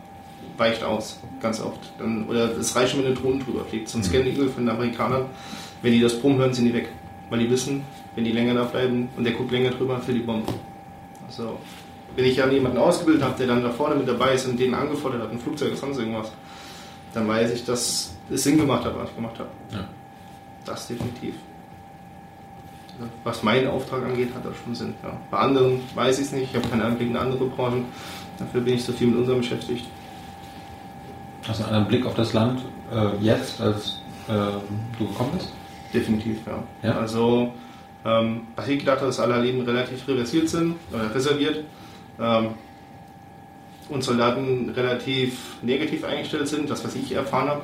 weicht 0.62 0.84
aus, 0.84 1.20
ganz 1.42 1.60
oft. 1.60 1.80
Dann, 1.98 2.28
oder 2.28 2.56
es 2.56 2.76
reicht 2.76 2.92
schon, 2.92 3.00
wenn 3.00 3.08
eine 3.08 3.16
Drohne 3.16 3.44
drüber 3.44 3.66
fliegt. 3.66 3.90
So 3.90 3.98
ein 3.98 4.04
Scan 4.04 4.26
Eagle 4.26 4.48
von 4.48 4.66
den 4.66 4.70
Amerikanern, 4.70 5.26
wenn 5.82 5.92
die 5.92 6.00
das 6.00 6.20
Brummen 6.20 6.38
hören, 6.38 6.54
sind 6.54 6.66
die 6.66 6.74
weg. 6.74 6.90
Weil 7.30 7.40
die 7.40 7.50
wissen, 7.50 7.84
wenn 8.16 8.24
die 8.24 8.32
länger 8.32 8.54
da 8.54 8.64
bleiben 8.64 9.10
und 9.18 9.24
der 9.24 9.34
guckt 9.34 9.52
länger 9.52 9.72
drüber, 9.72 10.00
für 10.00 10.14
die 10.14 10.20
Bombe. 10.20 10.54
Also, 11.28 11.58
wenn 12.16 12.26
ich 12.26 12.36
ja 12.36 12.48
jemanden 12.48 12.78
ausgebildet 12.78 13.24
habe, 13.24 13.38
der 13.40 13.48
dann 13.48 13.64
da 13.64 13.72
vorne 13.72 13.96
mit 13.96 14.08
dabei 14.08 14.36
ist 14.36 14.46
und 14.46 14.60
den 14.60 14.74
angefordert 14.74 15.24
hat, 15.24 15.32
ein 15.32 15.40
Flugzeug 15.40 15.70
oder 15.70 15.78
sonst 15.78 15.98
irgendwas, 15.98 16.32
dann 17.14 17.28
weiß 17.28 17.52
ich, 17.54 17.66
dass 17.66 18.14
es 18.30 18.44
Sinn 18.44 18.58
gemacht 18.58 18.86
hat, 18.86 18.96
was 18.96 19.10
ich 19.10 19.16
gemacht 19.16 19.40
habe. 19.40 19.50
Ja. 19.72 19.88
Das 20.66 20.88
definitiv. 20.88 21.34
Was 23.24 23.42
meinen 23.42 23.68
Auftrag 23.68 24.04
angeht, 24.06 24.30
hat 24.36 24.46
das 24.46 24.54
schon 24.64 24.76
Sinn. 24.76 24.94
Ja. 25.02 25.18
Bei 25.32 25.40
anderen 25.40 25.80
weiß 25.96 26.20
ich 26.20 26.26
es 26.28 26.32
nicht. 26.34 26.50
Ich 26.52 26.56
habe 26.56 26.68
keine 26.68 26.86
Einblick 26.86 27.10
in 27.10 27.18
andere 27.18 27.46
Branchen. 27.46 27.86
Dafür 28.38 28.62
bin 28.62 28.76
ich 28.76 28.84
so 28.84 28.94
viel 28.94 29.08
mit 29.08 29.18
unserem 29.18 29.40
beschäftigt. 29.40 29.86
Hast 31.48 31.60
du 31.60 31.64
einen 31.64 31.74
anderen 31.74 31.88
Blick 31.88 32.06
auf 32.06 32.14
das 32.14 32.34
Land 32.34 32.62
äh, 32.94 33.24
jetzt, 33.24 33.60
als 33.62 34.00
äh, 34.28 34.34
du 35.00 35.08
gekommen 35.08 35.32
bist? 35.34 35.52
Definitiv, 35.94 36.38
ja. 36.46 36.64
Ja? 36.88 37.00
Also, 37.00 37.52
ähm, 38.06 38.42
was 38.56 38.68
ich 38.68 38.80
gedacht 38.80 38.98
habe, 38.98 39.08
dass 39.08 39.20
alle 39.20 39.42
Leben 39.42 39.62
relativ 39.62 40.08
reversiert 40.08 40.50
sind, 40.50 40.76
oder 40.92 41.14
reserviert. 41.14 41.64
Ähm, 42.20 42.50
und 43.90 44.04
Soldaten 44.04 44.70
relativ 44.70 45.58
negativ 45.62 46.04
eingestellt 46.06 46.48
sind, 46.48 46.70
das, 46.70 46.84
was 46.86 46.96
ich 46.96 47.12
erfahren 47.12 47.50
habe. 47.50 47.62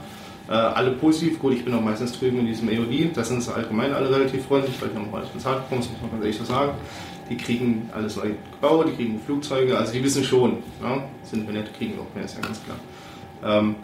Äh, 0.49 0.51
alle 0.51 0.91
positiv, 0.91 1.39
gut, 1.39 1.53
ich 1.53 1.63
bin 1.63 1.73
auch 1.73 1.81
meistens 1.81 2.17
drüben 2.17 2.39
in 2.39 2.47
diesem 2.47 2.69
AOD, 2.69 3.15
da 3.15 3.23
sind 3.23 3.43
sie 3.43 3.53
allgemein 3.53 3.93
alle 3.93 4.09
relativ 4.09 4.45
freundlich, 4.45 4.75
weil 4.81 4.89
die 4.89 4.95
haben 4.95 5.09
auch 5.09 5.17
alles 5.17 5.29
bezahlt 5.29 5.63
bekommen, 5.63 5.81
das 5.81 5.89
muss 5.91 6.01
man 6.01 6.11
ganz 6.11 6.23
ehrlich 6.23 6.37
so 6.37 6.45
sagen. 6.45 6.71
Die 7.29 7.35
kriegen 7.35 7.89
alles 7.93 8.15
neu 8.15 8.31
gebaut, 8.53 8.87
die 8.87 8.95
kriegen 8.95 9.19
Flugzeuge, 9.25 9.77
also 9.77 9.91
die 9.91 10.01
wissen 10.03 10.23
schon, 10.23 10.57
ja, 10.81 11.03
sind 11.23 11.45
wir 11.45 11.53
nett, 11.53 11.73
kriegen 11.77 11.99
auch 11.99 12.15
mehr, 12.15 12.23
ist 12.23 12.35
ja 12.35 12.41
ganz 12.41 12.63
klar. 12.63 12.77
Ähm, 13.43 13.75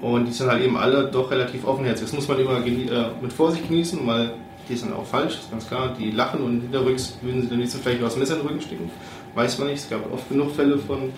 und 0.00 0.26
die 0.26 0.32
sind 0.32 0.50
halt 0.50 0.62
eben 0.62 0.76
alle 0.76 1.04
doch 1.04 1.30
relativ 1.30 1.66
offenherzig. 1.66 2.06
Das 2.06 2.14
muss 2.14 2.28
man 2.28 2.38
immer 2.38 2.64
äh, 2.64 3.10
mit 3.20 3.32
Vorsicht 3.32 3.68
genießen, 3.68 4.06
weil 4.06 4.32
die 4.68 4.76
sind 4.76 4.92
auch 4.92 5.06
falsch, 5.06 5.34
ist 5.34 5.50
ganz 5.50 5.66
klar. 5.66 5.94
Die 5.98 6.10
lachen 6.10 6.40
und 6.42 6.60
hinterrücks 6.60 7.18
würden 7.22 7.42
sie 7.42 7.48
dann 7.48 7.58
nicht 7.58 7.70
so 7.70 7.78
vielleicht 7.78 8.02
aus 8.02 8.14
dem 8.14 8.20
Messer 8.20 8.34
in 8.34 8.40
den 8.40 8.48
Rücken 8.48 8.60
stecken. 8.60 8.90
Weiß 9.34 9.58
man 9.58 9.68
nicht. 9.68 9.78
Es 9.78 9.90
gab 9.90 10.12
oft 10.12 10.28
genug 10.28 10.54
Fälle 10.54 10.78
von, 10.78 11.12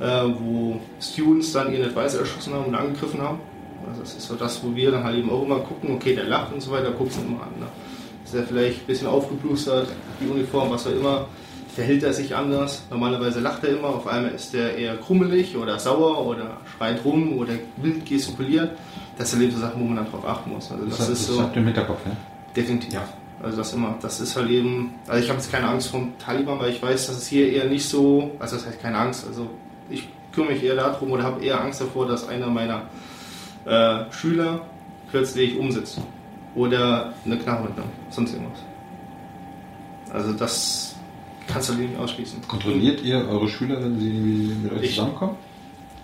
äh, 0.00 0.22
wo 0.38 0.80
Students 1.00 1.52
dann 1.52 1.72
ihren 1.72 1.84
Advisor 1.84 2.20
erschossen 2.20 2.54
haben 2.54 2.66
und 2.66 2.74
angegriffen 2.74 3.20
haben. 3.20 3.40
Also 3.88 4.00
das 4.00 4.14
ist 4.14 4.26
so 4.26 4.34
das, 4.34 4.62
wo 4.64 4.74
wir 4.74 4.90
dann 4.90 5.04
halt 5.04 5.16
eben 5.16 5.30
auch 5.30 5.42
immer 5.42 5.60
gucken, 5.60 5.94
okay, 5.94 6.14
der 6.14 6.24
lacht 6.24 6.52
und 6.52 6.60
so 6.60 6.70
weiter, 6.70 6.90
gucken 6.92 7.12
wir 7.16 7.24
immer 7.26 7.42
an. 7.42 7.60
Ne? 7.60 7.66
Ist 8.24 8.34
er 8.34 8.44
vielleicht 8.44 8.80
ein 8.80 8.86
bisschen 8.86 9.06
aufgeblustert, 9.06 9.88
die 10.20 10.26
Uniform, 10.26 10.70
was 10.70 10.86
auch 10.86 10.92
immer, 10.92 11.26
verhält 11.76 12.02
er 12.02 12.14
sich 12.14 12.34
anders. 12.34 12.82
Normalerweise 12.90 13.40
lacht 13.40 13.62
er 13.62 13.76
immer, 13.76 13.88
auf 13.88 14.06
einmal 14.06 14.32
ist 14.32 14.54
er 14.54 14.76
eher 14.76 14.96
krummelig 14.96 15.56
oder 15.56 15.78
sauer 15.78 16.26
oder 16.26 16.56
schreit 16.74 17.04
rum 17.04 17.36
oder 17.38 17.52
wild 17.76 18.06
gestikuliert. 18.06 18.70
Das 19.18 19.30
sind 19.30 19.42
eben 19.42 19.52
so 19.52 19.58
Sachen, 19.58 19.80
wo 19.82 19.84
man 19.84 19.96
dann 19.96 20.10
drauf 20.10 20.26
achten 20.26 20.50
muss. 20.50 20.72
Also 20.72 20.86
das, 20.86 20.96
Das, 20.96 21.08
ist 21.10 21.28
das 21.28 21.36
so 21.36 21.42
habt 21.42 21.54
ihr 21.54 21.60
im 21.60 21.66
Hinterkopf, 21.66 22.00
ja? 22.06 22.12
definitiv. 22.56 23.00
Also 23.42 23.58
das 23.58 23.74
immer, 23.74 23.94
das 24.00 24.20
ist 24.20 24.34
halt 24.34 24.48
eben, 24.48 24.94
also 25.06 25.22
ich 25.22 25.28
habe 25.28 25.38
jetzt 25.38 25.52
keine 25.52 25.68
Angst 25.68 25.90
vom 25.90 26.14
Taliban, 26.18 26.58
weil 26.58 26.70
ich 26.70 26.82
weiß, 26.82 27.08
dass 27.08 27.18
es 27.18 27.26
hier 27.26 27.52
eher 27.52 27.66
nicht 27.66 27.86
so, 27.86 28.30
also 28.38 28.56
das 28.56 28.66
heißt 28.66 28.80
keine 28.80 28.96
Angst, 28.96 29.26
also 29.26 29.46
ich 29.90 30.08
kümmere 30.32 30.54
mich 30.54 30.64
eher 30.64 30.76
darum 30.76 31.10
oder 31.10 31.24
habe 31.24 31.44
eher 31.44 31.60
Angst 31.60 31.82
davor, 31.82 32.08
dass 32.08 32.26
einer 32.26 32.46
meiner 32.46 32.84
äh, 33.66 34.10
Schüler 34.10 34.62
plötzlich 35.10 35.58
umsitzt 35.58 36.00
oder 36.54 37.12
eine 37.26 37.36
Knarre 37.36 37.64
mitnimmt, 37.64 37.90
sonst 38.08 38.32
irgendwas. 38.32 38.60
Also 40.10 40.32
das 40.32 40.95
kannst 41.46 41.68
du 41.70 41.74
nicht 41.74 41.96
ausschließen. 41.98 42.40
Kontrolliert 42.48 43.02
ihr 43.02 43.26
eure 43.28 43.48
Schüler, 43.48 43.82
wenn 43.82 43.98
sie 44.00 44.10
mit 44.62 44.72
euch 44.72 44.82
Ich- 44.82 44.90
zusammenkommen? 44.90 45.36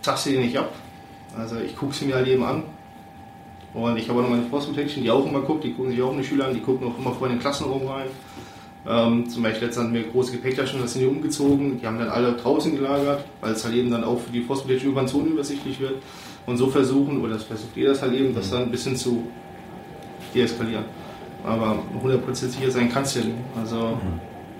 Tag 0.02 0.18
sie 0.18 0.36
nicht 0.38 0.56
ab. 0.56 0.72
Also 1.36 1.56
ich 1.58 1.76
gucke 1.76 1.94
sie 1.94 2.04
mir 2.06 2.16
halt 2.16 2.26
eben 2.28 2.42
an. 2.44 2.64
Und 3.74 3.96
ich 3.96 4.08
habe 4.08 4.18
auch 4.18 4.24
noch 4.24 4.30
meine 4.30 4.42
Protection, 4.42 5.02
die 5.02 5.10
auch 5.10 5.26
immer 5.26 5.40
guckt, 5.40 5.64
die 5.64 5.72
gucken 5.72 5.92
sich 5.92 6.02
auch 6.02 6.14
die 6.14 6.24
Schüler 6.24 6.46
an, 6.48 6.54
die 6.54 6.60
gucken 6.60 6.88
auch 6.88 6.98
immer 6.98 7.12
vor 7.12 7.26
in 7.28 7.34
den 7.34 7.40
Klassenraum 7.40 7.86
rein. 7.86 8.06
Ähm, 8.86 9.28
zum 9.30 9.42
Beispiel 9.44 9.66
letztens 9.68 9.86
hatten 9.86 9.94
wir 9.94 10.02
große 10.08 10.32
Gepäcktaschen, 10.32 10.80
das 10.82 10.92
sind 10.92 11.02
die 11.02 11.06
umgezogen, 11.08 11.80
die 11.80 11.86
haben 11.86 11.98
dann 11.98 12.08
alle 12.08 12.32
draußen 12.32 12.74
gelagert, 12.74 13.24
weil 13.40 13.52
es 13.52 13.64
halt 13.64 13.74
eben 13.76 13.90
dann 13.90 14.02
auch 14.04 14.18
für 14.18 14.32
die 14.32 14.40
Protection 14.40 14.90
über 14.90 15.02
den 15.02 15.08
Zonen 15.08 15.28
übersichtlich 15.32 15.78
wird. 15.80 16.02
Und 16.46 16.56
so 16.58 16.66
versuchen, 16.68 17.22
oder 17.22 17.34
das 17.34 17.44
versucht 17.44 17.76
ihr 17.76 17.88
das 17.90 18.02
halt 18.02 18.12
eben, 18.14 18.34
das 18.34 18.50
dann 18.50 18.64
ein 18.64 18.70
bisschen 18.72 18.96
zu 18.96 19.22
deeskalieren. 20.34 20.84
Aber 21.44 21.78
100% 22.04 22.34
sicher 22.34 22.70
sein 22.70 22.90
kannst 22.90 23.14
du 23.14 23.20
ja 23.20 23.26
nicht. 23.26 23.36
Also 23.56 23.98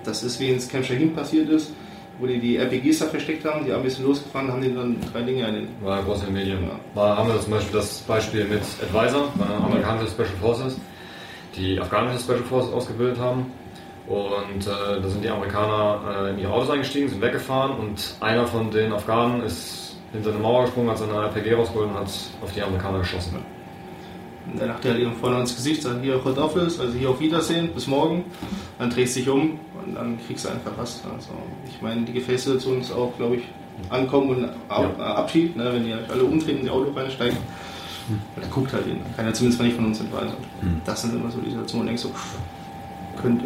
das 0.03 0.23
ist 0.23 0.39
wie 0.39 0.49
in 0.49 0.67
Camp 0.67 0.85
Shaheen 0.85 1.13
passiert 1.13 1.49
ist, 1.49 1.71
wo 2.19 2.27
die 2.27 2.39
die 2.39 2.57
RPGs 2.57 2.99
da 2.99 3.05
versteckt 3.05 3.45
haben, 3.45 3.65
die 3.65 3.71
haben 3.71 3.79
ein 3.79 3.85
bisschen 3.85 4.05
losgefahren, 4.05 4.51
haben 4.51 4.61
denen 4.61 4.75
dann 4.75 4.97
drei 5.11 5.21
Dinge 5.21 5.45
an 5.45 5.55
den 5.55 5.67
War 5.81 6.03
groß 6.03 6.19
in 6.19 6.25
den 6.27 6.33
Medien. 6.35 6.69
Da 6.95 7.17
haben 7.17 7.29
wir 7.29 7.39
zum 7.41 7.51
Beispiel 7.51 7.73
das 7.73 7.99
Beispiel 8.01 8.45
mit 8.45 8.61
Advisor, 8.81 9.31
äh, 9.39 9.63
amerikanische 9.63 10.11
Special 10.11 10.37
Forces, 10.39 10.77
die 11.55 11.79
afghanische 11.79 12.19
Special 12.19 12.43
Forces 12.43 12.73
ausgebildet 12.73 13.19
haben. 13.19 13.51
Und 14.07 14.67
äh, 14.67 15.01
da 15.01 15.07
sind 15.07 15.23
die 15.23 15.29
Amerikaner 15.29 16.27
äh, 16.27 16.29
in 16.31 16.39
ihre 16.39 16.51
Autos 16.51 16.69
eingestiegen, 16.69 17.09
sind 17.09 17.21
weggefahren 17.21 17.77
und 17.77 18.15
einer 18.19 18.45
von 18.45 18.69
den 18.69 18.91
Afghanen 18.91 19.41
ist 19.43 19.95
hinter 20.11 20.29
eine 20.29 20.39
Mauer 20.39 20.65
gesprungen, 20.65 20.89
hat 20.89 20.97
seine 20.99 21.13
RPG 21.13 21.53
rausgeholt 21.53 21.89
und 21.89 21.95
hat 21.95 22.09
auf 22.41 22.51
die 22.53 22.61
Amerikaner 22.61 22.99
geschossen. 22.99 23.37
Und 24.51 24.59
dann 24.59 24.67
lacht 24.67 24.83
er 24.85 24.91
halt 24.91 25.01
eben 25.01 25.15
vorne 25.15 25.39
ins 25.39 25.55
Gesicht, 25.55 25.81
sagt 25.81 26.03
hier 26.03 26.23
Hot 26.23 26.37
Office, 26.37 26.79
also 26.79 26.93
hier 26.93 27.09
auf 27.09 27.19
Wiedersehen, 27.19 27.69
bis 27.73 27.87
morgen. 27.87 28.25
Dann 28.77 28.89
drehst 28.89 29.15
du 29.15 29.19
dich 29.21 29.29
um 29.29 29.59
und 29.85 29.95
dann 29.95 30.17
kriegst 30.27 30.45
du 30.45 30.49
einfach 30.49 30.71
was. 30.77 31.01
Also 31.05 31.31
ich 31.67 31.81
meine, 31.81 32.01
die 32.01 32.13
Gefäßsituation 32.13 32.81
ist 32.81 32.91
auch, 32.91 33.15
glaube 33.17 33.37
ich, 33.37 33.43
Ankommen 33.89 34.29
und 34.29 34.49
Ab 34.69 34.95
äh, 34.99 35.01
Abschied, 35.01 35.55
ne, 35.55 35.71
wenn 35.73 35.85
die 35.85 35.93
euch 35.93 36.09
alle 36.09 36.23
umdrehen 36.23 36.59
in 36.59 36.65
die 36.65 36.69
Auto 36.69 36.91
reinsteigen. 36.91 37.37
Und 38.09 38.43
dann 38.43 38.51
guckt 38.51 38.73
halt 38.73 38.85
ihn. 38.85 38.99
Ja 39.17 39.33
zumindest 39.33 39.59
mal 39.59 39.65
nicht 39.65 39.75
von 39.75 39.85
uns 39.85 39.99
entweisen. 39.99 40.33
Das 40.85 41.01
sind 41.01 41.15
immer 41.15 41.31
so 41.31 41.39
die 41.39 41.49
Situationen, 41.49 41.85
du 41.85 41.89
denkst 41.91 42.03
so, 42.03 42.09
pff, 42.09 42.37
könnte, 43.21 43.45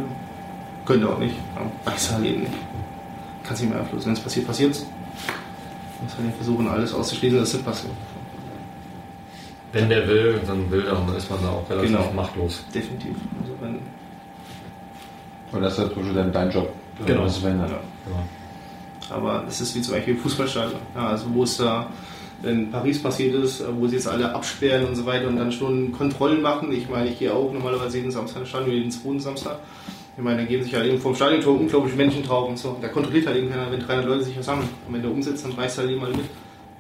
könnte 0.86 1.08
auch 1.08 1.20
nicht. 1.20 1.36
Ja, 1.56 1.92
weiß 1.92 2.14
halt 2.14 2.26
eben 2.26 2.42
nicht. 2.42 2.54
Kannst 3.44 3.62
nicht 3.62 3.70
mehr 3.70 3.80
beeinflussen. 3.80 4.08
Wenn 4.08 4.14
es 4.14 4.20
passiert, 4.20 4.48
passiert 4.48 4.72
es. 4.72 4.86
Muss 6.04 6.14
halt 6.14 6.26
eben 6.26 6.34
versuchen, 6.34 6.68
alles 6.68 6.94
auszuschließen, 6.94 7.40
dass 7.40 7.50
es 7.50 7.54
nicht 7.56 7.66
passiert. 7.66 7.94
Wenn 9.74 9.90
der 9.90 10.08
will, 10.08 10.40
dann 10.48 10.70
will 10.72 10.86
er 10.86 10.98
und 10.98 11.08
dann 11.10 11.18
ist 11.18 11.30
man 11.30 11.42
da 11.42 11.50
auch 11.50 11.70
relativ 11.70 11.92
Genau. 11.92 12.12
machtlos. 12.14 12.64
Definitiv. 12.74 13.16
Also 13.42 13.54
wenn 13.62 13.80
Und 15.52 15.62
das 15.62 15.74
ist 15.74 15.80
ja 15.80 15.86
zum 15.86 15.96
Beispiel 15.96 16.14
dein, 16.16 16.32
dein 16.32 16.52
Job, 16.52 16.70
äh, 17.02 17.06
Genau. 17.08 17.24
das 17.24 17.36
zu 17.36 17.42
verhindern. 17.42 17.72
Ja. 17.72 19.16
Aber 19.16 19.44
es 19.48 19.62
ist 19.62 19.76
wie 19.76 19.82
zum 19.82 19.94
Beispiel 19.94 20.16
im 20.16 20.20
Fußballstadion. 20.20 20.80
Ja, 20.96 21.08
also 21.08 21.26
wo 21.34 21.44
es 21.44 21.58
da 21.58 21.88
in 22.44 22.70
Paris 22.70 23.02
passiert 23.02 23.34
ist, 23.36 23.64
wo 23.80 23.88
sie 23.88 23.96
jetzt 23.96 24.08
alle 24.08 24.34
absperren 24.36 24.86
und 24.86 24.96
so 24.96 25.06
weiter 25.06 25.28
und 25.28 25.38
dann 25.38 25.52
schon 25.52 25.92
Kontrollen 25.92 26.42
machen. 26.42 26.72
Ich 26.72 26.88
meine, 26.90 27.08
ich 27.10 27.18
gehe 27.20 27.34
auch 27.34 27.52
normalerweise 27.52 27.98
jeden 27.98 28.12
Samstag 28.12 28.42
ins 28.42 28.50
Stadion, 28.50 28.72
jeden 28.76 28.92
zweiten 28.92 29.20
Samstag. 29.20 29.58
Ich 30.18 30.24
meine, 30.24 30.40
da 30.40 30.46
gehen 30.46 30.64
sich 30.64 30.74
halt 30.76 30.86
eben 30.86 31.00
vom 31.00 31.16
Stadiontor 31.16 31.60
unglaublich 31.60 31.96
Menschen 31.96 32.24
drauf 32.24 32.50
und 32.50 32.58
so. 32.58 32.76
Da 32.82 32.88
kontrolliert 32.90 33.28
halt 33.28 33.38
eben 33.38 33.50
keiner, 33.50 33.72
wenn 33.72 33.80
300 33.80 34.06
Leute 34.06 34.24
sich 34.26 34.34
versammeln. 34.34 34.68
Und 34.88 34.94
wenn 34.94 35.02
der 35.02 35.12
umsetzt, 35.12 35.46
dann 35.46 35.54
reißt 35.54 35.78
halt 35.78 35.90
jemand 35.90 36.16
mit. 36.18 36.26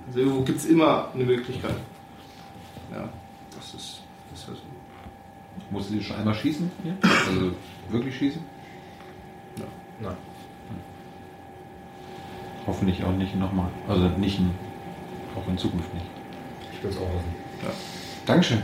Also 0.07 0.19
irgendwo 0.19 0.41
gibt 0.41 0.57
es 0.59 0.65
immer 0.65 1.07
eine 1.13 1.23
Möglichkeit. 1.23 1.75
Ja, 2.93 3.09
das 3.55 3.73
ist, 3.73 4.01
das 4.31 4.39
ist 4.39 4.45
so. 4.47 4.53
Musst 5.71 5.89
du 5.89 6.01
schon 6.01 6.17
einmal 6.17 6.35
schießen? 6.35 6.69
Hier? 6.83 6.97
Also 7.01 7.51
wirklich 7.89 8.15
schießen? 8.17 8.41
Nein. 9.99 10.15
Hoffentlich 12.67 13.03
auch 13.03 13.13
nicht 13.13 13.35
nochmal. 13.35 13.71
Also 13.87 14.07
nicht 14.09 14.39
in, 14.39 14.51
auch 15.35 15.47
in 15.47 15.57
Zukunft 15.57 15.91
nicht. 15.93 16.05
Ich 16.73 16.83
will 16.83 16.91
es 16.91 16.97
auch 16.97 17.01
hoffen. 17.09 17.35
Ja. 17.63 17.69
Dankeschön. 18.25 18.61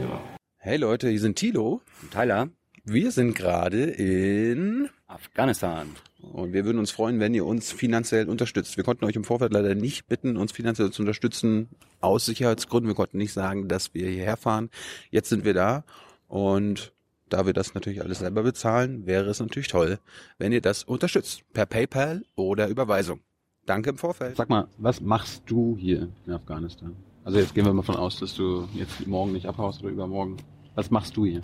Ja. 0.00 0.20
Hey 0.58 0.78
Leute, 0.78 1.10
hier 1.10 1.20
sind 1.20 1.36
Tilo. 1.36 1.82
Tyler. 2.10 2.48
Wir 2.84 3.10
sind 3.10 3.34
gerade 3.34 3.82
in 3.82 4.88
Afghanistan. 5.06 5.94
Und 6.32 6.52
wir 6.52 6.64
würden 6.64 6.78
uns 6.78 6.90
freuen, 6.90 7.20
wenn 7.20 7.34
ihr 7.34 7.46
uns 7.46 7.72
finanziell 7.72 8.28
unterstützt. 8.28 8.76
Wir 8.76 8.84
konnten 8.84 9.04
euch 9.04 9.16
im 9.16 9.24
Vorfeld 9.24 9.52
leider 9.52 9.74
nicht 9.74 10.06
bitten, 10.06 10.36
uns 10.36 10.52
finanziell 10.52 10.90
zu 10.90 11.02
unterstützen, 11.02 11.68
aus 12.00 12.26
Sicherheitsgründen. 12.26 12.88
Wir 12.88 12.96
konnten 12.96 13.18
nicht 13.18 13.32
sagen, 13.32 13.68
dass 13.68 13.94
wir 13.94 14.08
hierher 14.08 14.36
fahren. 14.36 14.70
Jetzt 15.10 15.28
sind 15.28 15.44
wir 15.44 15.54
da 15.54 15.84
und 16.28 16.92
da 17.28 17.46
wir 17.46 17.52
das 17.52 17.74
natürlich 17.74 18.02
alles 18.02 18.18
selber 18.18 18.42
bezahlen, 18.42 19.06
wäre 19.06 19.30
es 19.30 19.40
natürlich 19.40 19.68
toll, 19.68 19.98
wenn 20.38 20.52
ihr 20.52 20.60
das 20.60 20.84
unterstützt. 20.84 21.42
Per 21.52 21.66
PayPal 21.66 22.24
oder 22.36 22.68
Überweisung. 22.68 23.20
Danke 23.66 23.90
im 23.90 23.98
Vorfeld. 23.98 24.36
Sag 24.36 24.50
mal, 24.50 24.68
was 24.76 25.00
machst 25.00 25.42
du 25.46 25.76
hier 25.78 26.08
in 26.26 26.32
Afghanistan? 26.32 26.94
Also 27.24 27.38
jetzt 27.38 27.54
gehen 27.54 27.64
wir 27.64 27.72
mal 27.72 27.82
von 27.82 27.96
aus, 27.96 28.20
dass 28.20 28.34
du 28.34 28.68
jetzt 28.74 29.06
morgen 29.06 29.32
nicht 29.32 29.46
abhaust 29.46 29.82
oder 29.82 29.90
übermorgen. 29.90 30.36
Was 30.74 30.90
machst 30.90 31.16
du 31.16 31.24
hier? 31.24 31.40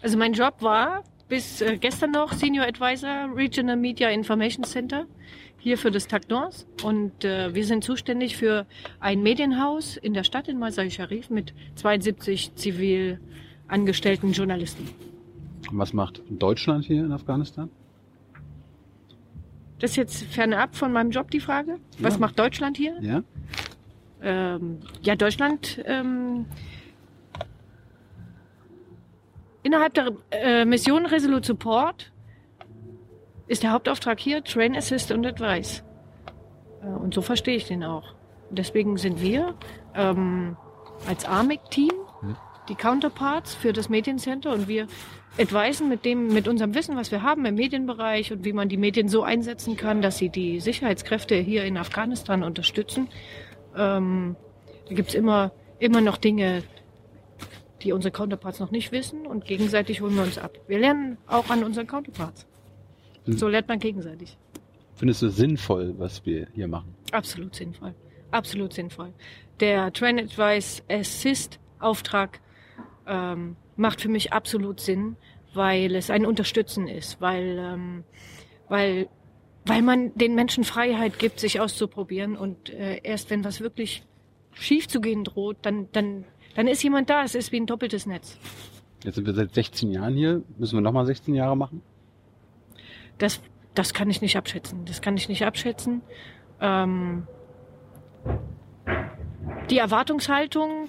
Also 0.00 0.16
mein 0.16 0.32
Job 0.32 0.62
war 0.62 1.02
bis 1.28 1.60
äh, 1.60 1.76
gestern 1.78 2.12
noch 2.12 2.32
Senior 2.32 2.66
Advisor 2.66 3.30
Regional 3.34 3.76
Media 3.76 4.08
Information 4.10 4.64
Center 4.64 5.06
hier 5.58 5.76
für 5.78 5.90
das 5.90 6.06
TAC 6.06 6.28
Nord. 6.28 6.66
Und 6.84 7.24
äh, 7.24 7.54
wir 7.54 7.64
sind 7.64 7.82
zuständig 7.82 8.36
für 8.36 8.66
ein 9.00 9.22
Medienhaus 9.22 9.96
in 9.96 10.14
der 10.14 10.22
Stadt 10.24 10.48
in 10.48 10.58
Masai 10.58 10.90
Sharif 10.90 11.30
mit 11.30 11.54
72 11.74 12.54
zivil 12.54 13.20
angestellten 13.68 14.32
Journalisten. 14.32 14.88
Und 15.70 15.78
was 15.78 15.92
macht 15.92 16.22
Deutschland 16.30 16.84
hier 16.84 17.04
in 17.04 17.10
Afghanistan? 17.12 17.68
Das 19.80 19.90
ist 19.90 19.96
jetzt 19.96 20.22
fernab 20.24 20.74
von 20.76 20.92
meinem 20.92 21.10
Job 21.10 21.30
die 21.30 21.40
Frage. 21.40 21.78
Was 21.98 22.14
Ja. 22.14 22.20
macht 22.20 22.38
Deutschland 22.38 22.76
hier? 22.76 22.96
Ja? 23.02 23.22
Ähm, 24.22 24.78
ja, 25.02 25.16
Deutschland 25.16 25.82
ähm, 25.84 26.46
innerhalb 29.66 29.94
der 29.94 30.12
äh, 30.30 30.64
Mission 30.64 31.06
Resolute 31.06 31.44
Support 31.44 32.12
ist 33.48 33.64
der 33.64 33.72
Hauptauftrag 33.72 34.20
hier 34.20 34.44
Train 34.44 34.76
Assist 34.76 35.10
und 35.10 35.26
Advice. 35.26 35.82
Äh, 36.82 36.86
und 36.86 37.12
so 37.12 37.20
verstehe 37.20 37.56
ich 37.56 37.66
den 37.66 37.82
auch. 37.82 38.14
Und 38.48 38.58
deswegen 38.60 38.96
sind 38.96 39.20
wir 39.20 39.54
ähm, 39.94 40.56
als 41.08 41.24
AMIC-Team 41.24 41.90
die 42.68 42.76
Counterparts 42.76 43.54
für 43.54 43.72
das 43.72 43.88
Mediencenter 43.88 44.52
und 44.52 44.68
wir 44.68 44.86
advisen 45.38 45.88
mit 45.88 46.04
dem, 46.04 46.28
mit 46.32 46.46
unserem 46.46 46.74
Wissen, 46.74 46.96
was 46.96 47.10
wir 47.10 47.22
haben 47.22 47.44
im 47.44 47.56
Medienbereich 47.56 48.32
und 48.32 48.44
wie 48.44 48.52
man 48.52 48.68
die 48.68 48.76
Medien 48.76 49.08
so 49.08 49.24
einsetzen 49.24 49.76
kann, 49.76 50.00
dass 50.00 50.16
sie 50.16 50.28
die 50.28 50.60
Sicherheitskräfte 50.60 51.34
hier 51.34 51.64
in 51.64 51.76
Afghanistan 51.76 52.44
unterstützen. 52.44 53.08
Ähm, 53.76 54.36
da 54.88 54.94
gibt's 54.94 55.14
immer, 55.14 55.50
immer 55.80 56.00
noch 56.00 56.18
Dinge, 56.18 56.62
die 57.86 57.92
unsere 57.92 58.12
Counterparts 58.12 58.58
noch 58.60 58.70
nicht 58.70 58.92
wissen 58.92 59.26
und 59.26 59.44
gegenseitig 59.44 60.00
holen 60.00 60.16
wir 60.16 60.24
uns 60.24 60.38
ab. 60.38 60.58
Wir 60.66 60.78
lernen 60.78 61.18
auch 61.26 61.48
an 61.48 61.62
unseren 61.64 61.86
Counterparts. 61.86 62.46
Hm. 63.24 63.38
So 63.38 63.48
lernt 63.48 63.68
man 63.68 63.78
gegenseitig. 63.78 64.36
Findest 64.94 65.22
du 65.22 65.28
sinnvoll, 65.28 65.94
was 65.98 66.24
wir 66.26 66.48
hier 66.54 66.68
machen? 66.68 66.94
Absolut 67.12 67.54
sinnvoll. 67.54 67.94
Absolut 68.32 68.72
sinnvoll. 68.72 69.12
Der 69.60 69.92
Train 69.92 70.18
Advice 70.18 70.82
Assist 70.90 71.60
Auftrag 71.78 72.40
ähm, 73.06 73.56
macht 73.76 74.00
für 74.00 74.08
mich 74.08 74.32
absolut 74.32 74.80
Sinn, 74.80 75.16
weil 75.54 75.94
es 75.94 76.10
ein 76.10 76.26
Unterstützen 76.26 76.88
ist, 76.88 77.20
weil, 77.20 77.58
ähm, 77.58 78.04
weil, 78.68 79.08
weil 79.64 79.82
man 79.82 80.14
den 80.14 80.34
Menschen 80.34 80.64
Freiheit 80.64 81.18
gibt, 81.18 81.38
sich 81.38 81.60
auszuprobieren 81.60 82.36
und 82.36 82.70
äh, 82.70 83.00
erst 83.02 83.30
wenn 83.30 83.44
was 83.44 83.60
wirklich 83.60 84.04
schief 84.52 84.88
zu 84.88 85.00
gehen 85.00 85.24
droht, 85.24 85.58
dann, 85.62 85.88
dann, 85.92 86.24
dann 86.56 86.66
ist 86.66 86.82
jemand 86.82 87.10
da. 87.10 87.22
Es 87.22 87.34
ist 87.34 87.52
wie 87.52 87.60
ein 87.60 87.66
doppeltes 87.66 88.06
Netz. 88.06 88.38
Jetzt 89.04 89.16
sind 89.16 89.26
wir 89.26 89.34
seit 89.34 89.54
16 89.54 89.92
Jahren 89.92 90.14
hier. 90.14 90.42
Müssen 90.56 90.76
wir 90.76 90.80
nochmal 90.80 91.06
16 91.06 91.34
Jahre 91.34 91.56
machen? 91.56 91.82
Das, 93.18 93.40
das 93.74 93.94
kann 93.94 94.10
ich 94.10 94.22
nicht 94.22 94.36
abschätzen. 94.36 94.84
Das 94.86 95.02
kann 95.02 95.16
ich 95.16 95.28
nicht 95.28 95.44
abschätzen. 95.44 96.00
Ähm, 96.60 97.26
die 99.70 99.78
Erwartungshaltung 99.78 100.88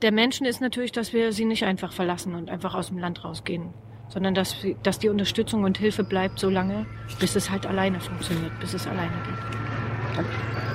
der 0.00 0.12
Menschen 0.12 0.46
ist 0.46 0.60
natürlich, 0.60 0.92
dass 0.92 1.12
wir 1.12 1.32
sie 1.32 1.44
nicht 1.44 1.64
einfach 1.64 1.92
verlassen 1.92 2.34
und 2.34 2.50
einfach 2.50 2.74
aus 2.74 2.88
dem 2.88 2.98
Land 2.98 3.24
rausgehen, 3.24 3.74
sondern 4.08 4.34
dass, 4.34 4.56
dass 4.82 4.98
die 4.98 5.08
Unterstützung 5.08 5.64
und 5.64 5.76
Hilfe 5.76 6.04
bleibt 6.04 6.38
so 6.38 6.48
lange, 6.48 6.86
bis 7.20 7.36
es 7.36 7.50
halt 7.50 7.66
alleine 7.66 8.00
funktioniert, 8.00 8.58
bis 8.60 8.74
es 8.74 8.86
alleine 8.86 9.12
geht. 9.26 10.67